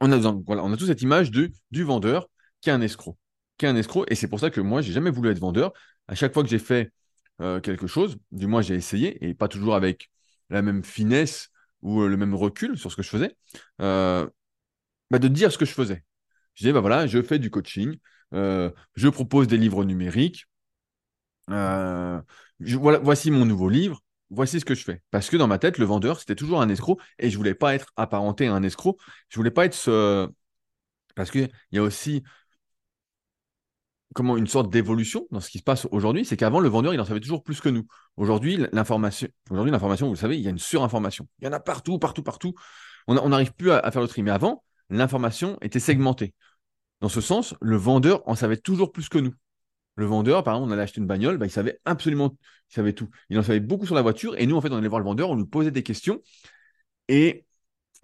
on 0.00 0.12
a, 0.12 0.76
toute 0.76 0.86
cette 0.86 1.02
image 1.02 1.30
du, 1.30 1.52
du 1.70 1.82
vendeur 1.82 2.28
qui 2.60 2.70
est 2.70 2.72
un 2.72 2.80
escroc. 2.80 3.16
Qui 3.58 3.66
est 3.66 3.68
un 3.68 3.76
escroc. 3.76 4.04
Et 4.08 4.14
c'est 4.14 4.28
pour 4.28 4.40
ça 4.40 4.50
que 4.50 4.60
moi, 4.60 4.80
j'ai 4.82 4.92
jamais 4.92 5.10
voulu 5.10 5.30
être 5.30 5.38
vendeur. 5.38 5.72
À 6.08 6.14
chaque 6.14 6.32
fois 6.32 6.42
que 6.42 6.48
j'ai 6.48 6.58
fait 6.58 6.92
euh, 7.40 7.60
quelque 7.60 7.86
chose, 7.86 8.16
du 8.32 8.46
moins 8.46 8.62
j'ai 8.62 8.74
essayé, 8.74 9.24
et 9.26 9.34
pas 9.34 9.48
toujours 9.48 9.74
avec 9.74 10.10
la 10.50 10.62
même 10.62 10.84
finesse 10.84 11.50
ou 11.82 12.02
euh, 12.02 12.08
le 12.08 12.16
même 12.16 12.34
recul 12.34 12.78
sur 12.78 12.90
ce 12.90 12.96
que 12.96 13.02
je 13.02 13.08
faisais, 13.08 13.36
euh, 13.80 14.28
bah, 15.10 15.18
de 15.18 15.28
dire 15.28 15.52
ce 15.52 15.58
que 15.58 15.64
je 15.64 15.72
faisais. 15.72 16.04
Je 16.54 16.62
disais, 16.62 16.72
bah 16.72 16.80
voilà, 16.80 17.06
je 17.06 17.22
fais 17.22 17.38
du 17.38 17.50
coaching, 17.50 17.96
je 18.32 19.08
propose 19.08 19.48
des 19.48 19.56
livres 19.58 19.84
numériques, 19.84 20.46
voici 22.58 23.30
mon 23.30 23.44
nouveau 23.44 23.68
livre, 23.68 24.00
voici 24.30 24.60
ce 24.60 24.64
que 24.64 24.74
je 24.74 24.84
fais. 24.84 25.02
Parce 25.10 25.28
que 25.30 25.36
dans 25.36 25.48
ma 25.48 25.58
tête, 25.58 25.78
le 25.78 25.84
vendeur, 25.84 26.20
c'était 26.20 26.34
toujours 26.34 26.60
un 26.60 26.68
escroc 26.68 26.98
et 27.18 27.30
je 27.30 27.36
voulais 27.36 27.54
pas 27.54 27.74
être 27.74 27.92
apparenté 27.96 28.46
à 28.46 28.54
un 28.54 28.62
escroc. 28.62 28.96
Je 29.28 29.36
voulais 29.36 29.50
pas 29.50 29.64
être 29.64 29.74
ce. 29.74 30.28
Parce 31.14 31.30
qu'il 31.30 31.50
y 31.72 31.78
a 31.78 31.82
aussi 31.82 32.22
comment 34.14 34.36
une 34.36 34.46
sorte 34.46 34.70
d'évolution 34.72 35.26
dans 35.30 35.40
ce 35.40 35.50
qui 35.50 35.58
se 35.58 35.62
passe 35.62 35.86
aujourd'hui, 35.90 36.24
c'est 36.24 36.36
qu'avant, 36.36 36.60
le 36.60 36.68
vendeur, 36.68 36.94
il 36.94 37.00
en 37.00 37.04
savait 37.04 37.20
toujours 37.20 37.42
plus 37.42 37.60
que 37.60 37.68
nous. 37.68 37.86
Aujourd'hui, 38.16 38.64
l'information, 38.72 39.28
aujourd'hui, 39.50 39.72
l'information, 39.72 40.06
vous 40.06 40.14
le 40.14 40.18
savez, 40.18 40.36
il 40.36 40.42
y 40.42 40.46
a 40.46 40.50
une 40.50 40.58
surinformation. 40.58 41.28
Il 41.40 41.44
y 41.44 41.48
en 41.48 41.52
a 41.52 41.60
partout, 41.60 41.98
partout, 41.98 42.22
partout. 42.22 42.54
On 43.06 43.28
n'arrive 43.28 43.52
plus 43.52 43.70
à, 43.70 43.90
faire 43.90 44.00
le 44.00 44.08
tri. 44.08 44.22
Mais 44.22 44.30
avant, 44.30 44.64
l'information 44.88 45.58
était 45.60 45.80
segmentée. 45.80 46.32
Dans 47.00 47.10
ce 47.10 47.20
sens, 47.20 47.54
le 47.60 47.76
vendeur 47.76 48.26
en 48.26 48.34
savait 48.34 48.56
toujours 48.56 48.92
plus 48.92 49.08
que 49.08 49.18
nous. 49.18 49.34
Le 49.96 50.06
vendeur, 50.06 50.42
par 50.42 50.54
exemple, 50.54 50.70
on 50.70 50.72
allait 50.72 50.82
acheter 50.82 51.00
une 51.00 51.06
bagnole, 51.06 51.36
bah, 51.36 51.46
il 51.46 51.50
savait 51.50 51.78
absolument, 51.84 52.36
il 52.70 52.74
savait 52.74 52.94
tout. 52.94 53.10
Il 53.28 53.38
en 53.38 53.42
savait 53.42 53.60
beaucoup 53.60 53.86
sur 53.86 53.94
la 53.94 54.02
voiture. 54.02 54.34
Et 54.38 54.46
nous, 54.46 54.56
en 54.56 54.60
fait, 54.60 54.70
on 54.70 54.76
allait 54.76 54.88
voir 54.88 55.00
le 55.00 55.04
vendeur, 55.04 55.30
on 55.30 55.36
lui 55.36 55.44
posait 55.44 55.70
des 55.70 55.82
questions. 55.82 56.20
Et 57.08 57.44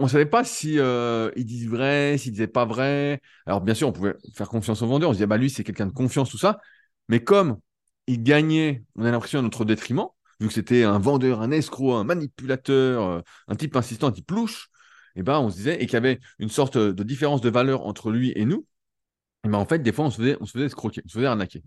on 0.01 0.05
ne 0.05 0.09
savait 0.09 0.27
pas 0.27 0.45
si 0.45 0.79
euh, 0.79 1.31
il 1.37 1.45
disait 1.45 1.69
vrai, 1.69 2.17
s'il 2.19 2.33
disait 2.33 2.47
pas 2.47 2.65
vrai. 2.65 3.21
Alors, 3.47 3.61
bien 3.61 3.75
sûr, 3.75 3.89
on 3.89 3.93
pouvait 3.93 4.15
faire 4.35 4.49
confiance 4.49 4.83
au 4.83 4.87
vendeur. 4.87 5.11
On 5.11 5.13
se 5.13 5.19
disait, 5.19 5.27
bah, 5.27 5.37
lui, 5.37 5.51
c'est 5.51 5.65
quelqu'un 5.65 5.87
de 5.87 5.93
confiance, 5.93 6.31
tout 6.31 6.39
ça. 6.39 6.61
Mais 7.09 7.23
comme 7.23 7.59
il 8.07 8.23
gagnait, 8.23 8.85
on 8.97 9.05
a 9.05 9.11
l'impression 9.11 9.39
à 9.41 9.43
notre 9.43 9.65
détriment, 9.65 10.07
vu 10.41 10.49
que 10.49 10.55
c'était 10.55 10.85
un 10.85 10.99
vendeur, 10.99 11.43
un 11.43 11.51
escroc, 11.51 11.95
un 11.95 12.05
manipulateur, 12.05 13.05
euh, 13.05 13.21
un 13.49 13.57
type 13.57 13.77
insistant, 13.77 14.09
un 14.09 14.13
type 14.13 14.31
louche, 14.31 14.69
et 15.17 15.21
eh 15.21 15.23
ben, 15.23 15.39
on 15.41 15.51
se 15.51 15.57
disait, 15.57 15.77
et 15.83 15.87
qu'il 15.87 15.95
y 15.95 15.97
avait 15.97 16.21
une 16.39 16.49
sorte 16.49 16.79
de 16.79 17.03
différence 17.03 17.41
de 17.41 17.51
valeur 17.51 17.85
entre 17.87 18.11
lui 18.11 18.33
et 18.37 18.45
nous, 18.45 18.67
Et 19.45 19.49
ben, 19.49 19.59
en 19.59 19.67
fait, 19.67 19.81
des 19.81 19.93
fois, 19.93 20.07
on 20.07 20.11
se 20.11 20.19
faisait, 20.19 20.37
on 20.41 20.47
se 20.47 20.53
faisait 20.53 20.67
escroquer, 20.67 21.03
on 21.05 21.09
se 21.09 21.15
faisait 21.15 21.27
arnaquer. 21.27 21.63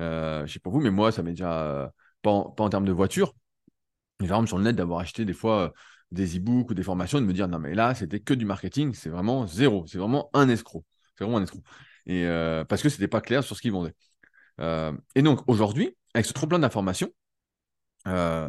Euh, 0.00 0.46
je 0.46 0.52
sais 0.52 0.60
pas 0.60 0.70
vous, 0.70 0.80
mais 0.80 0.90
moi, 0.90 1.12
ça 1.12 1.22
m'est 1.22 1.32
déjà, 1.32 1.62
euh, 1.64 1.88
pas, 2.22 2.30
en, 2.30 2.50
pas 2.50 2.64
en 2.64 2.70
termes 2.70 2.86
de 2.86 2.92
voiture, 2.92 3.34
mais 4.20 4.26
vraiment 4.28 4.46
sur 4.46 4.58
le 4.58 4.64
net 4.64 4.76
d'avoir 4.76 5.00
acheté 5.00 5.24
des 5.24 5.32
fois 5.32 5.72
des 6.10 6.36
e-books 6.38 6.70
ou 6.70 6.74
des 6.74 6.82
formations 6.82 7.20
de 7.20 7.26
me 7.26 7.32
dire 7.32 7.48
non, 7.48 7.58
mais 7.58 7.74
là, 7.74 7.94
c'était 7.94 8.20
que 8.20 8.34
du 8.34 8.44
marketing, 8.44 8.94
c'est 8.94 9.10
vraiment 9.10 9.46
zéro, 9.46 9.86
c'est 9.86 9.98
vraiment 9.98 10.30
un 10.34 10.48
escroc. 10.48 10.84
C'est 11.16 11.24
vraiment 11.24 11.38
un 11.38 11.42
escroc. 11.42 11.62
Et 12.06 12.26
euh, 12.26 12.64
parce 12.64 12.82
que 12.82 12.88
c'était 12.88 13.08
pas 13.08 13.20
clair 13.20 13.42
sur 13.44 13.56
ce 13.56 13.62
qu'ils 13.62 13.72
vendaient. 13.72 13.94
Euh, 14.60 14.92
et 15.14 15.22
donc, 15.22 15.40
aujourd'hui, 15.48 15.96
avec 16.14 16.26
ce 16.26 16.32
trop 16.32 16.46
plein 16.46 16.58
d'informations, 16.60 17.10
euh, 18.08 18.48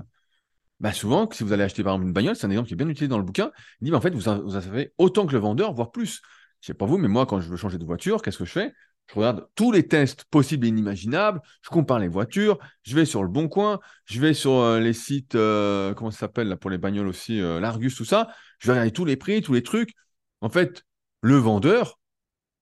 bah 0.79 0.93
souvent, 0.93 1.29
si 1.31 1.43
vous 1.43 1.53
allez 1.53 1.63
acheter 1.63 1.83
par 1.83 1.93
exemple 1.93 2.07
une 2.07 2.13
bagnole, 2.13 2.35
c'est 2.35 2.47
un 2.47 2.51
exemple 2.51 2.67
qui 2.67 2.73
est 2.73 2.77
bien 2.77 2.89
utilisé 2.89 3.07
dans 3.09 3.17
le 3.17 3.23
bouquin, 3.23 3.51
il 3.81 3.85
dit 3.85 3.91
bah, 3.91 3.97
en 3.97 4.01
fait, 4.01 4.11
vous 4.11 4.29
en 4.29 4.49
savez 4.49 4.93
autant 4.97 5.25
que 5.25 5.33
le 5.33 5.39
vendeur, 5.39 5.73
voire 5.73 5.91
plus. 5.91 6.21
Je 6.61 6.67
sais 6.67 6.73
pas 6.73 6.85
vous, 6.85 6.97
mais 6.97 7.07
moi, 7.07 7.25
quand 7.25 7.39
je 7.39 7.49
veux 7.49 7.57
changer 7.57 7.77
de 7.77 7.85
voiture, 7.85 8.21
qu'est-ce 8.21 8.37
que 8.39 8.45
je 8.45 8.51
fais? 8.51 8.73
Je 9.07 9.15
regarde 9.15 9.47
tous 9.55 9.71
les 9.71 9.87
tests 9.87 10.25
possibles 10.25 10.65
et 10.65 10.69
inimaginables, 10.69 11.39
je 11.61 11.69
compare 11.69 11.99
les 11.99 12.07
voitures, 12.07 12.57
je 12.83 12.95
vais 12.95 13.05
sur 13.05 13.23
le 13.23 13.29
Bon 13.29 13.47
Coin, 13.47 13.79
je 14.05 14.19
vais 14.19 14.33
sur 14.33 14.53
euh, 14.53 14.79
les 14.79 14.93
sites, 14.93 15.35
euh, 15.35 15.93
comment 15.93 16.11
ça 16.11 16.19
s'appelle 16.19 16.57
pour 16.57 16.69
les 16.71 16.77
bagnoles 16.77 17.07
aussi, 17.07 17.39
euh, 17.39 17.59
l'Argus, 17.59 17.95
tout 17.95 18.05
ça, 18.05 18.29
je 18.59 18.67
vais 18.67 18.73
regarder 18.73 18.91
tous 18.91 19.05
les 19.05 19.15
prix, 19.15 19.41
tous 19.41 19.53
les 19.53 19.63
trucs. 19.63 19.93
En 20.41 20.49
fait, 20.49 20.83
le 21.21 21.35
vendeur, 21.35 21.99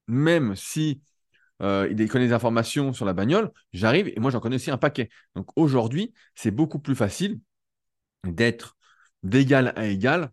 même 0.08 0.56
si 0.56 1.02
il 1.62 2.10
connaît 2.10 2.28
des 2.28 2.34
informations 2.34 2.92
sur 2.92 3.06
la 3.06 3.14
bagnole, 3.14 3.50
j'arrive 3.72 4.10
et 4.10 4.20
moi 4.20 4.32
j'en 4.32 4.42
connais 4.42 4.58
aussi 4.58 4.70
un 4.70 4.78
paquet. 4.78 5.10
Donc 5.34 5.48
aujourd'hui, 5.56 6.14
c'est 6.36 6.52
beaucoup 6.52 6.78
plus 6.78 6.96
facile 6.96 7.40
d'être 8.26 8.76
d'égal 9.24 9.72
à 9.78 9.86
égal 9.88 10.32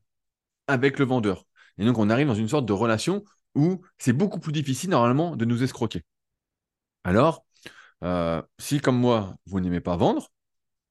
avec 0.67 0.99
le 0.99 1.05
vendeur. 1.05 1.47
Et 1.79 1.85
donc, 1.85 1.99
on 1.99 2.11
arrive 2.11 2.27
dans 2.27 2.35
une 2.35 2.49
sorte 2.49 2.67
de 2.67 2.73
relation 2.73 3.25
où 3.55 3.83
c'est 3.99 4.13
beaucoup 4.13 4.41
plus 4.41 4.53
difficile 4.53 4.91
normalement 4.91 5.37
de 5.37 5.45
nous 5.45 5.63
escroquer. 5.63 6.03
Alors, 7.05 7.45
euh, 8.05 8.43
si 8.59 8.81
comme 8.81 8.99
moi, 8.99 9.37
vous 9.47 9.61
n'aimez 9.61 9.81
pas 9.81 9.97
vendre, 9.97 10.29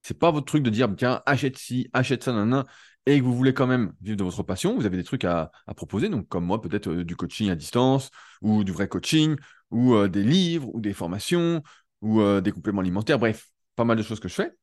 c'est 0.01 0.17
pas 0.17 0.31
votre 0.31 0.45
truc 0.45 0.63
de 0.63 0.69
dire, 0.69 0.87
tiens, 0.97 1.21
achète 1.25 1.57
ci, 1.57 1.89
achète 1.93 2.23
ça, 2.23 2.33
nan, 2.33 2.49
nan, 2.49 2.65
et 3.05 3.19
que 3.19 3.23
vous 3.23 3.35
voulez 3.35 3.53
quand 3.53 3.67
même 3.67 3.93
vivre 4.01 4.17
de 4.17 4.23
votre 4.23 4.43
passion, 4.43 4.75
vous 4.75 4.85
avez 4.85 4.97
des 4.97 5.03
trucs 5.03 5.25
à, 5.25 5.51
proposer, 5.75 6.09
donc 6.09 6.27
comme 6.27 6.45
moi, 6.45 6.61
peut-être 6.61 6.89
euh, 6.89 7.05
du 7.05 7.15
coaching 7.15 7.49
à 7.49 7.55
distance, 7.55 8.09
ou 8.41 8.63
du 8.63 8.71
vrai 8.71 8.87
coaching, 8.87 9.35
ou 9.71 9.95
euh, 9.95 10.07
des 10.07 10.23
livres, 10.23 10.69
ou 10.73 10.81
des 10.81 10.93
formations, 10.93 11.63
ou 12.01 12.21
des 12.41 12.51
compléments 12.53 12.79
alimentaires, 12.79 13.19
bref, 13.19 13.49
pas 13.75 13.83
mal 13.83 13.97
de 13.97 14.03
choses 14.03 14.21
que 14.21 14.29
je 14.29 14.33
fais. 14.33 14.53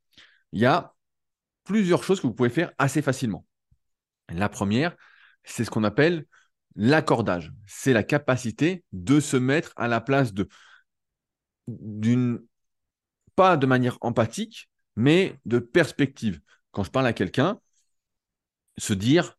Il 0.53 0.61
y 0.61 0.65
a 0.65 0.95
plusieurs 1.65 2.03
choses 2.03 2.21
que 2.21 2.27
vous 2.27 2.35
pouvez 2.35 2.49
faire 2.49 2.73
assez 2.79 3.03
facilement. 3.03 3.45
La 4.31 4.49
première, 4.49 4.97
c'est 5.45 5.65
ce 5.65 5.71
qu'on 5.71 5.85
appelle 5.85 6.27
l'accordage. 6.77 7.53
C'est 7.67 7.93
la 7.93 8.03
capacité 8.03 8.85
de 8.93 9.21
se 9.21 9.37
mettre 9.37 9.73
à 9.77 9.89
la 9.89 10.01
place 10.01 10.33
de 10.33 10.49
d'une 11.67 12.41
pas 13.35 13.57
de 13.57 13.67
manière 13.67 13.99
empathique, 14.01 14.71
mais 14.95 15.39
de 15.45 15.59
perspective. 15.59 16.41
Quand 16.71 16.85
je 16.85 16.91
parle 16.91 17.07
à 17.07 17.13
quelqu'un, 17.13 17.61
se 18.79 18.93
dire 18.93 19.37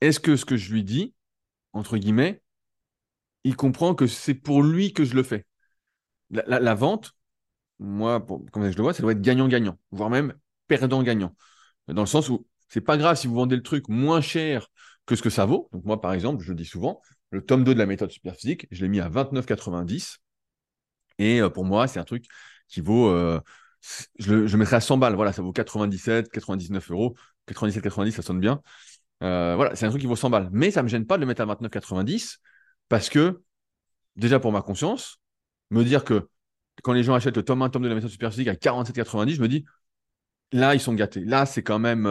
est-ce 0.00 0.20
que 0.20 0.36
ce 0.36 0.44
que 0.44 0.56
je 0.56 0.72
lui 0.72 0.84
dis, 0.84 1.14
entre 1.72 1.96
guillemets, 1.96 2.42
il 3.44 3.56
comprend 3.56 3.94
que 3.94 4.06
c'est 4.06 4.34
pour 4.34 4.62
lui 4.62 4.92
que 4.92 5.04
je 5.04 5.14
le 5.14 5.22
fais? 5.22 5.46
La, 6.30 6.74
vente, 6.74 7.12
moi, 7.78 8.24
comme 8.52 8.70
je 8.70 8.76
le 8.76 8.82
vois, 8.82 8.94
ça 8.94 9.02
doit 9.02 9.12
être 9.12 9.20
gagnant-gagnant, 9.20 9.78
voire 9.90 10.08
même 10.08 10.34
perdant-gagnant. 10.66 11.36
Dans 11.88 12.02
le 12.02 12.06
sens 12.06 12.28
où 12.30 12.46
c'est 12.68 12.80
pas 12.80 12.96
grave 12.96 13.16
si 13.16 13.26
vous 13.26 13.34
vendez 13.34 13.56
le 13.56 13.62
truc 13.62 13.88
moins 13.88 14.22
cher 14.22 14.68
que 15.06 15.16
ce 15.16 15.22
que 15.22 15.30
ça 15.30 15.44
vaut. 15.44 15.68
Donc 15.72 15.84
moi, 15.84 16.00
par 16.00 16.12
exemple, 16.12 16.42
je 16.42 16.52
dis 16.52 16.64
souvent, 16.64 17.00
le 17.30 17.44
tome 17.44 17.64
2 17.64 17.74
de 17.74 17.78
la 17.78 17.86
méthode 17.86 18.10
superphysique, 18.10 18.66
je 18.70 18.82
l'ai 18.82 18.88
mis 18.88 19.00
à 19.00 19.08
29,90. 19.08 20.18
Et 21.18 21.40
euh, 21.40 21.50
pour 21.50 21.64
moi, 21.64 21.88
c'est 21.88 21.98
un 21.98 22.04
truc 22.04 22.26
qui 22.68 22.80
vaut, 22.80 23.08
euh, 23.08 23.40
je, 24.18 24.46
je 24.46 24.56
mettrais 24.56 24.76
à 24.76 24.80
100 24.80 24.98
balles. 24.98 25.14
Voilà, 25.14 25.32
ça 25.32 25.42
vaut 25.42 25.52
97, 25.52 26.30
99 26.30 26.90
euros. 26.90 27.14
97, 27.46 27.82
90, 27.82 28.12
ça 28.12 28.22
sonne 28.22 28.40
bien. 28.40 28.62
Euh, 29.22 29.54
voilà, 29.56 29.74
c'est 29.76 29.86
un 29.86 29.90
truc 29.90 30.00
qui 30.00 30.06
vaut 30.06 30.16
100 30.16 30.30
balles. 30.30 30.48
Mais 30.52 30.70
ça 30.70 30.82
me 30.82 30.88
gêne 30.88 31.06
pas 31.06 31.16
de 31.16 31.22
le 31.22 31.26
mettre 31.26 31.42
à 31.42 31.46
29,90 31.46 32.38
parce 32.88 33.08
que, 33.08 33.42
déjà 34.16 34.38
pour 34.38 34.52
ma 34.52 34.62
conscience, 34.62 35.18
me 35.70 35.84
dire 35.84 36.04
que 36.04 36.28
quand 36.82 36.92
les 36.92 37.02
gens 37.02 37.14
achètent 37.14 37.36
le 37.36 37.44
tome 37.44 37.62
1, 37.62 37.70
tome 37.70 37.82
2 37.82 37.88
de 37.88 37.90
la 37.90 37.96
méthode 37.96 38.10
superphysique 38.10 38.48
à 38.48 38.54
47,90, 38.54 39.34
je 39.34 39.40
me 39.40 39.48
dis, 39.48 39.64
là, 40.52 40.74
ils 40.74 40.80
sont 40.80 40.94
gâtés. 40.94 41.24
Là, 41.24 41.46
c'est 41.46 41.62
quand 41.62 41.78
même, 41.78 42.06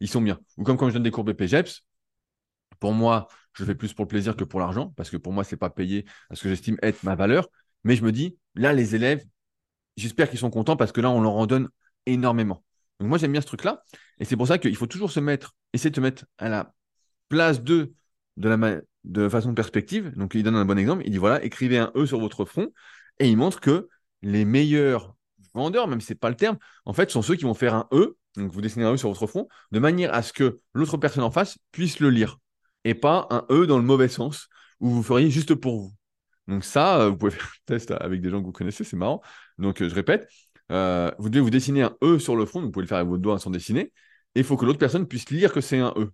ils 0.00 0.08
sont 0.08 0.20
bien. 0.20 0.38
Ou 0.56 0.64
comme 0.64 0.76
quand 0.76 0.88
je 0.88 0.94
donne 0.94 1.02
des 1.02 1.10
cours 1.10 1.24
BPGEPS, 1.24 1.84
pour 2.80 2.92
moi, 2.92 3.28
je 3.54 3.64
fais 3.64 3.74
plus 3.74 3.92
pour 3.94 4.04
le 4.04 4.08
plaisir 4.08 4.36
que 4.36 4.44
pour 4.44 4.60
l'argent, 4.60 4.92
parce 4.96 5.10
que 5.10 5.16
pour 5.16 5.32
moi, 5.32 5.44
c'est 5.44 5.56
pas 5.56 5.70
payé 5.70 6.04
à 6.30 6.34
ce 6.34 6.42
que 6.42 6.48
j'estime 6.48 6.76
être 6.82 7.02
ma 7.04 7.14
valeur. 7.14 7.48
Mais 7.84 7.96
je 7.96 8.04
me 8.04 8.12
dis, 8.12 8.36
là, 8.54 8.72
les 8.72 8.94
élèves, 8.94 9.24
j'espère 9.96 10.28
qu'ils 10.28 10.38
sont 10.38 10.50
contents 10.50 10.76
parce 10.76 10.92
que 10.92 11.00
là, 11.00 11.10
on 11.10 11.20
leur 11.20 11.34
en 11.34 11.46
donne 11.46 11.68
énormément. 12.06 12.64
Donc 13.00 13.08
moi, 13.08 13.18
j'aime 13.18 13.32
bien 13.32 13.40
ce 13.40 13.46
truc-là. 13.46 13.82
Et 14.18 14.24
c'est 14.24 14.36
pour 14.36 14.46
ça 14.46 14.58
qu'il 14.58 14.76
faut 14.76 14.86
toujours 14.86 15.10
se 15.10 15.20
mettre, 15.20 15.54
essayer 15.72 15.90
de 15.90 15.96
se 15.96 16.00
mettre 16.00 16.24
à 16.38 16.48
la 16.48 16.74
place 17.28 17.62
d'eux 17.62 17.94
de, 18.36 18.84
de 19.04 19.28
façon 19.28 19.54
perspective. 19.54 20.12
Donc 20.16 20.34
il 20.34 20.42
donne 20.42 20.56
un 20.56 20.64
bon 20.64 20.78
exemple. 20.78 21.02
Il 21.04 21.12
dit, 21.12 21.18
voilà, 21.18 21.42
écrivez 21.44 21.78
un 21.78 21.92
E 21.94 22.06
sur 22.06 22.20
votre 22.20 22.44
front. 22.44 22.72
Et 23.18 23.28
il 23.28 23.36
montre 23.36 23.60
que 23.60 23.88
les 24.22 24.44
meilleurs 24.44 25.14
vendeurs, 25.54 25.88
même 25.88 26.00
si 26.00 26.08
ce 26.08 26.12
n'est 26.12 26.18
pas 26.18 26.30
le 26.30 26.36
terme, 26.36 26.58
en 26.84 26.92
fait, 26.92 27.10
sont 27.10 27.22
ceux 27.22 27.36
qui 27.36 27.44
vont 27.44 27.54
faire 27.54 27.74
un 27.74 27.88
E. 27.92 28.16
Donc 28.36 28.52
vous 28.52 28.60
dessinez 28.60 28.84
un 28.84 28.92
E 28.92 28.96
sur 28.96 29.08
votre 29.08 29.26
front, 29.26 29.48
de 29.72 29.78
manière 29.78 30.12
à 30.12 30.22
ce 30.22 30.32
que 30.32 30.60
l'autre 30.74 30.98
personne 30.98 31.24
en 31.24 31.30
face 31.30 31.58
puisse 31.72 32.00
le 32.00 32.10
lire. 32.10 32.38
Et 32.86 32.94
pas 32.94 33.26
un 33.30 33.44
E 33.50 33.66
dans 33.66 33.78
le 33.78 33.82
mauvais 33.82 34.06
sens, 34.06 34.48
où 34.78 34.88
vous 34.90 35.02
feriez 35.02 35.28
juste 35.28 35.56
pour 35.56 35.80
vous. 35.80 35.92
Donc 36.46 36.64
ça, 36.64 37.00
euh, 37.00 37.10
vous 37.10 37.16
pouvez 37.16 37.30
faire 37.32 37.46
un 37.46 37.64
test 37.66 37.90
avec 37.90 38.20
des 38.20 38.30
gens 38.30 38.40
que 38.40 38.46
vous 38.46 38.52
connaissez, 38.52 38.84
c'est 38.84 38.96
marrant. 38.96 39.20
Donc 39.58 39.82
euh, 39.82 39.88
je 39.88 39.94
répète, 39.94 40.28
euh, 40.70 41.10
vous 41.18 41.28
devez 41.28 41.40
vous 41.40 41.50
dessiner 41.50 41.82
un 41.82 41.96
E 42.00 42.20
sur 42.20 42.36
le 42.36 42.46
front, 42.46 42.62
vous 42.62 42.70
pouvez 42.70 42.84
le 42.84 42.88
faire 42.88 42.98
avec 42.98 43.08
votre 43.08 43.22
doigt 43.22 43.40
sans 43.40 43.50
dessiner, 43.50 43.92
et 44.36 44.40
il 44.40 44.44
faut 44.44 44.56
que 44.56 44.64
l'autre 44.64 44.78
personne 44.78 45.08
puisse 45.08 45.30
lire 45.30 45.52
que 45.52 45.60
c'est 45.60 45.80
un 45.80 45.92
E. 45.96 46.12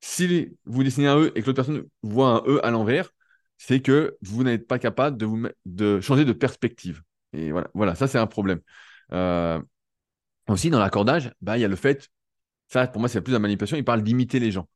Si 0.00 0.56
vous 0.64 0.82
dessinez 0.82 1.06
un 1.06 1.18
E 1.20 1.32
et 1.36 1.42
que 1.42 1.46
l'autre 1.46 1.62
personne 1.62 1.84
voit 2.02 2.30
un 2.30 2.42
E 2.48 2.60
à 2.64 2.72
l'envers, 2.72 3.10
c'est 3.56 3.80
que 3.80 4.16
vous 4.22 4.42
n'êtes 4.42 4.66
pas 4.66 4.80
capable 4.80 5.16
de, 5.66 6.00
changer 6.00 6.24
de 6.24 6.32
perspective. 6.32 7.02
Et 7.32 7.52
voilà, 7.52 7.70
voilà 7.74 7.94
ça 7.94 8.08
c'est 8.08 8.18
un 8.18 8.26
problème. 8.26 8.60
Aussi, 10.48 10.70
dans 10.70 10.80
l'accordage, 10.80 11.32
bah, 11.40 11.56
il 11.56 11.60
y 11.60 11.64
a 11.64 11.68
le 11.68 11.76
fait, 11.76 12.08
ça 12.68 12.88
pour 12.88 13.00
moi 13.00 13.08
c'est 13.08 13.20
plus 13.20 13.32
la 13.32 13.38
manipulation, 13.38 13.76
il 13.76 13.84
parle 13.84 14.02
d'imiter 14.02 14.40
les 14.40 14.50
gens. 14.50 14.68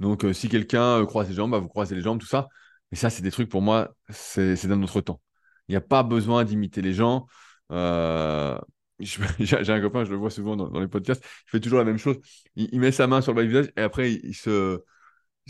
Donc, 0.00 0.24
euh, 0.24 0.32
si 0.32 0.48
quelqu'un 0.48 1.00
euh, 1.02 1.06
croise 1.06 1.28
les 1.28 1.34
jambes, 1.34 1.52
bah, 1.52 1.58
vous 1.58 1.68
croisez 1.68 1.94
les 1.94 2.00
jambes, 2.02 2.18
tout 2.18 2.26
ça. 2.26 2.48
Mais 2.90 2.96
ça, 2.96 3.10
c'est 3.10 3.22
des 3.22 3.30
trucs 3.30 3.48
pour 3.48 3.62
moi, 3.62 3.94
c'est 4.08 4.66
d'un 4.66 4.82
autre 4.82 5.00
temps. 5.00 5.20
Il 5.68 5.72
n'y 5.72 5.76
a 5.76 5.80
pas 5.80 6.02
besoin 6.02 6.44
d'imiter 6.44 6.82
les 6.82 6.94
gens. 6.94 7.26
Euh, 7.70 8.58
J'ai 9.00 9.72
un 9.72 9.80
copain, 9.80 10.04
je 10.04 10.10
le 10.10 10.16
vois 10.16 10.30
souvent 10.30 10.56
dans, 10.56 10.80
les 10.80 10.88
podcasts, 10.88 11.24
il 11.46 11.50
fait 11.50 11.60
toujours 11.60 11.78
la 11.78 11.84
même 11.84 11.98
chose. 11.98 12.18
Il, 12.56 12.80
met 12.80 12.92
sa 12.92 13.06
main 13.06 13.20
sur 13.22 13.32
le 13.32 13.36
bas 13.36 13.42
du 13.42 13.48
visage 13.48 13.70
et 13.76 13.80
après, 13.80 14.12
il, 14.12 14.34
se, 14.34 14.82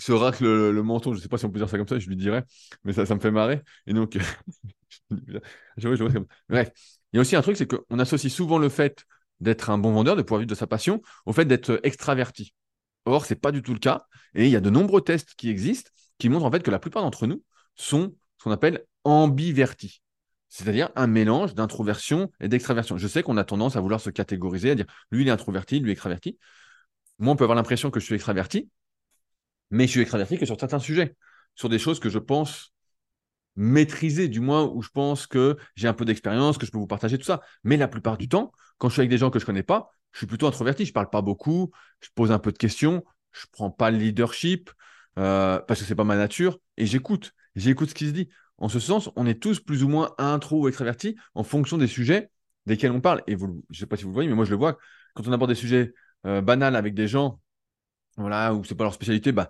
racle 0.08 0.44
le, 0.44 0.82
menton. 0.82 1.12
Je 1.12 1.18
ne 1.18 1.22
sais 1.22 1.28
pas 1.28 1.38
si 1.38 1.46
on 1.46 1.50
peut 1.50 1.58
dire 1.58 1.68
ça 1.68 1.78
comme 1.78 1.88
ça, 1.88 1.98
je 1.98 2.08
lui 2.08 2.16
dirais, 2.16 2.44
mais 2.84 2.92
ça, 2.92 3.06
ça 3.06 3.14
me 3.14 3.20
fait 3.20 3.30
marrer. 3.30 3.62
Et 3.86 3.92
donc, 3.92 4.18
je 5.10 5.88
vois, 5.88 5.96
je 5.96 6.04
vois, 6.04 6.22
Bref, 6.48 6.70
il 7.12 7.16
y 7.16 7.18
a 7.18 7.22
aussi 7.22 7.34
un 7.34 7.42
truc, 7.42 7.56
c'est 7.56 7.66
qu'on 7.66 7.98
associe 7.98 8.32
souvent 8.32 8.58
le 8.58 8.68
fait 8.68 9.04
d'être 9.40 9.70
un 9.70 9.78
bon 9.78 9.92
vendeur, 9.92 10.16
de 10.16 10.22
pouvoir 10.22 10.40
vivre 10.40 10.50
de 10.50 10.54
sa 10.54 10.66
passion, 10.66 11.02
au 11.26 11.32
fait 11.32 11.44
d'être 11.44 11.80
extraverti. 11.82 12.54
Or, 13.04 13.24
c'est 13.24 13.36
pas 13.36 13.52
du 13.52 13.62
tout 13.62 13.72
le 13.72 13.78
cas. 13.78 14.06
Et 14.34 14.46
il 14.46 14.50
y 14.50 14.56
a 14.56 14.60
de 14.60 14.70
nombreux 14.70 15.00
tests 15.00 15.34
qui 15.34 15.48
existent 15.48 15.90
qui 16.18 16.28
montrent 16.28 16.44
en 16.44 16.50
fait 16.50 16.62
que 16.62 16.70
la 16.70 16.78
plupart 16.78 17.02
d'entre 17.02 17.26
nous 17.26 17.42
sont 17.74 18.14
ce 18.38 18.44
qu'on 18.44 18.50
appelle 18.52 18.84
ambivertis. 19.04 20.02
C'est-à-dire 20.48 20.90
un 20.96 21.06
mélange 21.06 21.54
d'introversion 21.54 22.30
et 22.40 22.48
d'extraversion. 22.48 22.98
Je 22.98 23.08
sais 23.08 23.22
qu'on 23.22 23.36
a 23.36 23.44
tendance 23.44 23.76
à 23.76 23.80
vouloir 23.80 24.00
se 24.00 24.10
catégoriser, 24.10 24.70
à 24.70 24.74
dire 24.74 24.86
lui 25.10 25.22
il 25.22 25.28
est 25.28 25.32
introverti, 25.32 25.80
lui 25.80 25.92
extraverti. 25.92 26.38
Moi, 27.18 27.32
on 27.32 27.36
peut 27.36 27.44
avoir 27.44 27.56
l'impression 27.56 27.90
que 27.90 28.00
je 28.00 28.04
suis 28.04 28.14
extraverti, 28.14 28.68
mais 29.70 29.86
je 29.86 29.92
suis 29.92 30.00
extraverti 30.00 30.38
que 30.38 30.46
sur 30.46 30.58
certains 30.58 30.78
sujets, 30.78 31.14
sur 31.54 31.68
des 31.68 31.78
choses 31.78 32.00
que 32.00 32.08
je 32.08 32.18
pense 32.18 32.72
maîtriser, 33.56 34.28
du 34.28 34.40
moins 34.40 34.64
où 34.64 34.82
je 34.82 34.88
pense 34.88 35.26
que 35.26 35.56
j'ai 35.74 35.88
un 35.88 35.94
peu 35.94 36.04
d'expérience, 36.04 36.58
que 36.58 36.66
je 36.66 36.70
peux 36.70 36.78
vous 36.78 36.86
partager 36.86 37.18
tout 37.18 37.24
ça. 37.24 37.40
Mais 37.62 37.76
la 37.76 37.88
plupart 37.88 38.16
du 38.16 38.28
temps, 38.28 38.52
quand 38.78 38.88
je 38.88 38.94
suis 38.94 39.00
avec 39.00 39.10
des 39.10 39.18
gens 39.18 39.30
que 39.30 39.38
je 39.38 39.46
connais 39.46 39.62
pas, 39.62 39.90
je 40.12 40.18
suis 40.18 40.27
plutôt 40.27 40.46
introverti. 40.46 40.85
Je 40.85 40.92
parle 40.92 41.11
pas 41.11 41.23
beaucoup, 41.23 41.70
je 42.01 42.09
pose 42.14 42.33
un 42.33 42.38
peu 42.38 42.53
de 42.53 42.59
questions, 42.59 43.05
je 43.33 43.46
prends 43.53 43.70
pas 43.70 43.90
le 43.90 43.99
leadership 43.99 44.70
euh, 45.18 45.59
parce 45.61 45.81
que 45.81 45.87
c'est 45.87 45.94
pas 45.94 46.05
ma 46.05 46.16
nature 46.16 46.59
et 46.77 46.87
j'écoute. 46.87 47.33
J'écoute 47.57 47.90
ce 47.90 47.94
qui 47.94 48.07
se 48.07 48.12
dit. 48.12 48.29
En 48.59 48.68
ce 48.68 48.79
sens, 48.79 49.11
on 49.16 49.27
est 49.27 49.40
tous 49.40 49.61
plus 49.61 49.83
ou 49.83 49.88
moins 49.88 50.14
intro 50.18 50.62
ou 50.62 50.68
extravertis 50.68 51.16
en 51.35 51.42
fonction 51.42 51.79
des 51.79 51.87
sujets 51.87 52.31
desquels 52.66 52.92
on 52.92 53.01
parle. 53.01 53.23
Et 53.27 53.35
vous, 53.35 53.64
je 53.70 53.81
sais 53.81 53.87
pas 53.87 53.96
si 53.96 54.05
vous 54.05 54.11
le 54.11 54.14
voyez, 54.14 54.29
mais 54.29 54.35
moi 54.35 54.44
je 54.44 54.51
le 54.51 54.57
vois. 54.57 54.79
Quand 55.14 55.27
on 55.27 55.33
aborde 55.33 55.51
des 55.51 55.57
sujets 55.57 55.92
euh, 56.27 56.40
banals 56.40 56.77
avec 56.77 56.94
des 56.94 57.09
gens, 57.09 57.40
voilà, 58.16 58.55
où 58.55 58.64
c'est 58.64 58.75
pas 58.75 58.85
leur 58.85 58.94
spécialité, 58.94 59.33
bah 59.33 59.49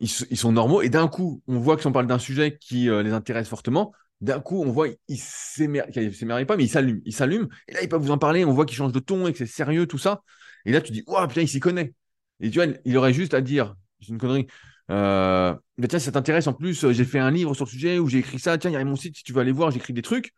ils, 0.00 0.10
ils 0.30 0.36
sont 0.36 0.52
normaux. 0.52 0.82
Et 0.82 0.88
d'un 0.88 1.08
coup, 1.08 1.42
on 1.46 1.58
voit 1.58 1.76
que 1.76 1.82
si 1.82 1.86
on 1.86 1.92
parle 1.92 2.06
d'un 2.06 2.18
sujet 2.18 2.58
qui 2.58 2.90
euh, 2.90 3.02
les 3.02 3.12
intéresse 3.12 3.48
fortement, 3.48 3.92
d'un 4.20 4.40
coup, 4.40 4.62
on 4.62 4.70
voit 4.70 4.88
s'émerveillent 5.08 6.12
s'émerveillent 6.12 6.46
pas, 6.46 6.56
mais 6.56 6.64
ils 6.64 6.68
s'allument. 6.68 7.00
Ils 7.04 7.14
s'allument. 7.14 7.48
Et 7.68 7.72
là, 7.74 7.82
ils 7.82 7.88
peuvent 7.88 8.02
vous 8.02 8.10
en 8.10 8.18
parler. 8.18 8.44
On 8.44 8.52
voit 8.52 8.66
qu'ils 8.66 8.76
changent 8.76 8.92
de 8.92 9.00
ton 9.00 9.26
et 9.26 9.32
que 9.32 9.38
c'est 9.38 9.46
sérieux, 9.46 9.86
tout 9.86 9.98
ça. 9.98 10.22
Et 10.66 10.72
là, 10.72 10.80
tu 10.80 10.92
dis, 10.92 11.02
waouh, 11.06 11.26
putain, 11.26 11.42
il 11.42 11.48
s'y 11.48 11.60
connaît. 11.60 11.94
Et 12.40 12.50
tu 12.50 12.62
vois, 12.62 12.72
il 12.84 12.96
aurait 12.96 13.12
juste 13.12 13.34
à 13.34 13.40
dire, 13.40 13.74
c'est 14.00 14.08
une 14.08 14.18
connerie, 14.18 14.46
Euh, 14.90 15.54
tiens, 15.88 15.98
ça 16.00 16.10
t'intéresse 16.12 16.46
en 16.48 16.52
plus, 16.52 16.90
j'ai 16.90 17.04
fait 17.04 17.20
un 17.20 17.30
livre 17.30 17.54
sur 17.54 17.64
le 17.64 17.70
sujet 17.70 17.98
où 18.00 18.08
j'ai 18.08 18.18
écrit 18.18 18.40
ça, 18.40 18.58
tiens, 18.58 18.70
il 18.70 18.74
y 18.74 18.76
a 18.76 18.84
mon 18.84 18.96
site, 18.96 19.16
si 19.16 19.22
tu 19.22 19.32
veux 19.32 19.40
aller 19.40 19.52
voir, 19.52 19.70
j'écris 19.70 19.92
des 19.92 20.02
trucs. 20.02 20.32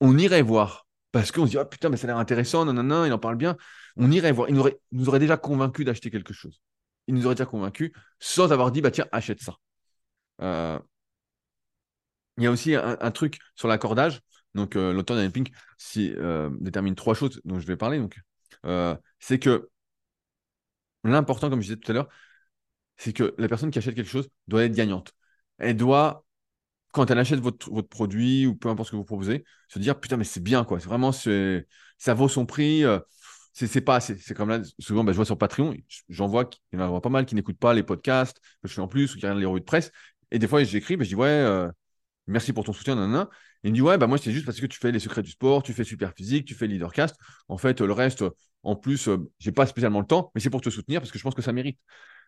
On 0.00 0.18
irait 0.18 0.42
voir. 0.42 0.86
Parce 1.12 1.30
qu'on 1.32 1.46
se 1.46 1.52
dit, 1.52 1.58
oh 1.58 1.64
putain, 1.64 1.88
mais 1.88 1.96
ça 1.96 2.06
a 2.06 2.08
l'air 2.08 2.18
intéressant, 2.18 2.64
non, 2.64 3.04
il 3.04 3.12
en 3.12 3.18
parle 3.18 3.36
bien. 3.36 3.56
On 3.96 4.10
irait 4.10 4.32
voir. 4.32 4.48
Il 4.48 4.54
nous 4.54 4.60
aurait, 4.60 4.78
nous 4.92 5.08
aurait 5.08 5.20
déjà 5.20 5.36
convaincu 5.36 5.84
d'acheter 5.84 6.10
quelque 6.10 6.34
chose. 6.34 6.60
Il 7.06 7.14
nous 7.14 7.26
aurait 7.26 7.34
déjà 7.36 7.46
convaincu 7.46 7.92
sans 8.18 8.52
avoir 8.52 8.72
dit, 8.72 8.80
bah 8.82 8.90
tiens, 8.90 9.06
achète 9.12 9.40
ça. 9.40 9.54
Euh, 10.42 10.78
il 12.36 12.44
y 12.44 12.46
a 12.46 12.50
aussi 12.50 12.74
un, 12.74 13.10
truc 13.10 13.38
sur 13.54 13.68
l'accordage. 13.68 14.20
Donc, 14.54 14.76
euh, 14.76 14.92
l'auteur 14.92 15.16
d'Aniel 15.16 15.32
Pink 15.32 15.50
euh, 15.96 16.50
détermine 16.60 16.94
trois 16.94 17.14
choses 17.14 17.40
dont 17.44 17.58
je 17.58 17.66
vais 17.66 17.76
parler. 17.76 17.98
Donc, 17.98 18.18
c'est 19.18 19.38
que 19.38 19.70
l'important, 21.04 21.50
comme 21.50 21.60
je 21.60 21.66
disais 21.68 21.76
tout 21.76 21.90
à 21.90 21.94
l'heure, 21.94 22.08
c'est 22.96 23.12
que 23.12 23.34
la 23.38 23.48
personne 23.48 23.70
qui 23.70 23.78
achète 23.78 23.94
quelque 23.94 24.08
chose 24.10 24.28
doit 24.48 24.64
être 24.64 24.74
gagnante. 24.74 25.12
Elle 25.58 25.76
doit, 25.76 26.24
quand 26.92 27.10
elle 27.10 27.18
achète 27.18 27.40
votre, 27.40 27.70
votre 27.70 27.88
produit 27.88 28.46
ou 28.46 28.56
peu 28.56 28.68
importe 28.68 28.88
ce 28.88 28.92
que 28.92 28.96
vous 28.96 29.04
proposez, 29.04 29.44
se 29.68 29.78
dire 29.78 30.00
putain, 30.00 30.16
mais 30.16 30.24
c'est 30.24 30.42
bien 30.42 30.64
quoi. 30.64 30.80
C'est 30.80 30.88
vraiment, 30.88 31.12
ça 31.12 32.14
vaut 32.14 32.28
son 32.28 32.46
prix. 32.46 32.84
c'est 33.52 33.80
pas 33.80 33.96
assez. 33.96 34.16
C'est 34.18 34.34
comme 34.34 34.50
là, 34.50 34.60
souvent, 34.78 35.04
bah, 35.04 35.12
je 35.12 35.16
vois 35.16 35.26
sur 35.26 35.38
Patreon, 35.38 35.74
j'en 36.08 36.28
vois, 36.28 36.50
il 36.72 36.78
y 36.78 36.82
en 36.82 36.94
a 36.96 37.00
pas 37.00 37.08
mal 37.08 37.26
qui 37.26 37.34
n'écoutent 37.34 37.58
pas 37.58 37.74
les 37.74 37.82
podcasts 37.82 38.40
que 38.62 38.68
je 38.68 38.74
fais 38.74 38.80
en 38.80 38.88
plus 38.88 39.14
ou 39.14 39.18
qui 39.18 39.26
regardent 39.26 39.40
les 39.40 39.46
revues 39.46 39.60
de 39.60 39.64
presse. 39.64 39.92
Et 40.30 40.38
des 40.38 40.48
fois, 40.48 40.62
j'écris, 40.64 40.96
bah, 40.96 41.04
je 41.04 41.10
dis 41.10 41.14
ouais, 41.14 41.28
euh, 41.28 41.70
merci 42.26 42.52
pour 42.52 42.64
ton 42.64 42.72
soutien, 42.72 42.94
nanana. 42.94 43.28
il 43.62 43.70
me 43.70 43.74
dit 43.74 43.82
ouais, 43.82 43.98
bah 43.98 44.06
moi 44.06 44.18
c'est 44.18 44.32
juste 44.32 44.46
parce 44.46 44.60
que 44.60 44.66
tu 44.66 44.78
fais 44.78 44.92
les 44.92 45.00
secrets 45.00 45.22
du 45.22 45.30
sport, 45.30 45.62
tu 45.62 45.72
fais 45.72 45.84
super 45.84 46.12
physique, 46.14 46.46
tu 46.46 46.54
fais 46.54 46.66
leadercast. 46.66 47.16
En 47.48 47.58
fait, 47.58 47.80
le 47.80 47.92
reste, 47.92 48.24
en 48.62 48.76
plus, 48.76 49.08
euh, 49.08 49.18
j'ai 49.38 49.52
pas 49.52 49.66
spécialement 49.66 50.00
le 50.00 50.06
temps, 50.06 50.30
mais 50.34 50.40
c'est 50.40 50.50
pour 50.50 50.60
te 50.60 50.70
soutenir 50.70 51.00
parce 51.00 51.10
que 51.12 51.18
je 51.18 51.22
pense 51.22 51.34
que 51.34 51.42
ça 51.42 51.52
mérite. 51.52 51.78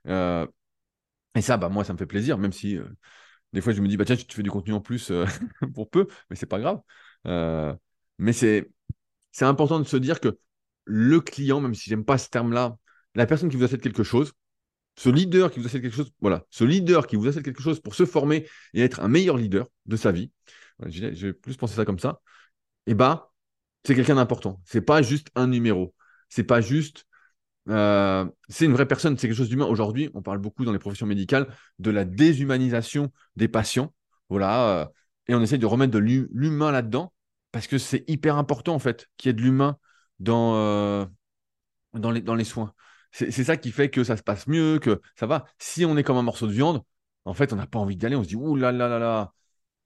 Euh, 0.08 0.46
et 1.34 1.42
ça, 1.42 1.56
bah 1.56 1.68
moi, 1.68 1.84
ça 1.84 1.92
me 1.92 1.98
fait 1.98 2.06
plaisir, 2.06 2.38
même 2.38 2.52
si 2.52 2.78
des 3.52 3.60
fois 3.60 3.72
je 3.72 3.80
me 3.82 3.88
dis 3.88 3.96
bah 3.96 4.04
tiens, 4.04 4.16
tu 4.16 4.26
fais 4.34 4.42
du 4.42 4.50
contenu 4.50 4.72
en 4.74 4.80
plus 4.80 5.12
pour 5.74 5.90
peu, 5.90 6.06
mais 6.30 6.36
c'est 6.36 6.46
pas 6.46 6.60
grave. 6.60 6.80
mais 8.18 8.32
c'est 8.32 8.70
c'est 9.32 9.44
important 9.44 9.78
de 9.78 9.84
se 9.84 9.96
dire 9.96 10.20
que 10.20 10.38
le 10.84 11.20
client, 11.20 11.60
même 11.60 11.74
si 11.74 11.90
j'aime 11.90 12.04
pas 12.04 12.18
ce 12.18 12.28
terme-là, 12.28 12.76
la 13.14 13.26
personne 13.26 13.48
qui 13.50 13.56
vous 13.56 13.64
achète 13.64 13.82
quelque 13.82 14.02
chose, 14.02 14.32
ce 14.98 15.08
leader 15.08 15.50
qui 15.50 15.60
vous 15.60 15.66
achète 15.66 15.82
quelque 15.82 15.94
chose, 15.94 16.10
voilà, 16.20 16.44
ce 16.50 16.64
leader 16.64 17.06
qui 17.06 17.16
vous 17.16 17.28
achète 17.28 17.44
quelque 17.44 17.62
chose 17.62 17.80
pour 17.80 17.94
se 17.94 18.04
former 18.04 18.46
et 18.74 18.82
être 18.82 19.00
un 19.00 19.08
meilleur 19.08 19.36
leader 19.36 19.66
de 19.86 19.96
sa 19.96 20.12
vie, 20.12 20.30
je 20.86 21.26
vais 21.28 21.32
plus 21.32 21.56
penser 21.56 21.76
ça 21.76 21.84
comme 21.84 21.98
ça, 21.98 22.20
et 22.86 22.92
eh 22.92 22.94
bah, 22.94 23.32
c'est 23.84 23.94
quelqu'un 23.94 24.16
d'important. 24.16 24.60
C'est 24.64 24.80
pas 24.80 25.02
juste 25.02 25.28
un 25.34 25.46
numéro. 25.46 25.94
C'est 26.28 26.44
pas 26.44 26.60
juste. 26.60 27.04
Euh, 27.68 28.26
c'est 28.48 28.64
une 28.64 28.72
vraie 28.72 28.88
personne, 28.88 29.16
c'est 29.18 29.28
quelque 29.28 29.36
chose 29.36 29.48
d'humain. 29.48 29.66
Aujourd'hui, 29.66 30.10
on 30.14 30.22
parle 30.22 30.38
beaucoup 30.38 30.64
dans 30.64 30.72
les 30.72 30.78
professions 30.78 31.06
médicales 31.06 31.48
de 31.78 31.90
la 31.90 32.04
déshumanisation 32.04 33.12
des 33.36 33.48
patients. 33.48 33.94
Voilà. 34.28 34.80
Euh, 34.80 34.86
et 35.28 35.34
on 35.34 35.42
essaye 35.42 35.58
de 35.58 35.66
remettre 35.66 35.92
de 35.92 35.98
l'humain 35.98 36.70
là-dedans 36.70 37.12
parce 37.52 37.66
que 37.66 37.78
c'est 37.78 38.04
hyper 38.08 38.36
important, 38.36 38.74
en 38.74 38.78
fait, 38.78 39.06
qu'il 39.16 39.28
y 39.28 39.30
ait 39.30 39.34
de 39.34 39.42
l'humain 39.42 39.78
dans, 40.18 40.56
euh, 40.56 41.06
dans, 41.94 42.10
les, 42.10 42.20
dans 42.20 42.34
les 42.34 42.44
soins. 42.44 42.74
C'est 43.10 43.44
ça 43.44 43.56
qui 43.56 43.72
fait 43.72 43.90
que 43.90 44.04
ça 44.04 44.16
se 44.16 44.22
passe 44.22 44.46
mieux, 44.46 44.78
que 44.78 45.00
ça 45.16 45.26
va. 45.26 45.46
Si 45.58 45.84
on 45.84 45.96
est 45.96 46.02
comme 46.02 46.18
un 46.18 46.22
morceau 46.22 46.46
de 46.46 46.52
viande, 46.52 46.82
en 47.24 47.34
fait, 47.34 47.52
on 47.52 47.56
n'a 47.56 47.66
pas 47.66 47.78
envie 47.78 47.96
d'y 47.96 48.06
aller. 48.06 48.16
On 48.16 48.22
se 48.22 48.28
dit, 48.28 48.36
ouh 48.36 48.56
là 48.56 48.72
là 48.72 48.88
là 48.88 48.98
là. 48.98 49.32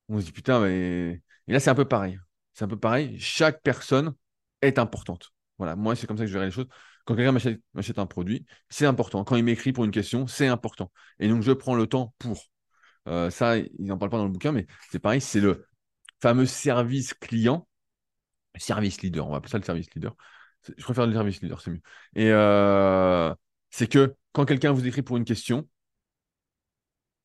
On 0.08 0.20
se 0.20 0.26
dit, 0.26 0.32
putain, 0.32 0.60
mais. 0.60 1.22
Et 1.48 1.52
là, 1.52 1.60
c'est 1.60 1.70
un 1.70 1.74
peu 1.74 1.86
pareil. 1.86 2.18
C'est 2.52 2.64
un 2.64 2.68
peu 2.68 2.78
pareil. 2.78 3.18
Chaque 3.18 3.62
personne 3.62 4.14
est 4.60 4.78
importante. 4.78 5.32
Voilà, 5.58 5.76
moi, 5.76 5.96
c'est 5.96 6.06
comme 6.06 6.18
ça 6.18 6.24
que 6.24 6.28
je 6.28 6.32
verrai 6.32 6.46
les 6.46 6.52
choses. 6.52 6.68
Quand 7.04 7.16
quelqu'un 7.16 7.32
m'achète 7.74 7.98
un 7.98 8.06
produit, 8.06 8.46
c'est 8.68 8.86
important. 8.86 9.24
Quand 9.24 9.36
il 9.36 9.44
m'écrit 9.44 9.72
pour 9.72 9.84
une 9.84 9.90
question, 9.90 10.26
c'est 10.26 10.46
important. 10.46 10.92
Et 11.18 11.28
donc, 11.28 11.42
je 11.42 11.52
prends 11.52 11.74
le 11.74 11.86
temps 11.86 12.14
pour. 12.18 12.44
Euh, 13.08 13.30
ça, 13.30 13.58
il 13.58 13.86
n'en 13.86 13.98
parle 13.98 14.10
pas 14.10 14.18
dans 14.18 14.24
le 14.24 14.30
bouquin, 14.30 14.52
mais 14.52 14.66
c'est 14.90 15.00
pareil, 15.00 15.20
c'est 15.20 15.40
le 15.40 15.66
fameux 16.20 16.46
service 16.46 17.14
client, 17.14 17.66
service 18.56 19.02
leader, 19.02 19.26
on 19.26 19.30
va 19.32 19.38
appeler 19.38 19.50
ça 19.50 19.58
le 19.58 19.64
service 19.64 19.92
leader. 19.94 20.14
Je 20.76 20.82
préfère 20.82 21.06
le 21.06 21.12
service 21.12 21.40
leader, 21.40 21.60
c'est 21.60 21.70
mieux. 21.70 21.80
Et 22.14 22.30
euh, 22.30 23.34
c'est 23.70 23.88
que 23.88 24.14
quand 24.32 24.44
quelqu'un 24.44 24.72
vous 24.72 24.86
écrit 24.86 25.02
pour 25.02 25.16
une 25.16 25.24
question, 25.24 25.68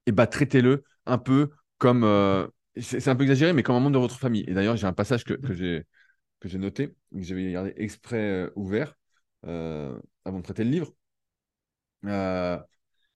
et 0.06 0.10
eh 0.10 0.12
bah, 0.14 0.28
traitez-le 0.28 0.84
un 1.06 1.18
peu 1.18 1.52
comme. 1.78 2.04
Euh, 2.04 2.48
c'est 2.80 3.08
un 3.08 3.16
peu 3.16 3.24
exagéré, 3.24 3.54
mais 3.54 3.64
comme 3.64 3.76
un 3.76 3.80
membre 3.80 3.96
de 3.96 4.00
votre 4.00 4.20
famille. 4.20 4.46
Et 4.48 4.54
d'ailleurs, 4.54 4.78
j'ai 4.78 4.88
un 4.88 4.94
passage 4.94 5.24
que, 5.24 5.34
que 5.34 5.54
j'ai 5.54 6.58
noté, 6.58 6.96
que 7.12 7.22
j'avais 7.22 7.52
gardé 7.52 7.74
exprès 7.76 8.18
euh, 8.18 8.50
ouvert 8.56 8.96
avant 9.44 10.40
de 10.40 10.44
traiter 10.44 10.64
le 10.64 10.70
livre. 10.72 10.94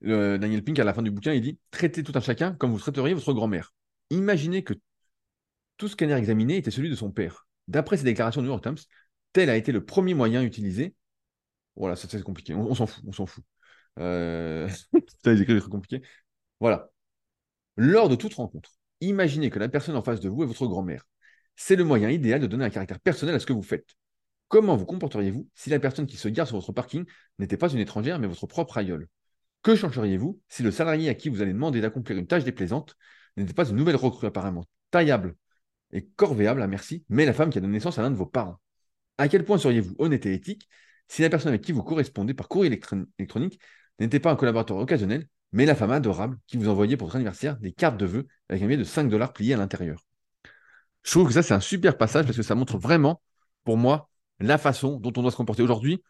Daniel 0.02 0.64
Pink, 0.64 0.80
à 0.80 0.84
la 0.84 0.94
fin 0.94 1.02
du 1.02 1.12
bouquin, 1.12 1.34
il 1.34 1.42
dit 1.42 1.60
Traitez 1.72 2.04
tout 2.04 2.14
un 2.16 2.22
chacun 2.22 2.54
comme 2.54 2.72
vous 2.72 2.80
traiteriez 2.80 3.14
votre 3.14 3.34
grand-mère. 3.34 3.74
Imaginez 4.10 4.64
que 4.64 4.74
tout 5.78 5.88
scanner 5.88 6.14
examiné 6.14 6.58
était 6.58 6.72
celui 6.72 6.90
de 6.90 6.96
son 6.96 7.12
père. 7.12 7.48
D'après 7.68 7.98
ses 7.98 8.04
déclarations 8.04 8.42
du 8.42 8.48
New 8.48 8.54
York 8.54 8.64
Times, 8.64 8.78
tel 9.34 9.50
a 9.50 9.58
été 9.58 9.72
le 9.72 9.84
premier 9.86 10.14
moyen 10.14 10.44
utilisé. 10.44 10.96
Voilà, 11.76 11.96
ça 11.96 12.08
c'est 12.10 12.22
compliqué. 12.24 12.54
On, 12.54 12.76
s'en 12.76 12.88
fout, 12.88 13.04
on 13.08 13.12
s'en 13.12 13.26
fout. 13.26 13.44
Euh... 14.00 14.70
les 15.26 15.42
écrits 15.42 15.60
compliqués. 15.62 16.02
Voilà. 16.60 16.90
Lors 17.78 18.10
de 18.10 18.16
toute 18.16 18.34
rencontre, 18.34 18.72
imaginez 19.00 19.50
que 19.50 19.60
la 19.60 19.70
personne 19.70 19.96
en 19.96 20.04
face 20.04 20.20
de 20.20 20.30
vous 20.30 20.44
est 20.44 20.46
votre 20.46 20.68
grand-mère. 20.68 21.06
C'est 21.56 21.76
le 21.76 21.84
moyen 21.84 22.10
idéal 22.10 22.40
de 22.40 22.48
donner 22.48 22.66
un 22.66 22.70
caractère 22.70 23.00
personnel 23.00 23.36
à 23.36 23.40
ce 23.40 23.46
que 23.46 23.54
vous 23.54 23.64
faites. 23.64 23.96
Comment 24.48 24.76
vous 24.76 24.86
comporteriez-vous 24.86 25.48
si 25.56 25.70
la 25.70 25.80
personne 25.80 26.06
qui 26.06 26.18
se 26.18 26.28
gare 26.28 26.48
sur 26.48 26.58
votre 26.58 26.74
parking 26.74 27.06
n'était 27.40 27.58
pas 27.58 27.70
une 27.70 27.80
étrangère 27.80 28.20
mais 28.20 28.28
votre 28.28 28.48
propre 28.48 28.78
aïeul? 28.78 29.08
Que 29.64 29.76
changeriez-vous 29.76 30.42
si 30.50 30.64
le 30.64 30.72
salarié 30.72 31.10
à 31.10 31.14
qui 31.14 31.30
vous 31.30 31.42
allez 31.42 31.54
demander 31.54 31.82
d'accomplir 31.82 32.18
une 32.18 32.28
tâche 32.28 32.44
déplaisante 32.44 32.96
n'était 33.38 33.54
pas 33.54 33.70
une 33.70 33.76
nouvelle 33.76 33.96
recrue 33.96 34.28
apparemment 34.28 34.66
taillable 34.92 35.36
et 35.92 36.06
corvéable 36.06 36.62
à 36.62 36.68
merci, 36.68 37.06
mais 37.10 37.26
la 37.26 37.34
femme 37.34 37.50
qui 37.50 37.58
a 37.58 37.62
donné 37.62 37.74
naissance 37.74 37.98
à 37.98 38.02
l'un 38.02 38.12
de 38.12 38.16
vos 38.16 38.26
parents? 38.26 38.60
À 39.22 39.28
quel 39.28 39.46
point 39.46 39.60
seriez-vous 39.60 39.96
honnête 40.00 40.26
et 40.26 40.34
éthique 40.34 40.68
si 41.08 41.22
la 41.22 41.30
personne 41.30 41.50
avec 41.50 41.62
qui 41.62 41.74
vous 41.74 41.84
correspondez 41.84 42.34
par 42.34 42.48
courrier 42.48 42.72
électronique 43.20 43.60
n'était 44.00 44.20
pas 44.20 44.32
un 44.32 44.36
collaborateur 44.36 44.78
occasionnel, 44.78 45.28
mais 45.52 45.66
la 45.66 45.76
femme 45.76 45.92
adorable 45.92 46.40
qui 46.48 46.58
vous 46.58 46.70
envoyait 46.70 46.98
pour 46.98 47.08
votre 47.08 47.18
anniversaire 47.18 47.58
des 47.58 47.72
cartes 47.72 47.98
de 47.98 48.06
vœux 48.08 48.28
avec 48.50 48.64
un 48.64 48.66
billet 48.66 48.78
de 48.78 48.84
5 48.84 49.10
dollars 49.10 49.32
pliés 49.32 49.54
à 49.54 49.58
l'intérieur? 49.58 50.04
Je 51.04 51.12
trouve 51.12 51.28
que 51.28 51.34
ça, 51.34 51.44
c'est 51.44 51.54
un 51.54 51.60
super 51.60 51.98
passage 51.98 52.26
parce 52.26 52.36
que 52.36 52.42
ça 52.42 52.56
montre 52.56 52.80
vraiment, 52.80 53.22
pour 53.64 53.78
moi, 53.78 54.10
la 54.40 54.58
façon 54.58 54.98
dont 54.98 55.14
on 55.16 55.22
doit 55.22 55.32
se 55.32 55.38
comporter 55.38 55.62
aujourd'hui. 55.62 56.02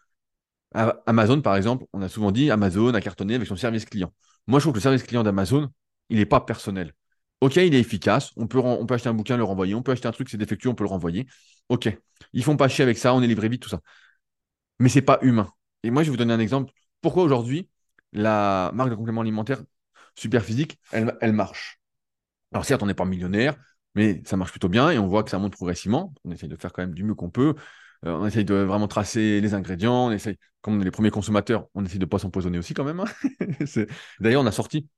Amazon, 0.73 1.41
par 1.41 1.57
exemple, 1.57 1.85
on 1.91 2.01
a 2.01 2.07
souvent 2.07 2.31
dit 2.31 2.49
Amazon 2.49 2.93
a 2.93 3.01
cartonné 3.01 3.35
avec 3.35 3.47
son 3.47 3.57
service 3.57 3.83
client. 3.83 4.13
Moi, 4.47 4.59
je 4.59 4.63
trouve 4.63 4.73
que 4.73 4.77
le 4.77 4.83
service 4.83 5.03
client 5.03 5.23
d'Amazon, 5.23 5.69
il 6.07 6.17
n'est 6.17 6.25
pas 6.25 6.39
personnel. 6.39 6.93
Ok, 7.41 7.57
il 7.57 7.75
est 7.75 7.79
efficace. 7.79 8.31
On 8.37 8.47
peut, 8.47 8.59
on 8.59 8.85
peut 8.85 8.93
acheter 8.93 9.09
un 9.09 9.13
bouquin, 9.13 9.35
le 9.35 9.43
renvoyer. 9.43 9.75
On 9.75 9.81
peut 9.81 9.91
acheter 9.91 10.07
un 10.07 10.11
truc, 10.11 10.29
c'est 10.29 10.37
défectueux, 10.37 10.69
on 10.69 10.75
peut 10.75 10.83
le 10.83 10.89
renvoyer. 10.89 11.27
Ok. 11.71 11.87
Ils 12.33 12.43
font 12.43 12.57
pas 12.57 12.67
chier 12.67 12.83
avec 12.83 12.97
ça, 12.97 13.13
on 13.13 13.21
est 13.21 13.27
livré 13.27 13.47
vite, 13.47 13.61
tout 13.61 13.69
ça. 13.69 13.79
Mais 14.79 14.89
c'est 14.89 15.01
pas 15.01 15.19
humain. 15.21 15.49
Et 15.83 15.89
moi, 15.89 16.03
je 16.03 16.07
vais 16.07 16.11
vous 16.11 16.17
donner 16.17 16.33
un 16.33 16.39
exemple. 16.39 16.73
Pourquoi 16.99 17.23
aujourd'hui, 17.23 17.69
la 18.11 18.71
marque 18.73 18.89
de 18.89 18.95
compléments 18.95 19.21
alimentaires 19.21 19.63
super 20.13 20.43
physique, 20.43 20.79
elle, 20.91 21.31
marche? 21.31 21.79
Alors 22.51 22.65
certes, 22.65 22.83
on 22.83 22.87
n'est 22.87 22.93
pas 22.93 23.05
millionnaire, 23.05 23.55
mais 23.95 24.21
ça 24.25 24.35
marche 24.35 24.51
plutôt 24.51 24.67
bien 24.67 24.91
et 24.91 24.99
on 24.99 25.07
voit 25.07 25.23
que 25.23 25.29
ça 25.29 25.39
monte 25.39 25.53
progressivement. 25.53 26.13
On 26.25 26.31
essaye 26.31 26.49
de 26.49 26.57
faire 26.57 26.73
quand 26.73 26.81
même 26.81 26.93
du 26.93 27.05
mieux 27.05 27.15
qu'on 27.15 27.29
peut. 27.29 27.55
Euh, 28.05 28.11
on 28.11 28.25
essaye 28.25 28.43
de 28.43 28.55
vraiment 28.55 28.89
tracer 28.89 29.39
les 29.39 29.53
ingrédients. 29.53 30.07
On 30.07 30.11
essaye, 30.11 30.35
comme 30.59 30.75
on 30.75 30.81
est 30.81 30.85
les 30.85 30.91
premiers 30.91 31.11
consommateurs, 31.11 31.67
on 31.73 31.85
essaye 31.85 31.99
de 31.99 32.05
ne 32.05 32.09
pas 32.09 32.19
s'empoisonner 32.19 32.57
aussi 32.57 32.73
quand 32.73 32.83
même. 32.83 32.99
Hein. 32.99 33.85
D'ailleurs, 34.19 34.41
on 34.41 34.47
a 34.47 34.51
sorti 34.51 34.89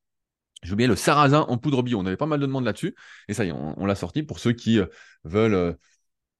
j'ai 0.63 0.73
oublié 0.73 0.87
le 0.87 0.95
sarrasin 0.95 1.41
en 1.41 1.57
poudre 1.57 1.83
bio. 1.83 1.99
On 1.99 2.05
avait 2.05 2.17
pas 2.17 2.25
mal 2.25 2.39
de 2.39 2.45
demandes 2.45 2.65
là-dessus. 2.65 2.95
Et 3.27 3.33
ça 3.33 3.45
y 3.45 3.49
est, 3.49 3.51
on, 3.51 3.85
l'a 3.85 3.95
sorti 3.95 4.23
pour 4.23 4.39
ceux 4.39 4.53
qui 4.53 4.79
euh, 4.79 4.85
veulent 5.23 5.53
euh, 5.53 5.73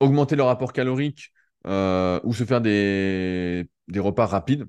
augmenter 0.03 0.35
leur 0.35 0.47
rapport 0.47 0.73
calorique 0.73 1.31
euh, 1.67 2.19
ou 2.23 2.33
se 2.33 2.43
faire 2.43 2.61
des, 2.61 3.67
repas 3.95 4.25
rapides, 4.25 4.65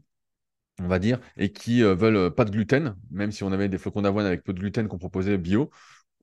on 0.81 0.89
va 0.89 0.99
dire, 0.99 1.21
et 1.37 1.53
qui 1.53 1.83
veulent 1.83 2.35
pas 2.35 2.45
de 2.45 2.51
gluten, 2.51 2.97
même 3.11 3.33
si 3.33 3.45
on 3.45 3.53
avait 3.53 3.69
des 3.69 3.79
flocons 3.79 4.03
d'avoine 4.03 4.27
avec 4.27 4.43
peu 4.45 4.53
de 4.53 4.61
gluten 4.61 4.89
qu'on 4.89 4.99
proposait 4.99 5.39
bio, 5.39 5.71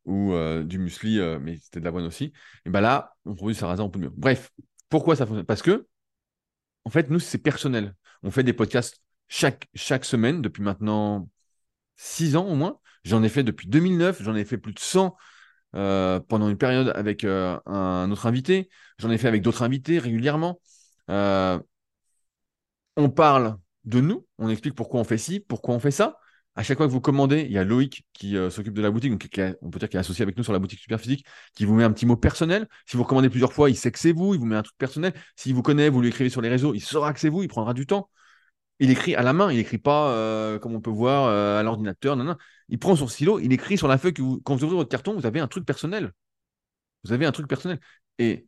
ou 0.06 0.34
du 0.64 0.80
muesli, 0.80 1.20
mais 1.42 1.58
c'était 1.58 1.80
de 1.80 1.86
l'avoine 1.86 2.06
aussi. 2.06 2.34
Et 2.66 2.70
bien 2.70 2.82
là, 2.82 3.16
on 3.26 3.34
du 3.34 3.54
sarrasin 3.54 3.84
en 3.84 3.90
poudre 3.90 4.10
bio. 4.10 4.14
Bref, 4.18 4.52
pourquoi 4.90 5.16
ça 5.16 5.26
fonctionne? 5.26 5.46
Parce 5.46 5.62
que, 5.62 5.88
en 6.86 6.90
fait, 6.90 7.10
nous, 7.10 7.20
c'est 7.20 7.38
personnel. 7.38 7.96
On 8.24 8.32
fait 8.32 8.44
des 8.44 8.54
podcasts 8.54 9.02
chaque, 9.28 9.68
chaque 9.74 10.06
semaine 10.06 10.42
depuis 10.42 10.62
maintenant 10.62 11.30
six 11.96 12.36
ans 12.36 12.46
au 12.48 12.56
moins. 12.56 12.80
J'en 13.04 13.24
ai 13.24 13.30
fait 13.30 13.44
depuis 13.44 13.68
2009, 13.68 14.22
j'en 14.22 14.36
ai 14.36 14.46
fait 14.46 14.58
plus 14.58 14.74
de 14.74 14.80
100 14.80 15.16
euh, 15.76 16.20
pendant 16.20 16.50
une 16.50 16.58
période 16.58 16.92
avec 16.96 17.24
euh, 17.24 17.58
un 17.66 18.12
autre 18.12 18.26
invité, 18.26 18.70
j'en 19.00 19.10
ai 19.10 19.18
fait 19.18 19.28
avec 19.28 19.42
d'autres 19.42 19.64
invités 19.64 20.00
régulièrement. 20.00 20.60
Euh, 21.10 21.60
on 22.98 23.10
parle 23.10 23.58
de 23.86 24.02
nous, 24.02 24.28
on 24.38 24.50
explique 24.50 24.76
pourquoi 24.76 25.00
on 25.00 25.04
fait 25.04 25.18
ci, 25.18 25.40
pourquoi 25.40 25.76
on 25.76 25.80
fait 25.80 25.92
ça. 25.92 26.18
À 26.56 26.64
chaque 26.64 26.78
fois 26.78 26.88
que 26.88 26.92
vous 26.92 27.00
commandez, 27.00 27.42
il 27.42 27.52
y 27.52 27.58
a 27.58 27.64
Loïc 27.64 28.04
qui 28.12 28.36
s'occupe 28.50 28.74
de 28.74 28.82
la 28.82 28.92
boutique, 28.92 29.14
on 29.14 29.70
peut 29.70 29.80
dire 29.80 29.88
qu'il 29.88 29.98
est 29.98 30.02
associé 30.02 30.24
avec 30.24 30.36
nous 30.38 30.44
sur 30.44 30.52
la 30.52 30.60
boutique 30.60 30.80
Superphysique, 30.80 31.26
qui 31.56 31.64
vous 31.64 31.74
met 31.76 31.86
un 31.86 31.92
petit 31.94 32.06
mot 32.06 32.18
personnel. 32.18 32.68
Si 32.86 32.98
vous 32.98 33.04
recommandez 33.04 33.30
plusieurs 33.30 33.54
fois, 33.54 33.70
il 33.70 33.78
sait 33.78 33.90
que 33.90 33.98
c'est 33.98 34.12
vous, 34.12 34.34
il 34.34 34.40
vous 34.40 34.46
met 34.46 34.58
un 34.58 34.62
truc 34.62 34.78
personnel. 34.78 35.14
S'il 35.38 35.56
vous 35.56 35.62
connaît, 35.62 35.88
vous 35.88 36.02
lui 36.02 36.10
écrivez 36.10 36.30
sur 36.30 36.42
les 36.42 36.50
réseaux, 36.50 36.74
il 36.74 36.82
saura 36.82 37.14
que 37.14 37.22
c'est 37.22 37.30
vous, 37.30 37.42
il 37.42 37.48
prendra 37.48 37.74
du 37.74 37.86
temps. 37.86 38.10
Il 38.80 38.92
écrit 38.92 39.16
à 39.16 39.22
la 39.24 39.34
main, 39.34 39.52
il 39.52 39.60
écrit 39.60 39.78
pas 39.78 40.60
comme 40.60 40.76
on 40.76 40.82
peut 40.82 40.90
voir 40.92 41.30
à 41.30 41.64
l'ordinateur. 41.64 42.18
Non, 42.18 42.26
non. 42.26 42.36
Il 42.72 42.80
prend 42.80 42.96
son 42.96 43.08
stylo, 43.08 43.40
il 43.40 43.54
écrit 43.54 43.78
sur 43.78 43.88
la 43.88 43.98
feuille 43.98 44.14
que 44.14 44.22
vous, 44.22 44.42
quand 44.42 44.56
vous 44.56 44.64
ouvrez 44.64 44.78
votre 44.78 44.90
carton, 44.90 45.14
vous 45.14 45.26
avez 45.26 45.40
un 45.40 45.48
truc 45.48 45.66
personnel. 45.66 46.12
Vous 47.04 47.14
avez 47.14 47.26
un 47.26 47.32
truc 47.32 47.48
personnel. 47.48 47.80
Et 48.20 48.48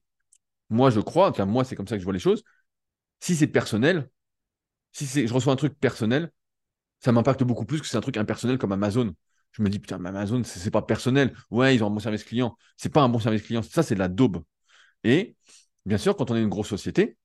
moi, 0.70 0.90
je 0.90 1.00
crois, 1.00 1.30
enfin, 1.30 1.46
moi, 1.46 1.64
c'est 1.66 1.76
comme 1.76 1.88
ça 1.88 1.96
que 1.96 2.00
je 2.00 2.06
vois 2.06 2.14
les 2.14 2.20
choses. 2.20 2.44
Si 3.20 3.36
c'est 3.36 3.48
personnel, 3.48 4.10
si 4.92 5.28
je 5.28 5.34
reçois 5.34 5.54
un 5.54 5.58
truc 5.58 5.80
personnel, 5.80 6.32
ça 7.00 7.12
m'impacte 7.12 7.44
beaucoup 7.44 7.66
plus 7.66 7.82
que 7.82 7.88
c'est 7.88 7.98
un 7.98 8.02
truc 8.02 8.18
impersonnel 8.18 8.58
comme 8.58 8.72
Amazon. 8.72 9.14
Je 9.52 9.62
me 9.62 9.70
dis, 9.70 9.80
putain, 9.80 10.00
mais 10.00 10.10
Amazon, 10.10 10.44
c'est 10.44 10.72
pas 10.72 10.82
personnel. 10.82 11.36
Ouais, 11.52 11.76
ils 11.76 11.84
ont 11.84 11.88
un 11.88 11.92
bon 11.92 12.00
service 12.00 12.24
client. 12.24 12.58
C'est 12.78 12.90
pas 12.94 13.02
un 13.02 13.10
bon 13.10 13.20
service 13.20 13.44
client. 13.44 13.62
Ça, 13.62 13.84
c'est 13.84 13.96
de 13.96 14.00
la 14.00 14.08
daube. 14.08 14.44
Et 15.04 15.36
bien 15.86 15.98
sûr, 15.98 16.16
quand 16.16 16.32
on 16.32 16.36
est 16.36 16.42
une 16.42 16.50
grosse 16.50 16.70
société, 16.70 17.18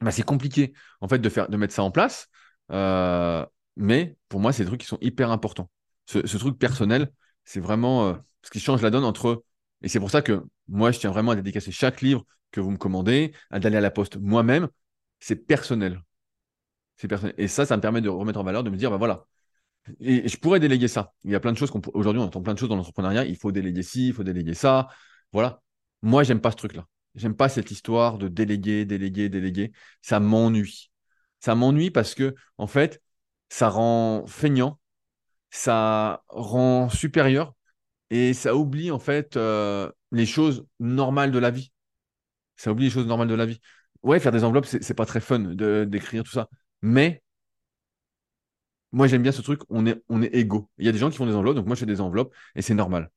bah, 0.00 0.10
c'est 0.12 0.22
compliqué 0.22 0.74
en 1.00 1.08
fait 1.08 1.18
de, 1.18 1.28
faire, 1.28 1.48
de 1.48 1.56
mettre 1.56 1.74
ça 1.74 1.82
en 1.82 1.90
place. 1.90 2.28
Euh, 2.72 3.44
mais 3.76 4.16
pour 4.28 4.40
moi, 4.40 4.52
c'est 4.52 4.64
des 4.64 4.68
trucs 4.68 4.80
qui 4.80 4.86
sont 4.86 4.98
hyper 5.00 5.30
importants. 5.30 5.70
Ce, 6.06 6.36
truc 6.36 6.58
personnel, 6.58 7.10
c'est 7.44 7.60
vraiment 7.60 8.08
euh, 8.08 8.14
ce 8.42 8.50
qui 8.50 8.60
change 8.60 8.82
la 8.82 8.90
donne 8.90 9.04
entre. 9.04 9.44
Et 9.82 9.88
c'est 9.88 10.00
pour 10.00 10.10
ça 10.10 10.22
que 10.22 10.42
moi, 10.68 10.90
je 10.90 10.98
tiens 10.98 11.10
vraiment 11.10 11.32
à 11.32 11.36
dédicacer 11.36 11.72
chaque 11.72 12.00
livre 12.00 12.24
que 12.50 12.60
vous 12.60 12.70
me 12.70 12.76
commandez, 12.76 13.32
à 13.50 13.58
d'aller 13.58 13.76
à 13.76 13.80
la 13.80 13.90
poste 13.90 14.16
moi-même. 14.16 14.68
C'est 15.20 15.36
personnel. 15.36 16.02
C'est 16.96 17.08
personnel. 17.08 17.34
Et 17.38 17.48
ça, 17.48 17.66
ça 17.66 17.76
me 17.76 17.82
permet 17.82 18.00
de 18.00 18.08
remettre 18.08 18.38
en 18.38 18.44
valeur, 18.44 18.62
de 18.62 18.70
me 18.70 18.76
dire, 18.76 18.90
bah 18.90 18.96
voilà. 18.96 19.26
Et, 20.00 20.28
je 20.28 20.36
pourrais 20.38 20.60
déléguer 20.60 20.88
ça. 20.88 21.12
Il 21.24 21.30
y 21.30 21.34
a 21.34 21.40
plein 21.40 21.52
de 21.52 21.58
choses 21.58 21.70
qu'aujourd'hui, 21.70 22.20
on, 22.20 22.24
on 22.24 22.28
entend 22.28 22.42
plein 22.42 22.54
de 22.54 22.58
choses 22.58 22.68
dans 22.68 22.76
l'entrepreneuriat. 22.76 23.24
Il 23.24 23.36
faut 23.36 23.52
déléguer 23.52 23.82
ci, 23.82 24.08
il 24.08 24.14
faut 24.14 24.24
déléguer 24.24 24.54
ça. 24.54 24.88
Voilà. 25.32 25.62
Moi, 26.02 26.22
j'aime 26.22 26.40
pas 26.40 26.50
ce 26.50 26.56
truc-là. 26.56 26.86
J'aime 27.14 27.34
pas 27.34 27.48
cette 27.48 27.70
histoire 27.70 28.18
de 28.18 28.28
déléguer, 28.28 28.84
déléguer, 28.84 29.28
déléguer. 29.28 29.72
Ça 30.02 30.20
m'ennuie. 30.20 30.90
Ça 31.40 31.54
m'ennuie 31.54 31.90
parce 31.90 32.14
que, 32.14 32.34
en 32.58 32.66
fait, 32.66 33.02
ça 33.48 33.68
rend 33.68 34.26
feignant, 34.26 34.80
ça 35.56 36.22
rend 36.28 36.88
supérieur 36.90 37.54
et 38.10 38.34
ça 38.34 38.56
oublie, 38.56 38.90
en 38.90 38.98
fait, 39.00 39.36
euh, 39.36 39.90
les 40.12 40.26
choses 40.26 40.66
normales 40.80 41.32
de 41.32 41.38
la 41.40 41.50
vie. 41.50 41.72
Ça 42.56 42.72
oublie 42.72 42.86
les 42.86 42.90
choses 42.90 43.06
normales 43.06 43.28
de 43.28 43.34
la 43.34 43.46
vie. 43.46 43.60
Ouais, 44.02 44.20
faire 44.20 44.32
des 44.32 44.44
enveloppes, 44.44 44.66
c'est 44.66 44.94
pas 44.94 45.06
très 45.06 45.20
fun 45.20 45.40
d'écrire 45.40 46.24
tout 46.24 46.32
ça. 46.32 46.48
Mais 46.82 47.22
moi, 48.92 49.06
j'aime 49.06 49.22
bien 49.22 49.32
ce 49.32 49.42
truc, 49.42 49.60
on 49.68 49.86
est, 49.86 50.02
on 50.08 50.22
est 50.22 50.34
égaux. 50.34 50.70
Il 50.78 50.86
y 50.86 50.88
a 50.88 50.92
des 50.92 50.98
gens 50.98 51.10
qui 51.10 51.16
font 51.16 51.26
des 51.26 51.34
enveloppes, 51.34 51.56
donc 51.56 51.66
moi, 51.66 51.74
je 51.74 51.80
fais 51.80 51.86
des 51.86 52.00
enveloppes 52.00 52.34
et 52.54 52.62
c'est 52.62 52.74
normal. 52.74 53.10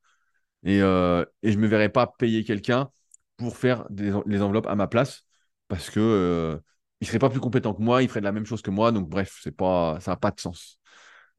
Et, 0.63 0.81
euh, 0.81 1.25
et 1.43 1.51
je 1.51 1.57
ne 1.57 1.63
me 1.63 1.67
verrais 1.67 1.89
pas 1.89 2.07
payer 2.07 2.43
quelqu'un 2.43 2.89
pour 3.37 3.57
faire 3.57 3.85
les 4.25 4.41
enveloppes 4.41 4.67
à 4.67 4.75
ma 4.75 4.87
place 4.87 5.25
parce 5.67 5.89
que 5.89 5.99
euh, 5.99 6.59
il 7.01 7.07
serait 7.07 7.19
pas 7.19 7.29
plus 7.29 7.39
compétent 7.39 7.73
que 7.73 7.81
moi, 7.81 8.03
il 8.03 8.09
ferait 8.09 8.21
de 8.21 8.25
la 8.25 8.31
même 8.33 8.45
chose 8.45 8.61
que 8.61 8.71
moi. 8.71 8.91
Donc 8.91 9.09
bref, 9.09 9.47
pas, 9.57 9.99
ça 10.01 10.11
n'a 10.11 10.17
pas 10.17 10.31
de 10.31 10.39
sens. 10.39 10.79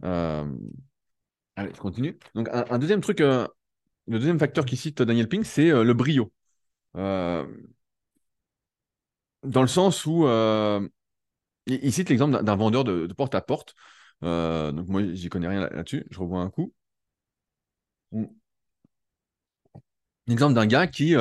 Euh, 0.04 0.46
allez, 1.60 1.72
je 1.74 1.80
continue. 1.80 2.18
Donc 2.34 2.48
un, 2.52 2.78
deuxième 2.78 3.00
truc, 3.00 3.20
euh, 3.20 3.46
le 4.08 4.18
deuxième 4.18 4.38
facteur 4.38 4.64
qui 4.64 4.76
cite 4.76 5.02
Daniel 5.02 5.28
Pink, 5.28 5.44
c'est 5.46 5.70
le 5.70 5.94
brio. 5.94 6.32
dans 6.94 7.46
le 9.42 9.66
sens 9.66 10.06
où 10.06 10.26
il, 11.66 11.92
cite 11.92 12.08
l'exemple 12.08 12.42
d'un 12.42 12.56
vendeur 12.56 12.84
de, 12.84 13.06
porte 13.14 13.34
à 13.34 13.40
porte. 13.40 13.74
donc 14.22 14.88
moi, 14.88 15.02
j'y 15.12 15.28
connais 15.28 15.48
rien 15.48 15.60
là-dessus. 15.60 16.06
je 16.10 16.18
revois 16.18 16.40
un 16.40 16.50
coup. 16.50 16.72
L'exemple 20.26 20.54
d'un 20.54 20.66
gars 20.66 20.86
qui 20.86 21.14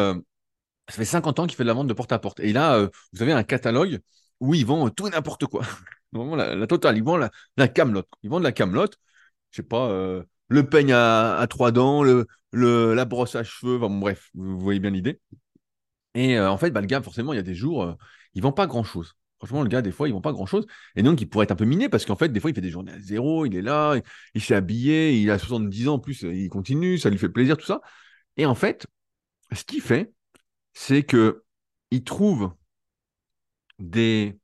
ça 0.90 0.96
fait 0.96 1.06
50 1.06 1.40
ans 1.40 1.48
qu'il 1.48 1.56
fait 1.56 1.64
de 1.64 1.68
la 1.68 1.74
vente 1.74 1.88
de 1.88 1.94
porte 1.94 2.12
à 2.12 2.20
porte. 2.20 2.40
Et 2.40 2.54
là, 2.54 2.76
euh, 2.76 2.90
vous 3.14 3.22
avez 3.22 3.32
un 3.34 3.44
catalogue 3.44 4.00
où 4.40 4.54
ils 4.56 4.66
vendent 4.66 4.94
tout 4.96 5.10
n'importe 5.10 5.46
quoi. 5.46 5.64
Vraiment 6.12 6.36
la, 6.36 6.68
totale. 6.68 6.98
Ils 6.98 7.04
vendent 7.04 7.22
la, 7.22 7.32
la 7.58 7.68
camelote. 7.68 8.08
Ils 8.24 8.30
vendent 8.30 8.44
la 8.44 8.52
camelote. 8.52 8.98
Je 9.52 9.58
sais 9.58 9.68
pas, 9.68 9.90
euh, 9.90 10.24
le 10.48 10.68
peigne 10.68 10.94
à, 10.94 11.46
trois 11.50 11.72
dents, 11.72 12.04
le, 12.04 12.26
la 12.52 13.06
brosse 13.06 13.36
à 13.36 13.44
cheveux. 13.44 13.78
bref, 13.80 14.30
vous, 14.34 14.60
voyez 14.60 14.80
bien 14.80 14.92
l'idée. 14.92 15.20
Et 16.16 16.38
euh, 16.38 16.50
en 16.50 16.58
fait, 16.58 16.72
bah, 16.72 16.82
le 16.82 16.88
gars, 16.88 17.02
forcément, 17.02 17.34
il 17.34 17.38
y 17.38 17.40
a 17.40 17.44
des 17.44 17.56
jours, 17.56 17.96
il 18.34 18.42
vend 18.42 18.52
pas 18.52 18.68
grand-chose. 18.68 19.16
Franchement, 19.38 19.62
le 19.62 19.70
gars, 19.70 19.82
des 19.82 19.92
fois, 19.92 20.10
il 20.10 20.14
vend 20.14 20.22
pas 20.22 20.34
grand-chose. 20.34 20.66
Et 20.96 21.04
donc, 21.04 21.22
il 21.22 21.30
pourrait 21.30 21.46
être 21.46 21.52
un 21.52 21.56
peu 21.56 21.66
miné 21.66 21.88
parce 21.88 22.06
qu'en 22.06 22.16
fait, 22.18 22.30
des 22.30 22.40
fois, 22.40 22.50
il 22.52 22.54
fait 22.56 22.62
des 22.62 22.70
journées 22.72 22.92
à 22.92 23.00
zéro, 23.00 23.46
il 23.46 23.56
est 23.56 23.62
là, 23.62 23.96
il, 23.96 24.04
il 24.36 24.42
s'est 24.42 24.56
habillé, 24.56 25.20
il 25.22 25.32
a 25.32 25.40
70 25.40 25.88
ans 25.88 25.94
en 25.96 26.00
plus, 26.00 26.24
il 26.24 26.50
continue, 26.50 26.98
ça 26.98 27.10
lui 27.10 27.18
fait 27.18 27.30
plaisir, 27.30 27.56
tout 27.58 27.66
ça. 27.66 27.82
Et 28.38 28.46
en 28.46 28.56
fait, 28.56 28.88
ce 29.54 29.64
qu'il 29.64 29.82
fait, 29.82 30.14
c'est 30.74 31.04
que 31.04 31.44
il 31.92 32.04
trouve 32.04 32.54
des 33.80 34.38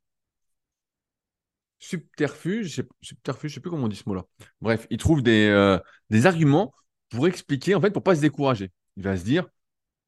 subterfuges, 1.88 2.84
subterfuges, 3.02 3.52
je 3.52 3.56
sais 3.56 3.62
plus 3.62 3.70
comment 3.70 3.86
on 3.86 3.88
dit 3.88 3.96
ce 3.96 4.08
mot-là. 4.08 4.26
Bref, 4.62 4.88
il 4.90 4.98
trouve 4.98 5.22
des, 5.22 5.48
euh, 5.48 5.80
des 6.10 6.26
arguments 6.26 6.74
pour 7.10 7.28
expliquer, 7.28 7.76
en 7.76 7.82
fait, 7.82 7.92
pour 7.92 8.04
pas 8.04 8.16
se 8.16 8.22
décourager. 8.22 8.72
Il 8.98 9.04
va 9.04 9.18
se 9.18 9.24
dire, 9.24 9.48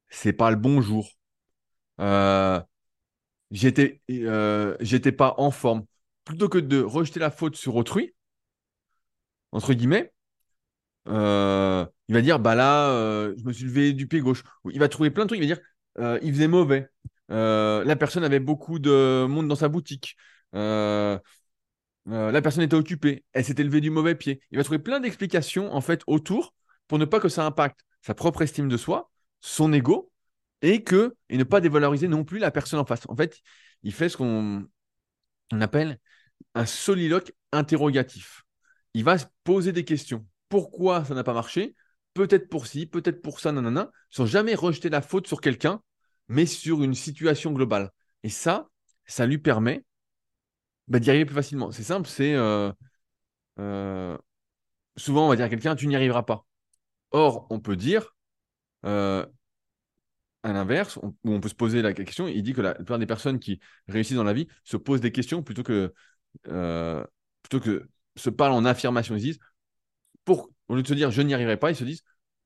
c'est 0.08 0.32
pas 0.32 0.50
le 0.50 0.56
bon 0.56 0.80
jour. 0.80 1.10
Euh, 2.00 2.60
j'étais, 3.50 4.00
euh, 4.10 4.76
j'étais 4.80 5.12
pas 5.12 5.34
en 5.38 5.50
forme. 5.50 5.84
Plutôt 6.24 6.48
que 6.48 6.58
de 6.58 6.80
rejeter 6.80 7.20
la 7.20 7.30
faute 7.30 7.56
sur 7.56 7.76
autrui, 7.76 8.14
entre 9.52 9.72
guillemets, 9.72 10.12
il 11.06 12.14
va 12.14 12.20
dire, 12.22 12.38
bah 12.38 12.54
là, 12.54 13.32
je 13.36 13.44
me 13.44 13.52
suis 13.52 13.64
levé 13.64 13.92
du 13.92 14.06
pied 14.06 14.20
gauche. 14.20 14.42
Il 14.70 14.78
va 14.78 14.88
trouver 14.88 15.10
plein 15.10 15.24
de 15.24 15.28
trucs. 15.28 15.40
Il 15.40 15.48
va 15.48 15.54
dire, 15.54 15.64
euh, 15.98 16.18
il 16.22 16.32
faisait 16.32 16.48
mauvais. 16.48 16.88
Euh, 17.30 17.84
la 17.84 17.96
personne 17.96 18.24
avait 18.24 18.40
beaucoup 18.40 18.78
de 18.78 19.26
monde 19.28 19.48
dans 19.48 19.56
sa 19.56 19.68
boutique. 19.68 20.16
Euh, 20.54 21.18
la 22.08 22.42
personne 22.42 22.62
était 22.62 22.76
occupée. 22.76 23.24
Elle 23.32 23.44
s'était 23.44 23.62
levée 23.62 23.80
du 23.80 23.90
mauvais 23.90 24.14
pied. 24.14 24.40
Il 24.50 24.58
va 24.58 24.64
trouver 24.64 24.78
plein 24.78 25.00
d'explications 25.00 25.72
en 25.72 25.80
fait 25.80 26.02
autour 26.06 26.54
pour 26.86 26.98
ne 26.98 27.04
pas 27.04 27.20
que 27.20 27.28
ça 27.28 27.44
impacte 27.44 27.80
sa 28.02 28.14
propre 28.14 28.42
estime 28.42 28.68
de 28.68 28.76
soi, 28.76 29.10
son 29.40 29.72
ego, 29.72 30.10
et 30.62 30.82
que 30.82 31.14
et 31.28 31.36
ne 31.36 31.44
pas 31.44 31.60
dévaloriser 31.60 32.08
non 32.08 32.24
plus 32.24 32.38
la 32.38 32.50
personne 32.50 32.80
en 32.80 32.84
face. 32.84 33.02
En 33.08 33.16
fait, 33.16 33.38
il 33.82 33.92
fait 33.92 34.08
ce 34.08 34.16
qu'on 34.16 34.66
appelle 35.60 35.98
un 36.54 36.66
soliloque 36.66 37.32
interrogatif. 37.52 38.44
Il 38.94 39.04
va 39.04 39.18
se 39.18 39.26
poser 39.44 39.72
des 39.72 39.84
questions. 39.84 40.26
Pourquoi 40.48 41.04
ça 41.04 41.14
n'a 41.14 41.24
pas 41.24 41.34
marché? 41.34 41.74
Peut-être 42.14 42.48
pour 42.48 42.66
ci, 42.66 42.86
peut-être 42.86 43.22
pour 43.22 43.38
ça, 43.38 43.52
nanana, 43.52 43.90
sans 44.10 44.26
jamais 44.26 44.54
rejeter 44.54 44.88
la 44.88 45.02
faute 45.02 45.26
sur 45.26 45.40
quelqu'un 45.40 45.82
mais 46.28 46.46
sur 46.46 46.82
une 46.82 46.94
situation 46.94 47.52
globale. 47.52 47.90
Et 48.22 48.28
ça, 48.28 48.68
ça 49.06 49.26
lui 49.26 49.38
permet 49.38 49.84
bah, 50.88 50.98
d'y 50.98 51.10
arriver 51.10 51.24
plus 51.24 51.34
facilement. 51.34 51.70
C'est 51.72 51.82
simple, 51.82 52.08
c'est 52.08 52.34
euh, 52.34 52.72
euh, 53.60 54.16
souvent 54.96 55.26
on 55.26 55.28
va 55.30 55.36
dire 55.36 55.46
à 55.46 55.48
quelqu'un 55.48 55.76
tu 55.76 55.86
n'y 55.88 55.96
arriveras 55.96 56.24
pas. 56.24 56.46
Or, 57.12 57.46
on 57.50 57.60
peut 57.60 57.76
dire 57.76 58.16
euh, 58.86 59.26
à 60.42 60.52
l'inverse, 60.52 60.98
on, 61.02 61.14
on 61.24 61.40
peut 61.40 61.48
se 61.48 61.54
poser 61.54 61.82
la 61.82 61.92
question. 61.92 62.28
Il 62.28 62.42
dit 62.42 62.52
que 62.52 62.60
la 62.60 62.74
plupart 62.74 62.98
des 62.98 63.06
personnes 63.06 63.38
qui 63.38 63.60
réussissent 63.88 64.16
dans 64.16 64.24
la 64.24 64.32
vie 64.32 64.48
se 64.64 64.76
posent 64.76 65.00
des 65.00 65.12
questions 65.12 65.42
plutôt 65.42 65.62
que 65.62 65.92
plutôt 67.42 67.60
que 67.60 67.88
se 68.16 68.30
parlent 68.30 68.52
en 68.52 68.64
affirmation. 68.64 69.16
Ils 69.16 69.22
disent 69.22 69.38
pour 70.24 70.50
au 70.68 70.76
lieu 70.76 70.82
de 70.82 70.88
se 70.88 70.94
dire 70.94 71.10
je 71.10 71.22
n'y 71.22 71.34
arriverai 71.34 71.58
pas, 71.58 71.70
ils 71.70 71.76
se 71.76 71.84
disent 71.84 72.04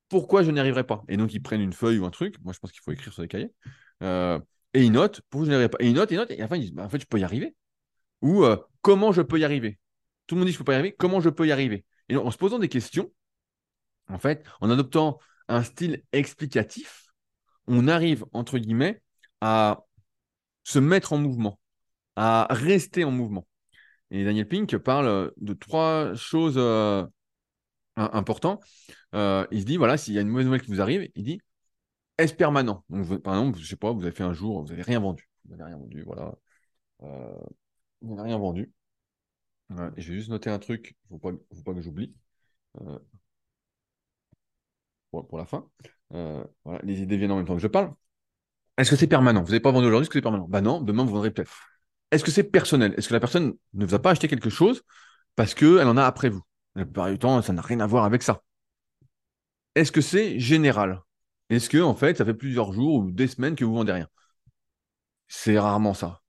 pourquoi 0.08 0.42
je 0.42 0.50
n'y 0.50 0.60
arriverai 0.60 0.84
pas? 0.84 1.04
Et 1.08 1.16
donc, 1.16 1.34
ils 1.34 1.42
prennent 1.42 1.62
une 1.62 1.72
feuille 1.72 1.98
ou 1.98 2.06
un 2.06 2.10
truc. 2.10 2.36
Moi, 2.44 2.52
je 2.52 2.58
pense 2.60 2.72
qu'il 2.72 2.82
faut 2.82 2.92
écrire 2.92 3.12
sur 3.14 3.22
des 3.22 3.28
cahiers. 3.28 3.52
Et 4.74 4.84
ils 4.84 4.92
notent 4.92 5.20
pourquoi 5.30 5.46
je 5.46 5.50
n'y 5.50 5.54
arriverai 5.56 5.70
pas? 5.70 5.78
Et 5.80 5.88
ils 5.88 5.94
notent, 5.94 6.12
et 6.12 6.14
ils 6.14 6.18
notent. 6.18 6.30
Et 6.30 6.38
à 6.38 6.42
la 6.42 6.48
fin, 6.48 6.56
ils 6.56 6.60
disent 6.62 6.72
bah, 6.72 6.84
en 6.84 6.88
fait, 6.88 7.00
je 7.00 7.06
peux 7.06 7.18
y 7.18 7.24
arriver. 7.24 7.54
Ou 8.22 8.44
euh, 8.44 8.56
comment 8.80 9.12
je 9.12 9.22
peux 9.22 9.38
y 9.38 9.44
arriver? 9.44 9.78
Tout 10.26 10.34
le 10.34 10.40
monde 10.40 10.46
dit 10.46 10.52
je 10.52 10.56
ne 10.56 10.60
peux 10.60 10.64
pas 10.64 10.72
y 10.72 10.76
arriver. 10.76 10.94
Comment 10.98 11.20
je 11.20 11.28
peux 11.28 11.46
y 11.46 11.52
arriver? 11.52 11.84
Et 12.08 12.16
en 12.16 12.30
se 12.30 12.38
posant 12.38 12.58
des 12.58 12.68
questions, 12.68 13.10
en 14.08 14.18
fait, 14.18 14.46
en 14.60 14.70
adoptant 14.70 15.18
un 15.48 15.62
style 15.62 16.02
explicatif, 16.12 17.06
on 17.66 17.88
arrive, 17.88 18.24
entre 18.32 18.58
guillemets, 18.58 19.02
à 19.40 19.84
se 20.64 20.78
mettre 20.78 21.12
en 21.12 21.18
mouvement, 21.18 21.58
à 22.16 22.46
rester 22.50 23.04
en 23.04 23.10
mouvement. 23.10 23.46
Et 24.10 24.24
Daniel 24.24 24.46
Pink 24.46 24.76
parle 24.78 25.32
de 25.36 25.54
trois 25.54 26.14
choses 26.14 26.56
euh, 26.58 27.04
important, 27.96 28.60
euh, 29.14 29.46
il 29.50 29.60
se 29.60 29.66
dit 29.66 29.76
voilà, 29.76 29.96
s'il 29.96 30.14
y 30.14 30.18
a 30.18 30.20
une 30.20 30.28
mauvaise 30.28 30.46
nouvelle 30.46 30.62
qui 30.62 30.70
vous 30.70 30.80
arrive, 30.80 31.08
il 31.14 31.24
dit 31.24 31.40
est-ce 32.18 32.34
permanent? 32.34 32.84
Donc, 32.90 33.22
par 33.22 33.34
exemple, 33.34 33.58
je 33.58 33.66
sais 33.66 33.76
pas, 33.76 33.90
vous 33.90 34.02
avez 34.02 34.12
fait 34.12 34.22
un 34.22 34.34
jour, 34.34 34.62
vous 34.62 34.68
n'avez 34.68 34.82
rien 34.82 35.00
vendu. 35.00 35.28
Vous 35.44 35.52
n'avez 35.52 35.64
rien 35.64 35.78
vendu, 35.78 36.02
voilà. 36.02 36.34
Euh, 37.02 37.34
vous 38.02 38.14
n'avez 38.14 38.28
rien 38.28 38.38
vendu. 38.38 38.72
et 39.70 40.00
je 40.00 40.12
vais 40.12 40.18
juste 40.18 40.30
noter 40.30 40.50
un 40.50 40.58
truc, 40.58 40.96
il 41.10 41.14
ne 41.14 41.18
faut 41.18 41.62
pas, 41.64 41.74
que 41.74 41.80
j'oublie. 41.80 42.14
Euh, 42.80 42.98
pour, 45.10 45.38
la 45.38 45.44
fin. 45.44 45.68
voilà, 46.10 46.80
les 46.82 47.00
idées 47.02 47.16
viennent 47.16 47.32
en 47.32 47.36
même 47.36 47.46
temps 47.46 47.56
que 47.56 47.62
je 47.62 47.68
parle. 47.68 47.92
Est-ce 48.78 48.90
que 48.90 48.96
c'est 48.96 49.06
permanent? 49.06 49.42
Vous 49.42 49.48
n'avez 49.48 49.60
pas 49.60 49.70
vendu 49.70 49.86
aujourd'hui, 49.86 50.04
est-ce 50.04 50.10
que 50.10 50.18
c'est 50.18 50.22
permanent? 50.22 50.48
Bah 50.48 50.60
non, 50.60 50.80
demain 50.80 51.04
vous 51.04 51.12
vendrez 51.12 51.30
peut-être. 51.30 51.52
Est-ce 52.10 52.24
que 52.24 52.30
c'est 52.30 52.44
personnel? 52.44 52.94
Est-ce 52.96 53.08
que 53.08 53.14
la 53.14 53.20
personne 53.20 53.54
ne 53.74 53.86
vous 53.86 53.94
a 53.94 53.98
pas 53.98 54.10
acheté 54.10 54.28
quelque 54.28 54.50
chose 54.50 54.82
parce 55.36 55.54
qu'elle 55.54 55.86
en 55.86 55.96
a 55.96 56.04
après 56.04 56.30
vous? 56.30 56.42
La 56.74 56.84
plupart 56.84 57.10
du 57.10 57.18
temps, 57.18 57.42
ça 57.42 57.52
n'a 57.52 57.62
rien 57.62 57.80
à 57.80 57.86
voir 57.86 58.04
avec 58.04 58.22
ça. 58.22 58.42
Est-ce 59.74 59.92
que 59.92 60.00
c'est 60.00 60.38
général? 60.38 61.02
Est-ce 61.50 61.68
que, 61.68 61.78
en 61.78 61.94
fait, 61.94 62.16
ça 62.16 62.24
fait 62.24 62.34
plusieurs 62.34 62.72
jours 62.72 62.94
ou 62.96 63.10
des 63.10 63.26
semaines 63.28 63.54
que 63.56 63.64
vous 63.64 63.74
vendez 63.74 63.92
rien? 63.92 64.08
C'est 65.28 65.58
rarement 65.58 65.94
ça. 65.94 66.21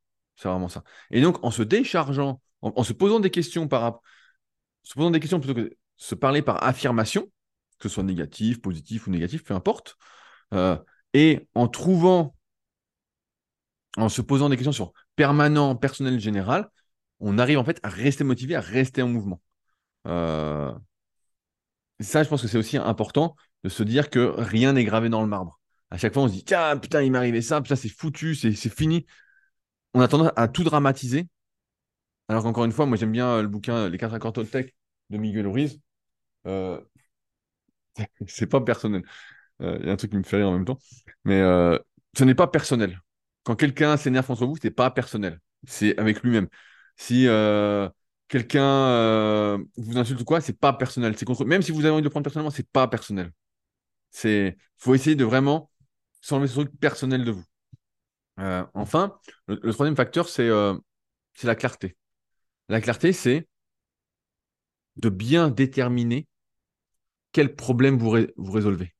C'est 0.43 0.49
rarement 0.49 0.67
ça. 0.67 0.83
Et 1.09 1.21
donc, 1.21 1.41
en 1.41 1.51
se 1.51 1.63
déchargeant, 1.63 2.41
en, 2.61 2.83
se 2.83 2.91
posant 2.91 3.21
des 3.21 3.29
questions 3.29 3.69
par 3.69 4.01
se 4.81 4.93
posant 4.93 5.09
des 5.09 5.21
questions 5.21 5.39
plutôt 5.39 5.55
que 5.55 5.73
se 5.95 6.15
parler 6.15 6.41
par 6.41 6.61
affirmation, 6.65 7.31
que 7.79 7.87
ce 7.87 7.95
soit 7.95 8.03
négatif, 8.03 8.61
positif 8.61 9.07
ou 9.07 9.09
négatif, 9.09 9.45
peu 9.45 9.53
importe, 9.53 9.95
euh, 10.53 10.77
et 11.13 11.47
en 11.55 11.69
trouvant, 11.69 12.35
en 13.95 14.09
se 14.09 14.21
posant 14.21 14.49
des 14.49 14.57
questions 14.57 14.73
sur 14.73 14.91
permanent, 15.15 15.77
personnel, 15.77 16.19
général, 16.19 16.69
on 17.21 17.37
arrive 17.37 17.57
en 17.57 17.63
fait 17.63 17.79
à 17.81 17.87
rester 17.87 18.25
motivé, 18.25 18.55
à 18.55 18.59
rester 18.59 19.01
en 19.01 19.07
mouvement. 19.07 19.41
Euh, 20.07 20.73
ça, 22.01 22.21
je 22.21 22.27
pense 22.27 22.41
que 22.41 22.49
c'est 22.49 22.57
aussi 22.57 22.75
important 22.75 23.37
de 23.63 23.69
se 23.69 23.81
dire 23.83 24.09
que 24.09 24.33
rien 24.37 24.73
n'est 24.73 24.83
gravé 24.83 25.07
dans 25.07 25.21
le 25.21 25.29
marbre. 25.29 25.61
À 25.89 25.97
chaque 25.97 26.13
fois, 26.13 26.23
on 26.23 26.27
se 26.27 26.33
dit, 26.33 26.43
tiens, 26.43 26.75
putain, 26.75 27.01
il 27.01 27.13
m'est 27.13 27.17
arrivé 27.17 27.41
ça, 27.41 27.61
putain, 27.61 27.77
c'est 27.77 27.87
foutu, 27.87 28.35
c'est 28.35 28.53
fini. 28.75 29.05
On 29.93 30.01
a 30.01 30.07
tendance 30.07 30.31
à 30.35 30.47
tout 30.47 30.63
dramatiser. 30.63 31.27
Alors 32.27 32.43
qu'encore 32.43 32.65
une 32.65 32.71
fois, 32.71 32.85
moi, 32.85 32.97
j'aime 32.97 33.11
bien 33.11 33.41
le 33.41 33.47
bouquin 33.47 33.89
Les 33.89 33.97
quatre 33.97 34.13
accords 34.13 34.33
Toltec 34.33 34.75
de 35.09 35.17
Miguel 35.17 35.47
Ruiz. 35.47 35.79
Euh, 36.47 36.81
c'est 38.27 38.47
pas 38.47 38.61
personnel. 38.61 39.03
Euh, 39.61 39.77
il 39.81 39.87
y 39.87 39.89
a 39.89 39.93
un 39.93 39.95
truc 39.97 40.11
qui 40.11 40.17
me 40.17 40.23
fait 40.23 40.37
rire 40.37 40.49
en 40.49 40.53
même 40.53 40.65
temps. 40.65 40.79
Mais 41.25 41.41
euh, 41.41 41.77
ce 42.17 42.23
n'est 42.23 42.35
pas 42.35 42.47
personnel. 42.47 43.01
Quand 43.43 43.55
quelqu'un 43.55 43.97
s'énerve 43.97 44.27
contre 44.27 44.45
vous, 44.45 44.57
ce 44.57 44.67
n'est 44.67 44.71
pas 44.71 44.91
personnel. 44.91 45.39
C'est 45.67 45.97
avec 45.99 46.23
lui-même. 46.23 46.47
Si 46.97 47.25
quelqu'un 48.27 49.57
vous 49.77 49.97
insulte 49.97 50.21
ou 50.21 50.25
quoi, 50.25 50.41
c'est 50.41 50.57
pas 50.57 50.73
personnel. 50.73 51.15
C'est 51.17 51.25
contre... 51.25 51.45
Même 51.45 51.61
si 51.61 51.71
vous 51.71 51.81
avez 51.81 51.91
envie 51.91 52.01
de 52.01 52.05
le 52.05 52.09
prendre 52.09 52.23
personnellement, 52.23 52.51
c'est 52.51 52.69
pas 52.69 52.87
personnel. 52.87 53.31
C'est 54.11 54.57
faut 54.77 54.95
essayer 54.95 55.15
de 55.15 55.25
vraiment 55.25 55.71
s'enlever 56.21 56.47
ce 56.47 56.55
truc 56.55 56.71
personnel 56.79 57.25
de 57.25 57.31
vous. 57.31 57.43
Enfin, 58.37 59.17
le, 59.47 59.71
troisième 59.71 59.95
facteur, 59.95 60.29
c'est 60.29 60.49
la 61.43 61.55
clarté. 61.55 61.95
La 62.69 62.81
clarté, 62.81 63.13
c'est 63.13 63.47
de 64.97 65.09
bien 65.09 65.49
déterminer 65.49 66.27
quel 67.31 67.55
problème 67.55 67.97
vous, 67.97 68.09
résolvez. 68.09 68.93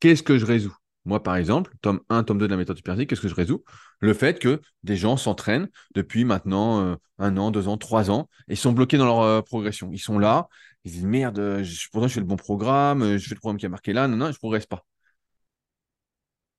Qu'est-ce 0.00 0.22
que 0.22 0.38
je 0.38 0.46
résous? 0.46 0.76
Moi, 1.04 1.22
par 1.22 1.36
exemple, 1.36 1.74
tome 1.82 2.00
1, 2.08 2.24
tome 2.24 2.38
2 2.38 2.46
de 2.46 2.50
la 2.50 2.56
méthode 2.56 2.78
hypnotique, 2.78 3.10
qu'est-ce 3.10 3.20
que 3.20 3.28
je 3.28 3.34
résous? 3.34 3.62
Le 4.00 4.14
fait 4.14 4.38
que 4.38 4.62
des 4.84 4.96
gens 4.96 5.18
s'entraînent 5.18 5.68
depuis 5.94 6.24
maintenant 6.24 6.80
euh, 6.82 6.96
un 7.18 7.36
an, 7.36 7.50
deux 7.50 7.68
ans, 7.68 7.76
trois 7.76 8.10
ans 8.10 8.28
et 8.48 8.56
sont 8.56 8.72
bloqués 8.72 8.96
dans 8.96 9.04
leur 9.04 9.20
euh, 9.20 9.42
progression. 9.42 9.90
Ils 9.92 9.98
sont 9.98 10.18
là, 10.18 10.48
ils 10.84 10.92
disent 10.92 11.04
merde, 11.04 11.38
euh, 11.38 11.62
je, 11.62 11.88
pourtant 11.90 12.08
je 12.08 12.14
fais 12.14 12.20
le 12.20 12.26
bon 12.26 12.36
programme, 12.36 13.18
je 13.18 13.28
fais 13.28 13.34
le 13.34 13.40
programme 13.40 13.58
qui 13.58 13.66
a 13.66 13.68
marqué 13.68 13.92
là, 13.92 14.08
non, 14.08 14.16
non, 14.16 14.26
je 14.26 14.30
ne 14.30 14.36
progresse 14.36 14.66
pas. 14.66 14.84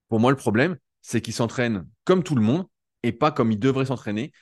Pour 0.09 0.19
moi, 0.19 0.31
le 0.31 0.37
problème, 0.37 0.77
c'est 1.05 1.21
qu'ils 1.21 1.35
s'entraînent 1.35 1.87
comme 2.03 2.23
tout 2.23 2.33
le 2.33 2.41
monde 2.41 2.65
et 3.03 3.11
pas 3.11 3.31
comme 3.31 3.51
ils 3.51 3.59
devraient 3.59 3.85
s'entraîner, 3.85 4.33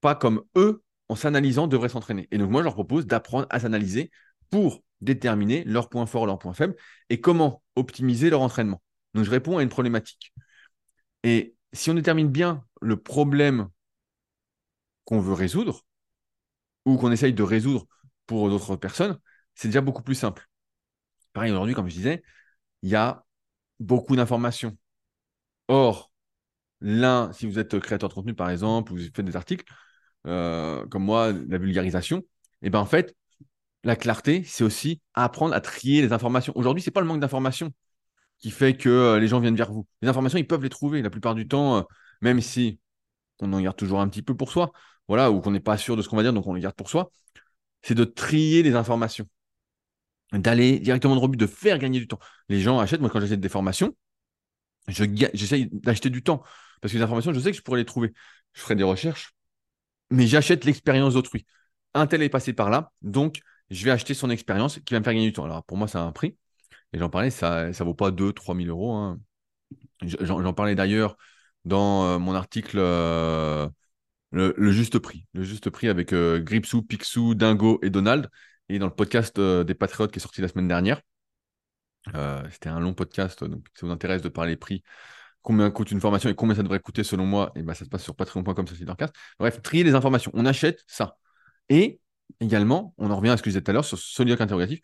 pas 0.00 0.16
comme 0.16 0.42
eux 0.56 0.82
en 1.08 1.14
s'analysant, 1.14 1.68
devraient 1.68 1.88
s'entraîner. 1.88 2.26
Et 2.32 2.38
donc, 2.38 2.50
moi, 2.50 2.62
je 2.62 2.64
leur 2.64 2.74
propose 2.74 3.06
d'apprendre 3.06 3.46
à 3.48 3.60
s'analyser 3.60 4.10
pour 4.50 4.82
déterminer 5.00 5.62
leurs 5.62 5.88
points 5.88 6.06
forts, 6.06 6.26
leurs 6.26 6.40
points 6.40 6.52
faibles 6.52 6.74
et 7.10 7.20
comment 7.20 7.62
optimiser 7.76 8.28
leur 8.28 8.40
entraînement. 8.40 8.82
Donc, 9.14 9.24
je 9.24 9.30
réponds 9.30 9.58
à 9.58 9.62
une 9.62 9.68
problématique. 9.68 10.32
Et 11.22 11.54
si 11.72 11.90
on 11.90 11.94
détermine 11.94 12.28
bien 12.28 12.64
le 12.80 12.96
problème 12.96 13.68
qu'on 15.04 15.20
veut 15.20 15.34
résoudre 15.34 15.86
ou 16.86 16.96
qu'on 16.96 17.12
essaye 17.12 17.34
de 17.34 17.42
résoudre 17.44 17.86
pour 18.26 18.48
d'autres 18.48 18.74
personnes, 18.74 19.16
c'est 19.54 19.68
déjà 19.68 19.80
beaucoup 19.80 20.02
plus 20.02 20.16
simple. 20.16 20.48
Pareil, 21.34 21.52
aujourd'hui, 21.52 21.74
comme 21.74 21.88
je 21.88 21.94
disais, 21.94 22.24
il 22.82 22.90
y 22.90 22.96
a 22.96 23.24
beaucoup 23.78 24.16
d'informations. 24.16 24.76
Or, 25.70 26.10
l'un, 26.80 27.32
si 27.32 27.46
vous 27.46 27.60
êtes 27.60 27.78
créateur 27.78 28.08
de 28.08 28.14
contenu, 28.14 28.34
par 28.34 28.50
exemple, 28.50 28.92
ou 28.92 28.96
vous 28.96 29.04
faites 29.14 29.24
des 29.24 29.36
articles, 29.36 29.64
euh, 30.26 30.86
comme 30.88 31.04
moi, 31.04 31.32
la 31.32 31.58
vulgarisation, 31.58 32.18
et 32.18 32.68
eh 32.68 32.70
ben 32.70 32.80
en 32.80 32.86
fait, 32.86 33.14
la 33.84 33.96
clarté, 33.96 34.42
c'est 34.44 34.64
aussi 34.64 35.00
apprendre 35.14 35.54
à 35.54 35.60
trier 35.60 36.02
les 36.02 36.12
informations. 36.12 36.52
Aujourd'hui, 36.56 36.82
c'est 36.82 36.90
pas 36.90 37.00
le 37.00 37.06
manque 37.06 37.20
d'informations 37.20 37.72
qui 38.40 38.50
fait 38.50 38.76
que 38.76 38.88
euh, 38.88 39.20
les 39.20 39.28
gens 39.28 39.40
viennent 39.40 39.56
vers 39.56 39.72
vous. 39.72 39.86
Les 40.02 40.08
informations, 40.08 40.38
ils 40.38 40.46
peuvent 40.46 40.62
les 40.62 40.70
trouver 40.70 41.02
la 41.02 41.10
plupart 41.10 41.36
du 41.36 41.48
temps, 41.48 41.78
euh, 41.78 41.82
même 42.22 42.40
si 42.40 42.80
on 43.40 43.52
en 43.52 43.60
garde 43.60 43.76
toujours 43.76 44.00
un 44.00 44.08
petit 44.08 44.22
peu 44.22 44.36
pour 44.36 44.50
soi, 44.52 44.72
voilà, 45.08 45.30
ou 45.30 45.40
qu'on 45.40 45.52
n'est 45.52 45.60
pas 45.60 45.78
sûr 45.78 45.96
de 45.96 46.02
ce 46.02 46.08
qu'on 46.08 46.16
va 46.16 46.22
dire, 46.24 46.32
donc 46.32 46.46
on 46.48 46.54
les 46.54 46.62
garde 46.62 46.76
pour 46.76 46.90
soi. 46.90 47.12
C'est 47.82 47.94
de 47.94 48.04
trier 48.04 48.62
les 48.64 48.74
informations, 48.74 49.28
d'aller 50.32 50.80
directement 50.80 51.14
dans 51.16 51.22
le 51.22 51.28
but, 51.28 51.38
de 51.38 51.46
faire 51.46 51.78
gagner 51.78 52.00
du 52.00 52.08
temps. 52.08 52.20
Les 52.48 52.60
gens 52.60 52.78
achètent, 52.80 53.00
moi 53.00 53.10
quand 53.10 53.20
j'achète 53.20 53.40
des 53.40 53.48
formations, 53.48 53.94
j'essaye 54.90 55.68
d'acheter 55.72 56.10
du 56.10 56.22
temps 56.22 56.42
parce 56.80 56.92
que 56.92 56.98
les 56.98 57.04
informations, 57.04 57.32
je 57.32 57.40
sais 57.40 57.50
que 57.50 57.56
je 57.56 57.62
pourrais 57.62 57.78
les 57.78 57.84
trouver. 57.84 58.12
Je 58.54 58.60
ferai 58.60 58.74
des 58.74 58.82
recherches, 58.84 59.34
mais 60.10 60.26
j'achète 60.26 60.64
l'expérience 60.64 61.14
d'autrui. 61.14 61.46
Un 61.94 62.06
tel 62.06 62.22
est 62.22 62.28
passé 62.28 62.52
par 62.52 62.70
là, 62.70 62.92
donc 63.02 63.40
je 63.70 63.84
vais 63.84 63.90
acheter 63.90 64.14
son 64.14 64.30
expérience 64.30 64.80
qui 64.84 64.94
va 64.94 65.00
me 65.00 65.04
faire 65.04 65.14
gagner 65.14 65.26
du 65.26 65.32
temps. 65.32 65.44
Alors 65.44 65.64
pour 65.64 65.76
moi, 65.76 65.88
ça 65.88 66.00
a 66.00 66.04
un 66.04 66.12
prix. 66.12 66.36
Et 66.92 66.98
j'en 66.98 67.10
parlais, 67.10 67.30
ça 67.30 67.68
ne 67.68 67.84
vaut 67.84 67.94
pas 67.94 68.10
2 68.10 68.32
3 68.32 68.56
000 68.56 68.68
euros. 68.68 68.94
Hein. 68.94 69.20
J'en 70.02 70.52
parlais 70.54 70.74
d'ailleurs 70.74 71.16
dans 71.64 72.04
euh, 72.06 72.18
mon 72.18 72.34
article 72.34 72.78
euh, 72.78 73.68
le, 74.32 74.72
juste 74.72 74.98
prix. 74.98 75.26
Le 75.34 75.42
juste 75.44 75.70
prix 75.70 75.88
avec 75.88 76.12
euh, 76.12 76.40
Gripsou, 76.40 76.82
Picsou, 76.82 77.34
Dingo 77.34 77.78
et 77.82 77.90
Donald. 77.90 78.28
Et 78.68 78.78
dans 78.78 78.86
le 78.86 78.94
podcast 78.94 79.40
des 79.40 79.74
Patriotes 79.74 80.12
qui 80.12 80.18
est 80.18 80.22
sorti 80.22 80.40
la 80.40 80.48
semaine 80.48 80.68
dernière. 80.68 81.00
C'était 82.50 82.68
un 82.68 82.80
long 82.80 82.94
podcast, 82.94 83.44
donc 83.44 83.66
si 83.74 83.80
ça 83.80 83.86
vous 83.86 83.92
intéresse 83.92 84.22
de 84.22 84.28
parler 84.28 84.56
prix, 84.56 84.82
combien 85.42 85.70
coûte 85.70 85.90
une 85.90 86.00
formation 86.00 86.28
et 86.30 86.34
combien 86.34 86.54
ça 86.54 86.62
devrait 86.62 86.80
coûter 86.80 87.04
selon 87.04 87.26
moi, 87.26 87.52
et 87.54 87.62
ben 87.62 87.74
ça 87.74 87.84
se 87.84 87.90
passe 87.90 88.02
sur 88.02 88.14
patreon.com, 88.14 88.64
Bref, 89.38 89.62
trier 89.62 89.84
les 89.84 89.94
informations. 89.94 90.30
On 90.34 90.46
achète 90.46 90.82
ça. 90.86 91.16
Et 91.68 92.00
également, 92.40 92.94
on 92.98 93.10
en 93.10 93.16
revient 93.16 93.30
à 93.30 93.36
ce 93.36 93.42
que 93.42 93.50
je 93.50 93.54
disais 93.54 93.62
tout 93.62 93.70
à 93.70 93.74
l'heure 93.74 93.84
sur 93.84 93.98
Soliloque 93.98 94.40
interrogatif, 94.40 94.80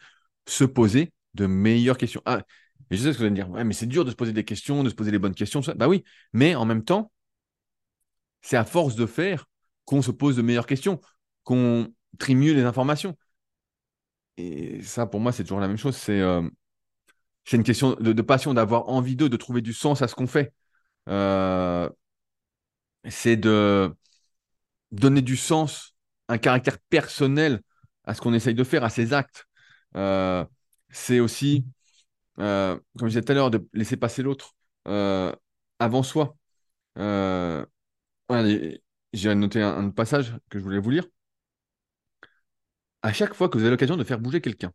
se 0.47 0.65
poser 0.65 1.13
de 1.35 1.47
meilleures 1.47 1.99
questions. 1.99 2.23
Ah, 2.25 2.43
et 2.91 2.97
je 2.97 3.03
sais 3.03 3.13
ce 3.13 3.13
que 3.13 3.19
vous 3.19 3.25
allez 3.25 3.31
me 3.31 3.37
dire, 3.37 3.49
mais 3.49 3.75
c'est 3.75 3.87
dur 3.87 4.05
de 4.05 4.11
se 4.11 4.17
poser 4.17 4.33
des 4.33 4.45
questions, 4.45 4.83
de 4.85 4.89
se 4.89 4.95
poser 4.95 5.11
les 5.11 5.19
bonnes 5.19 5.35
questions, 5.35 5.63
ça. 5.63 5.75
Bah 5.75 5.89
oui, 5.89 6.05
mais 6.33 6.55
en 6.55 6.65
même 6.65 6.85
temps, 6.85 7.11
c'est 8.43 8.57
à 8.57 8.65
force 8.65 8.95
de 8.95 9.07
faire 9.07 9.47
qu'on 9.85 10.03
se 10.03 10.11
pose 10.11 10.37
de 10.37 10.43
meilleures 10.43 10.67
questions, 10.67 11.01
qu'on 11.45 11.93
trie 12.19 12.35
mieux 12.35 12.55
les 12.55 12.63
informations. 12.63 13.17
Et 14.37 14.83
ça, 14.83 15.07
pour 15.07 15.21
moi, 15.21 15.33
c'est 15.33 15.45
toujours 15.45 15.61
la 15.61 15.69
même 15.69 15.79
chose. 15.79 15.97
C'est 15.97 16.21
euh, 16.21 16.49
une 17.53 17.63
question 17.63 17.95
de, 17.95 18.23
passion, 18.23 18.55
d'avoir 18.55 18.89
envie 18.89 19.17
d'eux, 19.17 19.29
de 19.29 19.37
trouver 19.37 19.61
du 19.61 19.73
sens 19.73 20.03
à 20.03 20.09
ce 20.09 20.15
qu'on 20.15 20.27
fait. 20.27 20.53
Euh, 21.09 21.89
c'est 23.09 23.37
de 23.37 23.95
donner 24.93 25.23
du 25.23 25.37
sens, 25.37 25.95
un 26.29 26.39
caractère 26.39 26.79
personnel 26.91 27.61
à 28.05 28.15
ce 28.15 28.21
qu'on 28.21 28.35
essaye 28.35 28.55
de 28.55 28.65
faire, 28.65 28.85
à 28.85 28.91
ses 28.91 29.13
actes. 29.13 29.47
Euh, 29.97 30.45
c'est 30.91 31.21
aussi, 31.21 31.67
euh, 32.41 32.79
comme 32.99 33.09
je 33.09 33.13
disais 33.15 33.23
tout 33.23 33.33
à 33.33 33.35
l'heure, 33.35 33.51
de 33.51 33.67
laisser 33.73 33.97
passer 33.97 34.23
l'autre 34.23 34.55
avant 35.79 36.03
soi. 36.03 36.37
J'ai 39.13 39.35
noté 39.35 39.63
un 39.63 39.91
passage 39.91 40.35
que 40.51 40.59
je 40.59 40.65
voulais 40.65 40.79
vous 40.79 40.91
lire. 40.91 41.07
À 43.03 43.13
chaque 43.13 43.33
fois 43.35 43.49
que 43.49 43.57
vous 43.57 43.65
avez 43.65 43.71
l'occasion 43.71 43.97
de 43.97 44.05
faire 44.05 44.19
bouger 44.19 44.41
quelqu'un, 44.43 44.73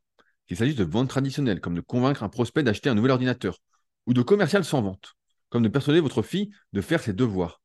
qu'il 0.52 0.58
s'agisse 0.58 0.76
de 0.76 0.84
vente 0.84 1.08
traditionnelle, 1.08 1.62
comme 1.62 1.76
de 1.76 1.80
convaincre 1.80 2.24
un 2.24 2.28
prospect 2.28 2.62
d'acheter 2.62 2.90
un 2.90 2.94
nouvel 2.94 3.12
ordinateur, 3.12 3.60
ou 4.06 4.14
de 4.14 4.22
commercial 4.22 4.66
sans 4.66 4.82
vente, 4.82 5.14
comme 5.48 5.64
de 5.64 5.70
persuader 5.70 6.02
votre 6.02 6.24
fille 6.24 6.52
de 6.74 6.82
faire 6.82 7.02
ses 7.02 7.14
devoirs. 7.14 7.62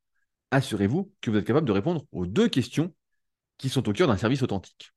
Assurez-vous 0.53 1.13
que 1.21 1.33
vous 1.33 1.37
êtes 1.37 1.45
capable 1.45 1.67
de 1.67 1.73
répondre 1.73 2.07
aux 2.13 2.27
deux 2.27 2.49
questions 2.49 2.95
qui 3.59 3.71
sont 3.71 3.89
au 3.89 3.93
cœur 3.93 4.07
d'un 4.07 4.17
service 4.17 4.43
authentique. 4.43 4.93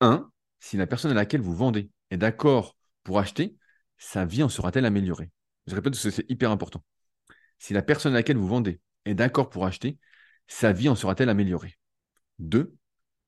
1. 0.00 0.30
Si 0.60 0.76
la 0.76 0.86
personne 0.86 1.10
à 1.10 1.14
laquelle 1.14 1.40
vous 1.40 1.56
vendez 1.56 1.90
est 2.12 2.18
d'accord 2.18 2.76
pour 3.02 3.18
acheter, 3.18 3.56
sa 3.98 4.24
vie 4.24 4.44
en 4.44 4.48
sera-t-elle 4.48 4.86
améliorée? 4.86 5.32
Je 5.66 5.74
répète 5.74 5.94
que 5.94 6.10
c'est 6.12 6.30
hyper 6.30 6.52
important. 6.52 6.84
Si 7.58 7.74
la 7.74 7.82
personne 7.82 8.12
à 8.12 8.18
laquelle 8.18 8.36
vous 8.36 8.46
vendez 8.46 8.80
est 9.06 9.14
d'accord 9.14 9.50
pour 9.50 9.66
acheter, 9.66 9.98
sa 10.46 10.70
vie 10.70 10.88
en 10.88 10.94
sera-t-elle 10.94 11.30
améliorée? 11.30 11.80
2. 12.38 12.76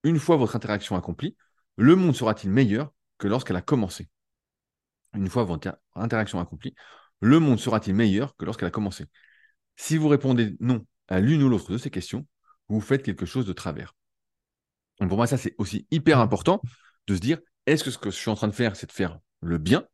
Une 0.05 0.21
fois 0.21 0.37
votre 0.37 0.55
interaction 0.55 0.95
accomplie, 0.95 1.37
le 1.77 1.97
monde 1.97 2.15
sera-t-il 2.15 2.53
meilleur? 2.53 2.93
Que 3.19 3.29
lorsqu'elle 3.29 3.57
a 3.57 3.63
commencé. 3.63 4.09
Une 5.15 5.29
fois 5.29 5.45
votre 5.45 5.77
interaction 5.95 6.41
accomplie, 6.41 6.75
le 7.21 7.41
monde 7.41 7.59
sera-t-il 7.59 7.95
meilleur 7.95 8.37
que 8.37 8.45
lorsqu'elle 8.45 8.69
a 8.69 8.73
commencé? 8.73 9.07
Si 9.77 9.97
vous 9.97 10.09
répondez 10.09 10.57
non 10.61 10.87
à 11.09 11.21
l'une 11.21 11.43
ou 11.43 11.49
l'autre 11.49 11.73
de 11.73 11.79
ces 11.79 11.91
questions, 11.91 12.27
vous 12.69 12.81
faites 12.81 13.03
quelque 13.03 13.27
chose 13.27 13.47
de 13.47 13.53
travers. 13.53 13.95
Pour 14.99 15.17
moi, 15.17 15.27
ça, 15.27 15.39
c'est 15.39 15.55
aussi 15.59 15.87
hyper 15.91 16.19
important 16.19 16.61
de 17.07 17.15
se 17.15 17.21
dire, 17.21 17.39
est-ce 17.67 17.85
que 17.85 17.91
ce 17.91 17.99
que 17.99 18.11
je 18.11 18.17
suis 18.17 18.31
en 18.31 18.35
train 18.35 18.49
de 18.49 18.53
faire, 18.53 18.77
c'est 18.77 18.87
de 18.87 18.93
faire 18.93 19.19
le 19.41 19.59
bien? 19.59 19.87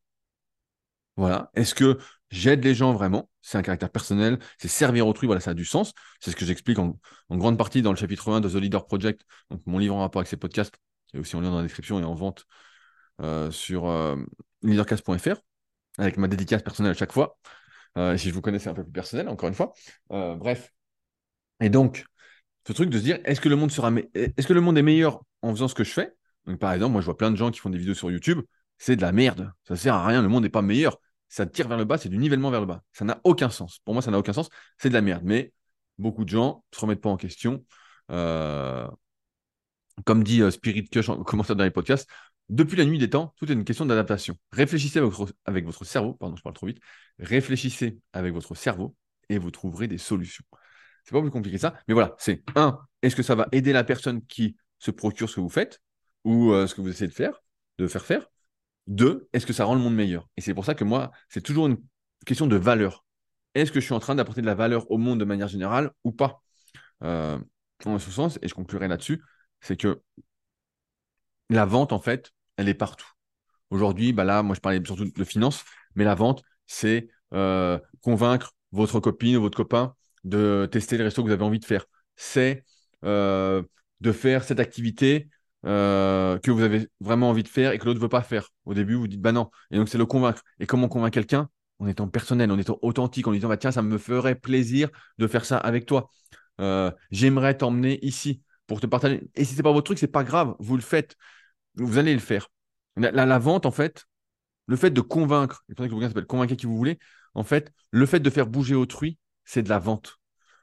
Voilà. 1.16 1.50
Est-ce 1.54 1.74
que 1.74 1.98
j'aide 2.30 2.64
les 2.64 2.74
gens 2.74 2.92
vraiment? 2.92 3.30
C'est 3.42 3.58
un 3.58 3.62
caractère 3.62 3.90
personnel, 3.90 4.38
c'est 4.58 4.68
servir 4.68 5.06
autrui, 5.06 5.26
voilà, 5.26 5.40
ça 5.40 5.50
a 5.50 5.54
du 5.54 5.64
sens. 5.64 5.92
C'est 6.20 6.30
ce 6.30 6.36
que 6.36 6.46
j'explique 6.46 6.78
en, 6.78 6.98
grande 7.30 7.58
partie 7.58 7.82
dans 7.82 7.90
le 7.90 7.96
chapitre 7.96 8.32
1 8.32 8.40
de 8.40 8.48
The 8.48 8.54
Leader 8.54 8.86
Project, 8.86 9.22
donc 9.50 9.62
mon 9.66 9.78
livre 9.78 9.94
en 9.94 10.00
rapport 10.00 10.20
avec 10.20 10.28
ces 10.28 10.38
podcasts, 10.38 10.76
qui 11.08 11.18
est 11.18 11.20
aussi 11.20 11.36
en 11.36 11.40
lien 11.40 11.50
dans 11.50 11.58
la 11.58 11.62
description 11.62 12.00
et 12.00 12.04
en 12.04 12.14
vente 12.14 12.46
sur 13.50 13.88
euh, 13.88 14.16
leadercast.fr, 14.62 15.36
avec 15.98 16.16
ma 16.16 16.28
dédicace 16.28 16.62
personnelle 16.62 16.92
à 16.92 16.96
chaque 16.96 17.12
fois. 17.12 17.38
Euh, 17.96 18.16
si 18.16 18.28
je 18.28 18.34
vous 18.34 18.40
connaissais 18.40 18.68
un 18.68 18.74
peu 18.74 18.82
plus 18.82 18.92
personnel, 18.92 19.28
encore 19.28 19.48
une 19.48 19.54
fois. 19.54 19.72
bref. 20.10 20.72
Et 21.60 21.68
donc, 21.68 22.04
ce 22.66 22.72
truc 22.72 22.90
de 22.90 22.98
se 22.98 23.04
dire, 23.04 23.18
est-ce 23.24 23.40
que 23.40 23.48
le 23.48 23.56
monde 23.56 23.70
sera, 23.70 23.92
est-ce 24.14 24.46
que 24.46 24.52
le 24.52 24.60
monde 24.60 24.78
est 24.78 24.82
meilleur 24.82 25.22
en 25.42 25.52
faisant 25.52 25.68
ce 25.68 25.74
que 25.74 25.84
je 25.84 25.92
fais? 25.92 26.14
Donc, 26.46 26.58
par 26.58 26.72
exemple, 26.72 26.92
moi, 26.92 27.00
je 27.00 27.06
vois 27.06 27.16
plein 27.16 27.30
de 27.30 27.36
gens 27.36 27.50
qui 27.50 27.60
font 27.60 27.70
des 27.70 27.78
vidéos 27.78 27.94
sur 27.94 28.10
YouTube, 28.10 28.40
c'est 28.78 28.96
de 28.96 29.02
la 29.02 29.12
merde, 29.12 29.52
ça 29.66 29.76
sert 29.76 29.94
à 29.94 30.06
rien, 30.06 30.20
le 30.20 30.28
monde 30.28 30.42
n'est 30.42 30.50
pas 30.50 30.62
meilleur, 30.62 30.98
ça 31.28 31.46
tire 31.46 31.68
vers 31.68 31.78
le 31.78 31.84
bas, 31.84 31.98
c'est 31.98 32.08
du 32.08 32.18
nivellement 32.18 32.50
vers 32.50 32.60
le 32.60 32.66
bas, 32.66 32.82
ça 32.92 33.04
n'a 33.04 33.20
aucun 33.24 33.50
sens. 33.50 33.80
Pour 33.84 33.94
moi, 33.94 34.02
ça 34.02 34.10
n'a 34.10 34.18
aucun 34.18 34.32
sens, 34.32 34.48
c'est 34.78 34.88
de 34.88 34.94
la 34.94 35.00
merde. 35.00 35.22
Mais 35.24 35.52
beaucoup 35.98 36.24
de 36.24 36.28
gens 36.28 36.64
ne 36.72 36.76
se 36.76 36.80
remettent 36.80 37.00
pas 37.00 37.10
en 37.10 37.16
question. 37.16 37.64
Euh, 38.10 38.86
comme 40.04 40.24
dit 40.24 40.42
euh, 40.42 40.50
Spirit 40.50 40.88
Kush 40.88 41.08
en 41.08 41.22
commentaire 41.22 41.56
dans 41.56 41.64
les 41.64 41.70
podcasts, 41.70 42.08
depuis 42.48 42.76
la 42.76 42.84
nuit 42.84 42.98
des 42.98 43.10
temps, 43.10 43.34
tout 43.36 43.50
est 43.50 43.54
une 43.54 43.64
question 43.64 43.86
d'adaptation. 43.86 44.36
Réfléchissez 44.52 45.00
avec 45.46 45.64
votre, 45.64 45.84
cerveau, 45.84 46.14
pardon, 46.14 46.36
je 46.36 46.42
parle 46.42 46.54
trop 46.54 46.66
vite, 46.66 46.78
réfléchissez 47.18 47.98
avec 48.12 48.34
votre 48.34 48.54
cerveau 48.54 48.94
et 49.28 49.38
vous 49.38 49.50
trouverez 49.50 49.88
des 49.88 49.98
solutions. 49.98 50.44
C'est 51.04 51.12
pas 51.12 51.20
plus 51.20 51.30
compliqué 51.30 51.56
que 51.56 51.60
ça, 51.60 51.74
mais 51.88 51.94
voilà, 51.94 52.14
c'est 52.18 52.42
un, 52.56 52.78
est-ce 53.02 53.16
que 53.16 53.22
ça 53.22 53.34
va 53.34 53.48
aider 53.52 53.72
la 53.72 53.84
personne 53.84 54.24
qui 54.26 54.56
se 54.78 54.90
procure 54.90 55.28
ce 55.28 55.36
que 55.36 55.40
vous 55.40 55.48
faites 55.48 55.80
ou 56.24 56.52
euh, 56.52 56.66
ce 56.66 56.74
que 56.74 56.80
vous 56.80 56.88
essayez 56.88 57.08
de 57.08 57.14
faire, 57.14 57.42
de 57.78 57.86
faire 57.86 58.04
faire? 58.04 58.26
Deux, 58.86 59.28
est-ce 59.32 59.46
que 59.46 59.52
ça 59.52 59.64
rend 59.64 59.74
le 59.74 59.80
monde 59.80 59.94
meilleur? 59.94 60.28
Et 60.36 60.40
c'est 60.40 60.54
pour 60.54 60.64
ça 60.64 60.74
que 60.74 60.84
moi, 60.84 61.10
c'est 61.28 61.40
toujours 61.40 61.66
une 61.66 61.78
question 62.26 62.46
de 62.46 62.56
valeur. 62.56 63.04
Est-ce 63.54 63.72
que 63.72 63.80
je 63.80 63.84
suis 63.84 63.94
en 63.94 64.00
train 64.00 64.14
d'apporter 64.14 64.40
de 64.42 64.46
la 64.46 64.54
valeur 64.54 64.90
au 64.90 64.98
monde 64.98 65.20
de 65.20 65.24
manière 65.24 65.48
générale 65.48 65.90
ou 66.04 66.12
pas? 66.12 66.42
Euh, 67.02 67.38
En 67.86 67.98
ce 67.98 68.10
sens, 68.10 68.38
et 68.42 68.48
je 68.48 68.54
conclurai 68.54 68.88
là-dessus, 68.88 69.22
c'est 69.60 69.76
que 69.76 70.02
la 71.50 71.64
vente, 71.64 71.92
en 71.92 71.98
fait, 71.98 72.32
elle 72.56 72.68
est 72.68 72.74
partout. 72.74 73.06
Aujourd'hui, 73.70 74.12
bah 74.12 74.24
là, 74.24 74.42
moi, 74.42 74.54
je 74.54 74.60
parlais 74.60 74.80
surtout 74.84 75.06
de 75.06 75.24
finance, 75.24 75.64
mais 75.94 76.04
la 76.04 76.14
vente, 76.14 76.42
c'est 76.66 77.08
euh, 77.32 77.78
convaincre 78.02 78.52
votre 78.72 79.00
copine 79.00 79.36
ou 79.36 79.40
votre 79.42 79.56
copain 79.56 79.94
de 80.24 80.68
tester 80.70 80.96
les 80.96 81.04
restos 81.04 81.22
que 81.22 81.28
vous 81.28 81.32
avez 81.34 81.44
envie 81.44 81.58
de 81.58 81.64
faire. 81.64 81.86
C'est 82.16 82.64
euh, 83.04 83.62
de 84.00 84.12
faire 84.12 84.44
cette 84.44 84.60
activité 84.60 85.28
euh, 85.66 86.38
que 86.38 86.50
vous 86.50 86.62
avez 86.62 86.88
vraiment 87.00 87.30
envie 87.30 87.42
de 87.42 87.48
faire 87.48 87.72
et 87.72 87.78
que 87.78 87.84
l'autre 87.84 87.98
ne 87.98 88.02
veut 88.02 88.08
pas 88.08 88.22
faire. 88.22 88.50
Au 88.64 88.74
début, 88.74 88.94
vous 88.94 89.08
dites 89.08 89.20
bah 89.20 89.32
non. 89.32 89.50
Et 89.70 89.76
donc, 89.76 89.88
c'est 89.88 89.98
le 89.98 90.06
convaincre. 90.06 90.42
Et 90.60 90.66
comment 90.66 90.86
on 90.86 90.88
convainc 90.88 91.12
quelqu'un? 91.12 91.48
En 91.80 91.88
étant 91.88 92.06
personnel, 92.08 92.52
en 92.52 92.58
étant 92.58 92.78
authentique, 92.82 93.26
en 93.26 93.32
disant 93.32 93.48
bah, 93.48 93.56
tiens, 93.56 93.72
ça 93.72 93.82
me 93.82 93.98
ferait 93.98 94.36
plaisir 94.36 94.88
de 95.18 95.26
faire 95.26 95.44
ça 95.44 95.58
avec 95.58 95.86
toi. 95.86 96.10
J'aimerais 97.10 97.56
t'emmener 97.56 97.98
ici 98.04 98.42
pour 98.66 98.80
te 98.80 98.86
partager. 98.86 99.28
Et 99.34 99.44
si 99.44 99.54
c'est 99.54 99.62
pas 99.62 99.72
votre 99.72 99.84
truc, 99.84 99.98
c'est 99.98 100.06
pas 100.06 100.24
grave, 100.24 100.54
vous 100.58 100.76
le 100.76 100.82
faites, 100.82 101.16
vous 101.76 101.98
allez 101.98 102.14
le 102.14 102.20
faire. 102.20 102.48
La, 102.96 103.38
vente, 103.38 103.66
en 103.66 103.70
fait, 103.70 104.06
le 104.66 104.76
fait 104.76 104.90
de 104.90 105.00
convaincre, 105.00 105.64
que 105.76 105.82
le 105.82 105.88
bouquin 105.88 106.08
s'appelle 106.08 106.26
Convaincre 106.26 106.54
qui 106.54 106.66
vous 106.66 106.76
voulez, 106.76 106.98
en 107.34 107.42
fait, 107.42 107.72
le 107.90 108.06
fait 108.06 108.20
de 108.20 108.30
faire 108.30 108.46
bouger 108.46 108.74
autrui, 108.74 109.18
c'est 109.44 109.62
de 109.62 109.68
la 109.68 109.78
vente. 109.78 110.18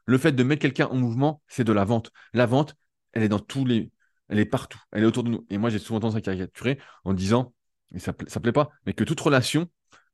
Le 0.05 0.17
fait 0.17 0.31
de 0.31 0.43
mettre 0.43 0.61
quelqu'un 0.61 0.87
en 0.87 0.95
mouvement, 0.95 1.41
c'est 1.47 1.63
de 1.63 1.73
la 1.73 1.83
vente. 1.83 2.11
La 2.33 2.45
vente, 2.45 2.75
elle 3.13 3.23
est 3.23 3.29
dans 3.29 3.39
tous 3.39 3.65
les. 3.65 3.91
Elle 4.29 4.39
est 4.39 4.45
partout. 4.45 4.79
Elle 4.91 5.03
est 5.03 5.05
autour 5.05 5.23
de 5.23 5.29
nous. 5.29 5.45
Et 5.49 5.57
moi, 5.57 5.69
j'ai 5.69 5.79
souvent 5.79 5.99
tendance 5.99 6.15
à 6.15 6.21
caricaturer 6.21 6.79
en 7.03 7.13
disant, 7.13 7.53
et 7.93 7.99
ça 7.99 8.13
ne 8.13 8.39
plaît 8.39 8.51
pas, 8.53 8.69
mais 8.85 8.93
que 8.93 9.03
toute 9.03 9.19
relation 9.19 9.69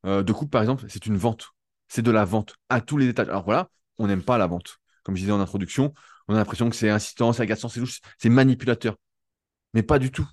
euh, 0.06 0.24
de 0.24 0.34
couple, 0.34 0.50
par 0.50 0.62
exemple, 0.62 0.86
c'est 0.90 1.06
une 1.06 1.18
vente. 1.18 1.52
C'est 1.88 2.02
de 2.02 2.12
la 2.12 2.26
vente 2.26 2.56
à 2.70 2.82
tous 2.82 2.98
les 2.98 3.08
étages. 3.08 3.30
Alors 3.30 3.46
voilà, 3.46 3.70
on 3.98 4.08
n'aime 4.08 4.24
pas 4.24 4.38
la 4.38 4.48
vente. 4.48 4.80
Comme 5.04 5.16
je 5.16 5.22
disais 5.22 5.32
en 5.32 5.40
introduction, 5.40 5.94
on 6.28 6.36
a 6.36 6.38
l'impression 6.38 6.70
que 6.70 6.76
c'est 6.76 6.90
incitant, 6.90 7.34
c'est 7.34 7.44
agaçant, 7.44 7.70
c'est 7.70 7.80
louche, 7.80 8.02
c'est 8.18 8.30
manipulateur. 8.30 8.96
Mais 9.74 9.84
pas 9.84 10.00
du 10.00 10.12
tout. 10.12 10.28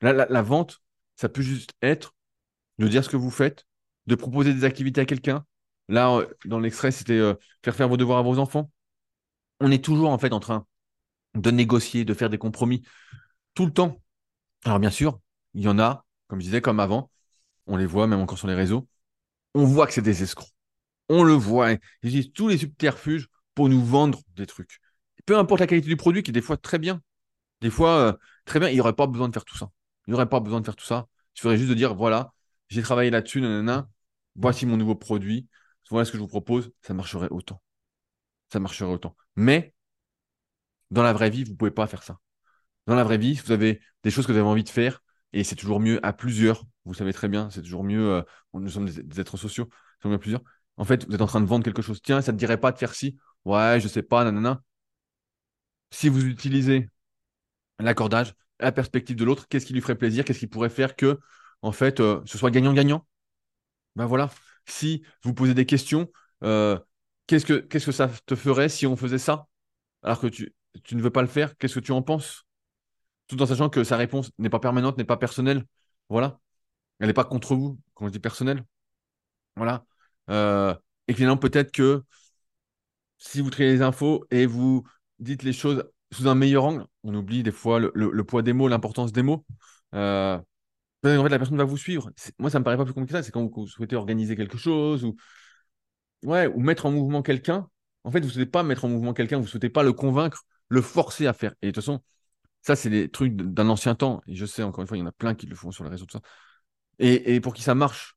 La, 0.00 0.42
vente, 0.42 0.82
ça 1.16 1.28
peut 1.28 1.42
juste 1.42 1.72
être 1.80 2.14
de 2.78 2.88
dire 2.88 3.04
ce 3.04 3.08
que 3.08 3.16
vous 3.16 3.30
faites, 3.30 3.66
de 4.06 4.14
proposer 4.14 4.52
des 4.52 4.64
activités 4.64 5.00
à 5.00 5.06
quelqu'un. 5.06 5.46
Là, 5.88 6.14
euh, 6.14 6.26
dans 6.44 6.58
l'extrait, 6.58 6.90
c'était 6.90 7.18
euh, 7.18 7.34
faire 7.64 7.74
faire 7.74 7.88
vos 7.88 7.96
devoirs 7.96 8.18
à 8.18 8.22
vos 8.22 8.38
enfants. 8.38 8.70
On 9.60 9.70
est 9.70 9.82
toujours 9.82 10.10
en 10.10 10.18
fait 10.18 10.32
en 10.32 10.40
train 10.40 10.66
de 11.34 11.50
négocier, 11.50 12.04
de 12.04 12.12
faire 12.12 12.28
des 12.28 12.38
compromis 12.38 12.82
tout 13.54 13.66
le 13.66 13.72
temps. 13.72 14.02
Alors 14.64 14.78
bien 14.78 14.90
sûr, 14.90 15.20
il 15.54 15.62
y 15.62 15.68
en 15.68 15.78
a, 15.78 16.04
comme 16.28 16.40
je 16.40 16.46
disais, 16.46 16.60
comme 16.60 16.80
avant, 16.80 17.10
on 17.66 17.76
les 17.76 17.86
voit 17.86 18.06
même 18.06 18.20
encore 18.20 18.38
sur 18.38 18.48
les 18.48 18.54
réseaux, 18.54 18.88
on 19.54 19.64
voit 19.64 19.86
que 19.86 19.92
c'est 19.92 20.02
des 20.02 20.22
escrocs. 20.22 20.48
On 21.08 21.22
le 21.22 21.32
voit. 21.32 21.72
Ils 21.72 21.78
utilisent 22.02 22.32
tous 22.32 22.48
les 22.48 22.58
subterfuges 22.58 23.28
pour 23.54 23.68
nous 23.68 23.84
vendre 23.84 24.20
des 24.34 24.46
trucs. 24.46 24.80
Peu 25.26 25.38
importe 25.38 25.60
la 25.60 25.66
qualité 25.66 25.88
du 25.88 25.96
produit, 25.96 26.22
qui 26.22 26.30
est 26.30 26.32
des 26.32 26.42
fois 26.42 26.56
très 26.56 26.78
bien. 26.78 27.00
Des 27.60 27.70
fois, 27.70 27.98
euh, 27.98 28.12
très 28.44 28.60
bien, 28.60 28.68
il 28.68 28.74
n'y 28.74 28.80
aurait 28.80 28.94
pas 28.94 29.06
besoin 29.06 29.28
de 29.28 29.32
faire 29.32 29.44
tout 29.44 29.56
ça. 29.56 29.70
Il 30.06 30.10
n'y 30.10 30.14
aurait 30.14 30.28
pas 30.28 30.40
besoin 30.40 30.60
de 30.60 30.66
faire 30.66 30.76
tout 30.76 30.84
ça. 30.84 31.06
Il 31.34 31.38
suffirait 31.38 31.56
juste 31.56 31.70
de 31.70 31.74
dire, 31.74 31.94
voilà, 31.94 32.32
j'ai 32.68 32.82
travaillé 32.82 33.10
là-dessus, 33.10 33.40
nanana, 33.40 33.88
voici 34.36 34.66
mon 34.66 34.76
nouveau 34.76 34.94
produit, 34.94 35.48
voilà 35.90 36.04
ce 36.04 36.12
que 36.12 36.18
je 36.18 36.22
vous 36.22 36.28
propose, 36.28 36.72
ça 36.82 36.94
marcherait 36.94 37.28
autant. 37.30 37.62
Ça 38.52 38.60
marcherait 38.60 38.90
autant. 38.90 39.16
Mais, 39.36 39.74
dans 40.90 41.02
la 41.02 41.12
vraie 41.12 41.30
vie, 41.30 41.44
vous 41.44 41.52
ne 41.52 41.56
pouvez 41.56 41.70
pas 41.70 41.86
faire 41.86 42.02
ça. 42.02 42.18
Dans 42.86 42.94
la 42.94 43.04
vraie 43.04 43.18
vie, 43.18 43.40
vous 43.44 43.52
avez 43.52 43.80
des 44.02 44.10
choses 44.10 44.26
que 44.26 44.32
vous 44.32 44.38
avez 44.38 44.48
envie 44.48 44.64
de 44.64 44.68
faire, 44.68 45.02
et 45.32 45.44
c'est 45.44 45.56
toujours 45.56 45.80
mieux 45.80 46.04
à 46.04 46.12
plusieurs. 46.12 46.64
Vous 46.84 46.94
savez 46.94 47.12
très 47.12 47.28
bien, 47.28 47.50
c'est 47.50 47.62
toujours 47.62 47.84
mieux. 47.84 48.12
Euh, 48.12 48.22
nous 48.52 48.68
sommes 48.68 48.88
des, 48.88 49.20
êtres 49.20 49.36
sociaux, 49.36 49.68
c'est 50.00 50.08
mieux 50.08 50.14
à 50.14 50.18
plusieurs. 50.18 50.42
En 50.76 50.84
fait, 50.84 51.06
vous 51.06 51.14
êtes 51.14 51.20
en 51.20 51.26
train 51.26 51.40
de 51.40 51.46
vendre 51.46 51.64
quelque 51.64 51.82
chose. 51.82 52.00
Tiens, 52.02 52.20
ça 52.20 52.32
ne 52.32 52.36
te 52.36 52.40
dirait 52.40 52.60
pas 52.60 52.72
de 52.72 52.78
faire 52.78 52.94
ci 52.94 53.16
Ouais, 53.46 53.78
je 53.80 53.88
sais 53.88 54.02
pas, 54.02 54.24
nanana. 54.24 54.62
Si 55.90 56.08
vous 56.08 56.24
utilisez 56.26 56.88
l'accordage, 57.78 58.34
la 58.60 58.72
perspective 58.72 59.16
de 59.16 59.24
l'autre, 59.24 59.48
qu'est-ce 59.48 59.66
qui 59.66 59.74
lui 59.74 59.80
ferait 59.80 59.96
plaisir, 59.98 60.24
qu'est-ce 60.24 60.40
qui 60.40 60.46
pourrait 60.46 60.70
faire 60.70 60.96
que, 60.96 61.20
en 61.62 61.72
fait, 61.72 62.00
euh, 62.00 62.22
ce 62.26 62.38
soit 62.38 62.50
gagnant-gagnant? 62.50 63.06
Ben 63.96 64.06
voilà. 64.06 64.30
Si 64.66 65.04
vous 65.24 65.34
posez 65.34 65.54
des 65.54 65.66
questions, 65.66 66.10
euh, 66.44 66.78
qu'est-ce 67.26 67.46
que 67.46 67.54
que 67.54 67.78
ça 67.80 68.10
te 68.26 68.36
ferait 68.36 68.68
si 68.70 68.86
on 68.86 68.96
faisait 68.96 69.18
ça? 69.18 69.48
Alors 70.02 70.20
que 70.20 70.28
tu, 70.28 70.54
tu 70.84 70.96
ne 70.96 71.02
veux 71.02 71.10
pas 71.10 71.22
le 71.22 71.28
faire, 71.28 71.56
qu'est-ce 71.58 71.74
que 71.76 71.80
tu 71.80 71.92
en 71.92 72.02
penses? 72.02 72.46
Tout 73.28 73.40
en 73.42 73.46
sachant 73.46 73.70
que 73.70 73.84
sa 73.84 73.96
réponse 73.96 74.30
n'est 74.38 74.50
pas 74.50 74.60
permanente, 74.60 74.98
n'est 74.98 75.04
pas 75.04 75.16
personnelle. 75.18 75.64
Voilà. 76.08 76.40
Elle 77.00 77.08
n'est 77.08 77.14
pas 77.14 77.24
contre 77.24 77.56
vous, 77.56 77.80
quand 77.94 78.06
je 78.08 78.12
dis 78.12 78.20
personnelle. 78.20 78.64
Voilà. 79.56 79.84
Euh, 80.30 80.74
et 81.08 81.14
finalement, 81.14 81.36
peut-être 81.36 81.72
que 81.72 82.02
si 83.24 83.40
vous 83.40 83.50
triez 83.50 83.70
les 83.70 83.82
infos 83.82 84.24
et 84.30 84.46
vous 84.46 84.84
dites 85.18 85.42
les 85.42 85.52
choses 85.52 85.84
sous 86.12 86.28
un 86.28 86.34
meilleur 86.34 86.64
angle, 86.64 86.86
on 87.02 87.14
oublie 87.14 87.42
des 87.42 87.50
fois 87.50 87.80
le, 87.80 88.24
poids 88.24 88.42
des 88.42 88.52
mots, 88.52 88.68
l'importance 88.68 89.12
des 89.12 89.22
mots. 89.22 89.44
Euh, 89.94 90.38
en 91.04 91.22
fait, 91.22 91.28
la 91.28 91.38
personne 91.38 91.56
va 91.56 91.64
vous 91.64 91.76
suivre. 91.76 92.10
Moi, 92.38 92.50
ça 92.50 92.58
me 92.58 92.64
paraît 92.64 92.76
pas 92.76 92.84
plus 92.84 92.94
compliqué 92.94 93.12
que 93.12 93.18
ça. 93.18 93.22
C'est 93.22 93.32
quand 93.32 93.46
vous, 93.46 93.66
souhaitez 93.66 93.96
organiser 93.96 94.36
quelque 94.36 94.58
chose 94.58 95.04
ou, 95.04 95.16
ou 96.22 96.60
mettre 96.60 96.86
en 96.86 96.90
mouvement 96.92 97.22
quelqu'un. 97.22 97.68
En 98.04 98.10
fait, 98.10 98.20
vous 98.20 98.26
ne 98.26 98.32
souhaitez 98.32 98.50
pas 98.50 98.62
mettre 98.62 98.84
en 98.84 98.88
mouvement 98.88 99.14
quelqu'un, 99.14 99.38
vous 99.38 99.44
ne 99.44 99.48
souhaitez 99.48 99.70
pas 99.70 99.82
le 99.82 99.92
convaincre, 99.92 100.44
le 100.68 100.82
forcer 100.82 101.26
à 101.26 101.32
faire. 101.32 101.54
Et 101.62 101.68
de 101.68 101.72
toute 101.72 101.82
façon, 101.82 102.02
ça, 102.62 102.76
c'est 102.76 102.90
des 102.90 103.10
trucs 103.10 103.34
d'un 103.34 103.68
ancien 103.68 103.94
temps. 103.94 104.22
Et 104.26 104.34
je 104.34 104.46
sais, 104.46 104.62
encore 104.62 104.82
une 104.82 104.88
fois, 104.88 104.96
il 104.96 105.00
y 105.00 105.02
en 105.02 105.06
a 105.06 105.12
plein 105.12 105.34
qui 105.34 105.46
le 105.46 105.56
font 105.56 105.70
sur 105.70 105.84
les 105.84 105.90
réseaux, 105.90 106.06
tout 106.06 106.18
ça. 106.18 106.22
Et, 106.98 107.34
et 107.34 107.40
pour 107.40 107.54
qui 107.54 107.62
ça 107.62 107.74
marche. 107.74 108.16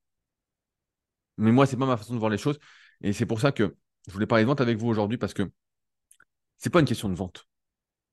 Mais 1.37 1.51
moi, 1.51 1.65
c'est 1.65 1.77
pas 1.77 1.85
ma 1.85 1.97
façon 1.97 2.13
de 2.13 2.19
voir 2.19 2.31
les 2.31 2.37
choses. 2.37 2.59
Et 3.01 3.13
c'est 3.13 3.25
pour 3.25 3.39
ça 3.39 3.51
que 3.51 3.75
je 4.07 4.13
voulais 4.13 4.25
parler 4.27 4.43
de 4.43 4.47
vente 4.47 4.61
avec 4.61 4.77
vous 4.77 4.87
aujourd'hui 4.87 5.17
parce 5.17 5.33
que 5.33 5.49
c'est 6.57 6.69
pas 6.69 6.79
une 6.79 6.85
question 6.85 7.09
de 7.09 7.15
vente. 7.15 7.47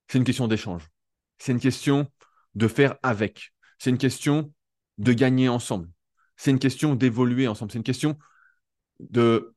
C'est 0.09 0.19
une 0.19 0.25
question 0.25 0.49
d'échange. 0.49 0.91
C'est 1.39 1.53
une 1.53 1.61
question 1.61 2.11
de 2.55 2.69
faire 2.69 2.97
avec. 3.03 3.53
C'est 3.79 3.91
une 3.91 3.99
question 3.99 4.53
de 4.99 5.13
gagner 5.13 5.49
ensemble. 5.49 5.91
C'est 6.37 6.51
une 6.51 6.59
question 6.59 6.95
d'évoluer 6.95 7.49
ensemble. 7.49 7.73
C'est 7.73 7.79
une 7.79 7.85
question 7.85 8.19
de. 9.01 9.55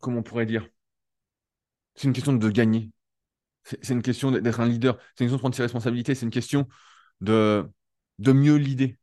Comment 0.00 0.18
on 0.18 0.22
pourrait 0.24 0.46
dire 0.46 0.68
C'est 1.94 2.06
une 2.08 2.12
question 2.12 2.32
de 2.32 2.50
gagner. 2.50 2.90
C'est 3.64 3.90
une 3.90 4.02
question 4.02 4.30
d'être 4.30 4.60
un 4.60 4.68
leader. 4.68 4.98
C'est 5.16 5.24
une 5.24 5.28
question 5.28 5.36
de 5.36 5.40
prendre 5.40 5.54
ses 5.56 5.62
responsabilités. 5.62 6.14
C'est 6.14 6.26
une 6.26 6.30
question 6.32 6.68
de, 7.20 7.68
de 8.18 8.32
mieux 8.32 8.56
l'idée. 8.56 8.98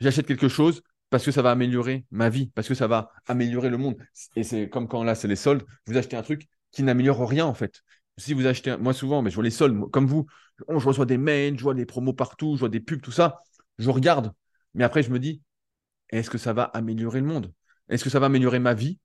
J'achète 0.00 0.26
quelque 0.26 0.48
chose, 0.48 0.82
parce 1.14 1.24
que 1.24 1.30
ça 1.30 1.42
va 1.42 1.52
améliorer 1.52 2.04
ma 2.10 2.28
vie, 2.28 2.50
parce 2.56 2.66
que 2.66 2.74
ça 2.74 2.88
va 2.88 3.12
améliorer 3.28 3.70
le 3.70 3.76
monde. 3.78 3.94
Et 4.34 4.42
c'est 4.42 4.68
comme 4.68 4.88
quand 4.88 5.04
là, 5.04 5.14
c'est 5.14 5.28
les 5.28 5.36
soldes, 5.36 5.62
vous 5.86 5.96
achetez 5.96 6.16
un 6.16 6.22
truc 6.22 6.48
qui 6.72 6.82
n'améliore 6.82 7.28
rien 7.28 7.46
en 7.46 7.54
fait. 7.54 7.82
Si 8.18 8.34
vous 8.34 8.46
achetez, 8.48 8.76
moi 8.78 8.92
souvent, 8.92 9.22
mais 9.22 9.30
je 9.30 9.36
vois 9.36 9.44
les 9.44 9.50
soldes, 9.50 9.78
comme 9.92 10.06
vous, 10.06 10.26
je 10.68 10.74
reçois 10.84 11.06
des 11.06 11.16
mails, 11.16 11.56
je 11.56 11.62
vois 11.62 11.74
des 11.74 11.86
promos 11.86 12.14
partout, 12.14 12.56
je 12.56 12.58
vois 12.58 12.68
des 12.68 12.80
pubs, 12.80 13.00
tout 13.00 13.12
ça, 13.12 13.38
je 13.78 13.90
regarde. 13.90 14.32
Mais 14.74 14.82
après, 14.82 15.04
je 15.04 15.10
me 15.12 15.20
dis, 15.20 15.40
est-ce 16.10 16.30
que 16.30 16.36
ça 16.36 16.52
va 16.52 16.64
améliorer 16.64 17.20
le 17.20 17.26
monde? 17.26 17.52
Est-ce 17.88 18.02
que 18.02 18.10
ça 18.10 18.18
va 18.18 18.26
améliorer 18.26 18.58
ma 18.58 18.74
vie? 18.74 18.98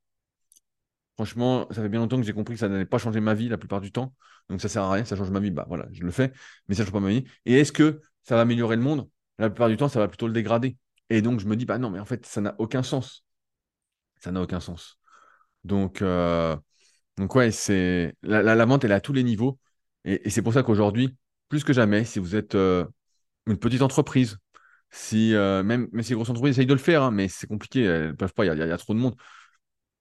Franchement, 1.14 1.68
ça 1.70 1.84
fait 1.84 1.90
bien 1.90 2.00
longtemps 2.00 2.18
que 2.18 2.26
j'ai 2.26 2.34
compris 2.34 2.56
que 2.56 2.60
ça 2.60 2.70
n'allait 2.70 2.86
pas 2.88 2.98
changer 2.98 3.20
ma 3.20 3.36
vie 3.36 3.50
la 3.50 3.60
plupart 3.60 3.82
du 3.82 3.92
temps. 3.92 4.16
Donc 4.50 4.62
ça 4.62 4.68
sert 4.68 4.82
à 4.82 4.92
rien, 4.92 5.06
ça 5.06 5.16
change 5.16 5.30
ma 5.30 5.42
vie, 5.42 5.52
bah 5.52 5.66
voilà, 5.68 5.86
je 5.92 6.04
le 6.04 6.10
fais, 6.10 6.32
mais 6.68 6.74
ça 6.74 6.82
ne 6.82 6.86
change 6.88 6.94
pas 6.94 7.02
ma 7.02 7.10
vie. 7.10 7.24
Et 7.46 7.60
est-ce 7.60 7.72
que 7.72 8.02
ça 8.24 8.34
va 8.34 8.42
améliorer 8.42 8.78
le 8.78 8.82
monde? 8.82 9.08
La 9.38 9.52
plupart 9.52 9.70
du 9.70 9.78
temps, 9.78 9.90
ça 9.90 10.00
va 10.00 10.08
plutôt 10.08 10.26
le 10.26 10.34
dégrader. 10.34 10.76
Et 11.10 11.22
donc, 11.22 11.40
je 11.40 11.46
me 11.48 11.56
dis, 11.56 11.66
bah 11.66 11.78
non, 11.78 11.90
mais 11.90 12.00
en 12.00 12.06
fait, 12.06 12.26
ça 12.26 12.42
n'a 12.42 12.56
aucun 12.60 12.84
sens. 12.84 13.24
Ça 14.20 14.32
n'a 14.32 14.42
aucun 14.42 14.60
sens. 14.60 15.00
Donc, 15.64 16.02
euh, 16.02 16.56
donc 17.18 17.36
ouais, 17.36 17.52
c'est 17.52 18.16
la, 18.24 18.44
la, 18.44 18.66
vente, 18.66 18.84
elle 18.84 18.92
est 18.92 18.96
à 18.96 19.02
tous 19.02 19.14
les 19.14 19.24
niveaux. 19.24 19.60
Et, 20.06 20.30
c'est 20.30 20.42
pour 20.42 20.54
ça 20.54 20.64
qu'aujourd'hui, 20.64 21.16
plus 21.50 21.64
que 21.64 21.74
jamais, 21.74 22.06
si 22.06 22.20
vous 22.20 22.36
êtes 22.36 22.56
euh, 22.56 22.86
une 23.48 23.58
petite 23.58 23.82
entreprise, 23.82 24.38
si 24.92 25.36
euh, 25.36 25.64
même, 25.64 25.90
même 25.92 26.04
si 26.04 26.12
les 26.12 26.16
grosses 26.16 26.30
entreprises 26.30 26.56
essayent 26.56 26.66
de 26.68 26.74
le 26.74 26.80
faire, 26.80 27.04
hein, 27.04 27.12
mais 27.12 27.28
c'est 27.28 27.48
compliqué, 27.48 27.84
elles 27.84 28.08
ne 28.10 28.14
peuvent 28.14 28.34
pas, 28.34 28.46
il 28.46 28.58
y, 28.58 28.62
a 28.62 28.78
trop 28.78 28.94
de 28.94 29.00
monde. 29.00 29.16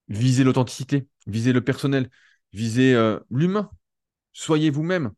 Visez 0.08 0.44
l'authenticité, 0.44 1.08
visez 1.26 1.52
le 1.52 1.62
personnel, 1.62 2.10
visez 2.52 2.94
l'humain. 3.30 3.70
soyez 4.32 4.70
vous-même. 4.70 5.12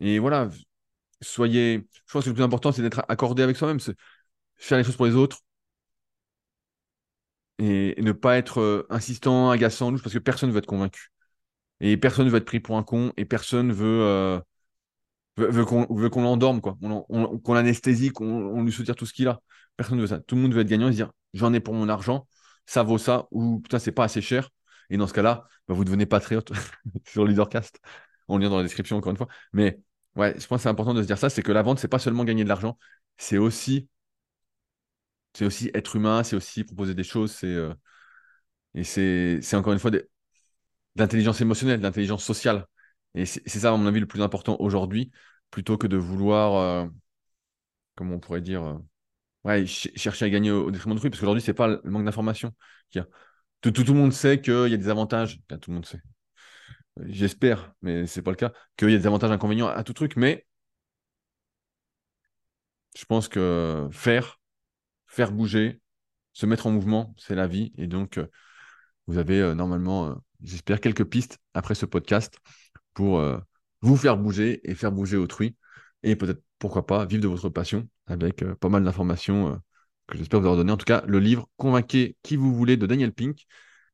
Et 0.00 0.18
voilà, 0.18 0.48
soyez. 1.20 1.86
Je 2.06 2.12
pense 2.12 2.24
que 2.24 2.30
le 2.30 2.34
plus 2.34 2.44
important, 2.44 2.72
c'est 2.72 2.82
d'être 2.82 3.04
accordé 3.08 3.42
avec 3.42 3.56
soi-même, 3.56 3.80
faire 4.56 4.78
les 4.78 4.84
choses 4.84 4.96
pour 4.96 5.06
les 5.06 5.14
autres 5.14 5.38
et, 7.58 7.94
ne 8.00 8.12
pas 8.12 8.38
être 8.38 8.60
euh, 8.60 8.86
insistant, 8.90 9.50
agaçant, 9.50 9.92
parce 9.96 10.12
que 10.12 10.18
personne 10.18 10.48
ne 10.50 10.54
veut 10.54 10.58
être 10.58 10.66
convaincu. 10.66 11.10
Et 11.80 11.96
personne 11.96 12.26
ne 12.26 12.30
veut 12.30 12.38
être 12.38 12.44
pris 12.44 12.60
pour 12.60 12.76
un 12.76 12.82
con 12.82 13.12
et 13.16 13.24
personne 13.24 13.72
veut, 13.72 14.02
euh, 14.02 14.40
veut, 15.36 15.64
qu'on 15.64 16.22
l'endorme, 16.22 16.60
quoi. 16.60 16.76
qu'on 16.80 17.54
l'anesthésie, 17.54 18.10
qu'on 18.10 18.62
lui 18.62 18.72
soutire 18.72 18.96
tout 18.96 19.06
ce 19.06 19.12
qu'il 19.12 19.28
a. 19.28 19.40
Personne 19.76 19.96
ne 19.96 20.02
veut 20.02 20.08
ça. 20.08 20.20
Tout 20.20 20.36
le 20.36 20.42
monde 20.42 20.54
veut 20.54 20.62
être 20.62 20.68
gagnant 20.68 20.88
et 20.88 20.92
se 20.92 20.96
dire 20.96 21.12
j'en 21.34 21.52
ai 21.52 21.60
pour 21.60 21.74
mon 21.74 21.88
argent, 21.88 22.26
ça 22.66 22.82
vaut 22.82 22.98
ça, 22.98 23.28
ou 23.30 23.60
putain, 23.60 23.78
c'est 23.78 23.92
pas 23.92 24.04
assez 24.04 24.20
cher. 24.22 24.50
Et 24.90 24.96
dans 24.96 25.06
ce 25.06 25.14
cas-là, 25.14 25.46
bah, 25.68 25.74
vous 25.74 25.84
devenez 25.84 26.06
patriote 26.06 26.52
sur 27.06 27.26
Leadercast. 27.26 27.80
On 28.28 28.38
le 28.38 28.44
lien 28.44 28.50
dans 28.50 28.56
la 28.58 28.62
description 28.64 28.96
encore 28.96 29.10
une 29.10 29.16
fois. 29.16 29.28
Mais 29.52 29.80
ouais, 30.18 30.34
je 30.38 30.46
pense 30.46 30.58
que 30.58 30.62
c'est 30.64 30.68
important 30.68 30.94
de 30.94 31.02
se 31.02 31.06
dire 31.06 31.18
ça, 31.18 31.30
c'est 31.30 31.42
que 31.42 31.52
la 31.52 31.62
vente, 31.62 31.78
c'est 31.78 31.88
pas 31.88 31.98
seulement 31.98 32.24
gagner 32.24 32.44
de 32.44 32.48
l'argent, 32.48 32.78
c'est 33.16 33.38
aussi, 33.38 33.88
c'est 35.34 35.44
aussi 35.44 35.70
être 35.74 35.96
humain, 35.96 36.22
c'est 36.24 36.36
aussi 36.36 36.64
proposer 36.64 36.94
des 36.94 37.04
choses, 37.04 37.32
c'est 37.32 37.46
euh, 37.46 37.72
et 38.74 38.84
c'est, 38.84 39.40
c'est 39.42 39.56
encore 39.56 39.72
une 39.72 39.78
fois 39.78 39.90
de 39.90 40.08
l'intelligence 40.96 41.40
émotionnelle, 41.40 41.80
d'intelligence 41.80 42.24
sociale. 42.24 42.66
Et 43.14 43.26
c'est 43.26 43.48
ça, 43.48 43.72
à 43.72 43.76
mon 43.76 43.86
avis, 43.86 44.00
le 44.00 44.06
plus 44.06 44.22
important 44.22 44.56
aujourd'hui, 44.60 45.10
plutôt 45.50 45.78
que 45.78 45.86
de 45.86 45.96
vouloir, 45.96 46.56
euh, 46.56 46.88
comment 47.96 48.16
on 48.16 48.20
pourrait 48.20 48.40
dire, 48.40 48.64
euh, 48.64 48.78
ouais, 49.44 49.66
chercher 49.66 50.26
à 50.26 50.30
gagner 50.30 50.50
au, 50.50 50.70
détriment 50.70 50.94
de 50.94 51.00
trucs, 51.00 51.12
parce 51.12 51.20
qu'aujourd'hui, 51.20 51.42
c'est 51.42 51.54
pas 51.54 51.68
le 51.68 51.82
manque 51.90 52.04
d'information 52.04 52.54
qu'il 52.90 53.00
y 53.02 53.04
a. 53.04 53.08
Tout, 53.62 53.72
tout, 53.72 53.84
le 53.84 53.98
monde 53.98 54.12
sait 54.12 54.40
qu'il 54.40 54.68
y 54.68 54.74
a 54.74 54.76
des 54.76 54.88
avantages, 54.88 55.40
tout 55.48 55.70
le 55.70 55.74
monde 55.74 55.86
sait. 55.86 56.00
J'espère, 57.06 57.72
mais 57.82 58.06
c'est 58.06 58.22
pas 58.22 58.30
le 58.30 58.36
cas, 58.36 58.52
qu'il 58.76 58.90
y 58.90 58.94
a 58.94 58.98
des 58.98 59.06
avantages 59.06 59.30
inconvénients 59.30 59.68
à 59.68 59.84
tout 59.84 59.92
truc, 59.92 60.16
mais 60.16 60.46
je 62.96 63.04
pense 63.04 63.28
que 63.28 63.88
faire, 63.92 64.40
faire 65.06 65.32
bouger, 65.32 65.80
se 66.32 66.46
mettre 66.46 66.66
en 66.66 66.72
mouvement, 66.72 67.14
c'est 67.18 67.34
la 67.34 67.46
vie. 67.46 67.72
Et 67.76 67.86
donc, 67.86 68.18
euh, 68.18 68.26
vous 69.06 69.18
avez 69.18 69.40
euh, 69.40 69.54
normalement, 69.54 70.08
euh, 70.08 70.14
j'espère, 70.42 70.80
quelques 70.80 71.04
pistes 71.04 71.38
après 71.54 71.74
ce 71.74 71.86
podcast 71.86 72.38
pour 72.94 73.22
vous 73.80 73.96
faire 73.96 74.16
bouger 74.16 74.60
et 74.68 74.74
faire 74.74 74.90
bouger 74.90 75.16
autrui. 75.16 75.56
Et 76.02 76.16
peut-être, 76.16 76.42
pourquoi 76.58 76.86
pas, 76.86 77.06
vivre 77.06 77.22
de 77.22 77.28
votre 77.28 77.48
passion 77.48 77.88
avec 78.06 78.44
pas 78.54 78.68
mal 78.68 78.82
d'informations 78.82 79.60
que 80.08 80.18
j'espère 80.18 80.40
vous 80.40 80.46
avoir 80.46 80.56
donné. 80.56 80.72
En 80.72 80.76
tout 80.76 80.84
cas, 80.84 81.04
le 81.06 81.20
livre 81.20 81.48
Convainquez 81.56 82.16
qui 82.24 82.34
vous 82.34 82.52
voulez 82.52 82.76
de 82.76 82.86
Daniel 82.86 83.12
Pink, 83.12 83.46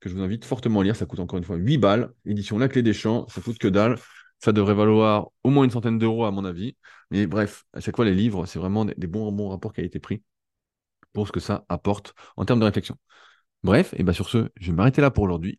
que 0.04 0.10
je 0.10 0.14
vous 0.14 0.22
invite 0.22 0.44
fortement 0.44 0.80
à 0.80 0.84
lire. 0.84 0.96
Ça 0.96 1.06
coûte 1.06 1.20
encore 1.20 1.38
une 1.38 1.44
fois 1.44 1.56
8 1.56 1.78
balles. 1.78 2.12
Édition 2.26 2.58
La 2.58 2.68
Clé 2.68 2.82
des 2.82 2.92
Champs, 2.92 3.26
ça 3.28 3.40
coûte 3.40 3.58
que 3.58 3.68
dalle. 3.68 3.96
Ça 4.38 4.52
devrait 4.52 4.74
valoir 4.74 5.28
au 5.42 5.50
moins 5.50 5.64
une 5.64 5.70
centaine 5.70 5.98
d'euros 5.98 6.26
à 6.26 6.30
mon 6.30 6.44
avis. 6.44 6.76
Mais 7.10 7.26
bref, 7.26 7.64
à 7.72 7.80
chaque 7.80 7.96
fois, 7.96 8.04
les 8.04 8.14
livres, 8.14 8.44
c'est 8.46 8.58
vraiment 8.58 8.84
des, 8.84 9.06
bons, 9.06 9.32
bons 9.32 9.48
rapports 9.48 9.72
qualité-prix 9.72 10.22
pour 11.14 11.26
ce 11.26 11.32
que 11.32 11.40
ça 11.40 11.64
apporte 11.70 12.14
en 12.36 12.44
termes 12.44 12.60
de 12.60 12.66
réflexion. 12.66 12.96
Bref, 13.62 13.94
et 13.96 14.02
bien 14.02 14.12
sur 14.12 14.28
ce, 14.28 14.50
je 14.60 14.66
vais 14.66 14.76
m'arrêter 14.76 15.00
là 15.00 15.10
pour 15.10 15.24
aujourd'hui. 15.24 15.58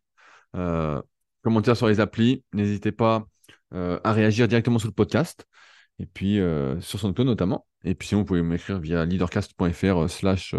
Euh, 0.54 1.02
commentaires 1.42 1.76
sur 1.76 1.88
les 1.88 1.98
applis, 1.98 2.44
n'hésitez 2.52 2.92
pas 2.92 3.26
euh, 3.74 3.98
à 4.04 4.12
réagir 4.12 4.46
directement 4.46 4.78
sur 4.78 4.88
le 4.88 4.94
podcast 4.94 5.46
et 5.98 6.06
puis 6.06 6.38
euh, 6.40 6.80
sur 6.80 7.00
SoundCloud 7.00 7.26
notamment. 7.26 7.66
Et 7.84 7.94
puis 7.96 8.08
sinon, 8.08 8.20
vous 8.20 8.26
pouvez 8.26 8.42
m'écrire 8.42 8.78
via 8.78 9.04
leadercast.fr 9.04 10.08
slash... 10.08 10.54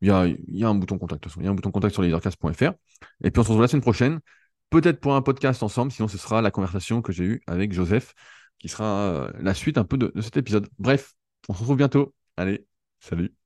Il 0.00 0.08
y, 0.08 0.64
a, 0.64 0.68
un 0.68 0.74
bouton 0.74 0.98
contact, 0.98 1.28
sur 1.28 2.02
leadercast.fr. 2.02 2.72
Et 3.22 3.30
puis 3.30 3.40
on 3.40 3.42
se 3.42 3.48
retrouve 3.48 3.60
la 3.60 3.68
semaine 3.68 3.82
prochaine, 3.82 4.20
peut-être 4.70 5.00
pour 5.00 5.14
un 5.14 5.22
podcast 5.22 5.62
ensemble, 5.62 5.92
sinon 5.92 6.08
ce 6.08 6.18
sera 6.18 6.40
la 6.42 6.50
conversation 6.50 7.02
que 7.02 7.12
j'ai 7.12 7.24
eue 7.24 7.42
avec 7.46 7.72
Joseph, 7.72 8.14
qui 8.58 8.68
sera 8.68 9.30
la 9.38 9.54
suite 9.54 9.78
un 9.78 9.84
peu 9.84 9.98
de 9.98 10.12
cet 10.20 10.36
épisode. 10.36 10.68
Bref, 10.78 11.12
on 11.48 11.54
se 11.54 11.58
retrouve 11.60 11.76
bientôt. 11.76 12.14
Allez, 12.36 12.66
salut 13.00 13.39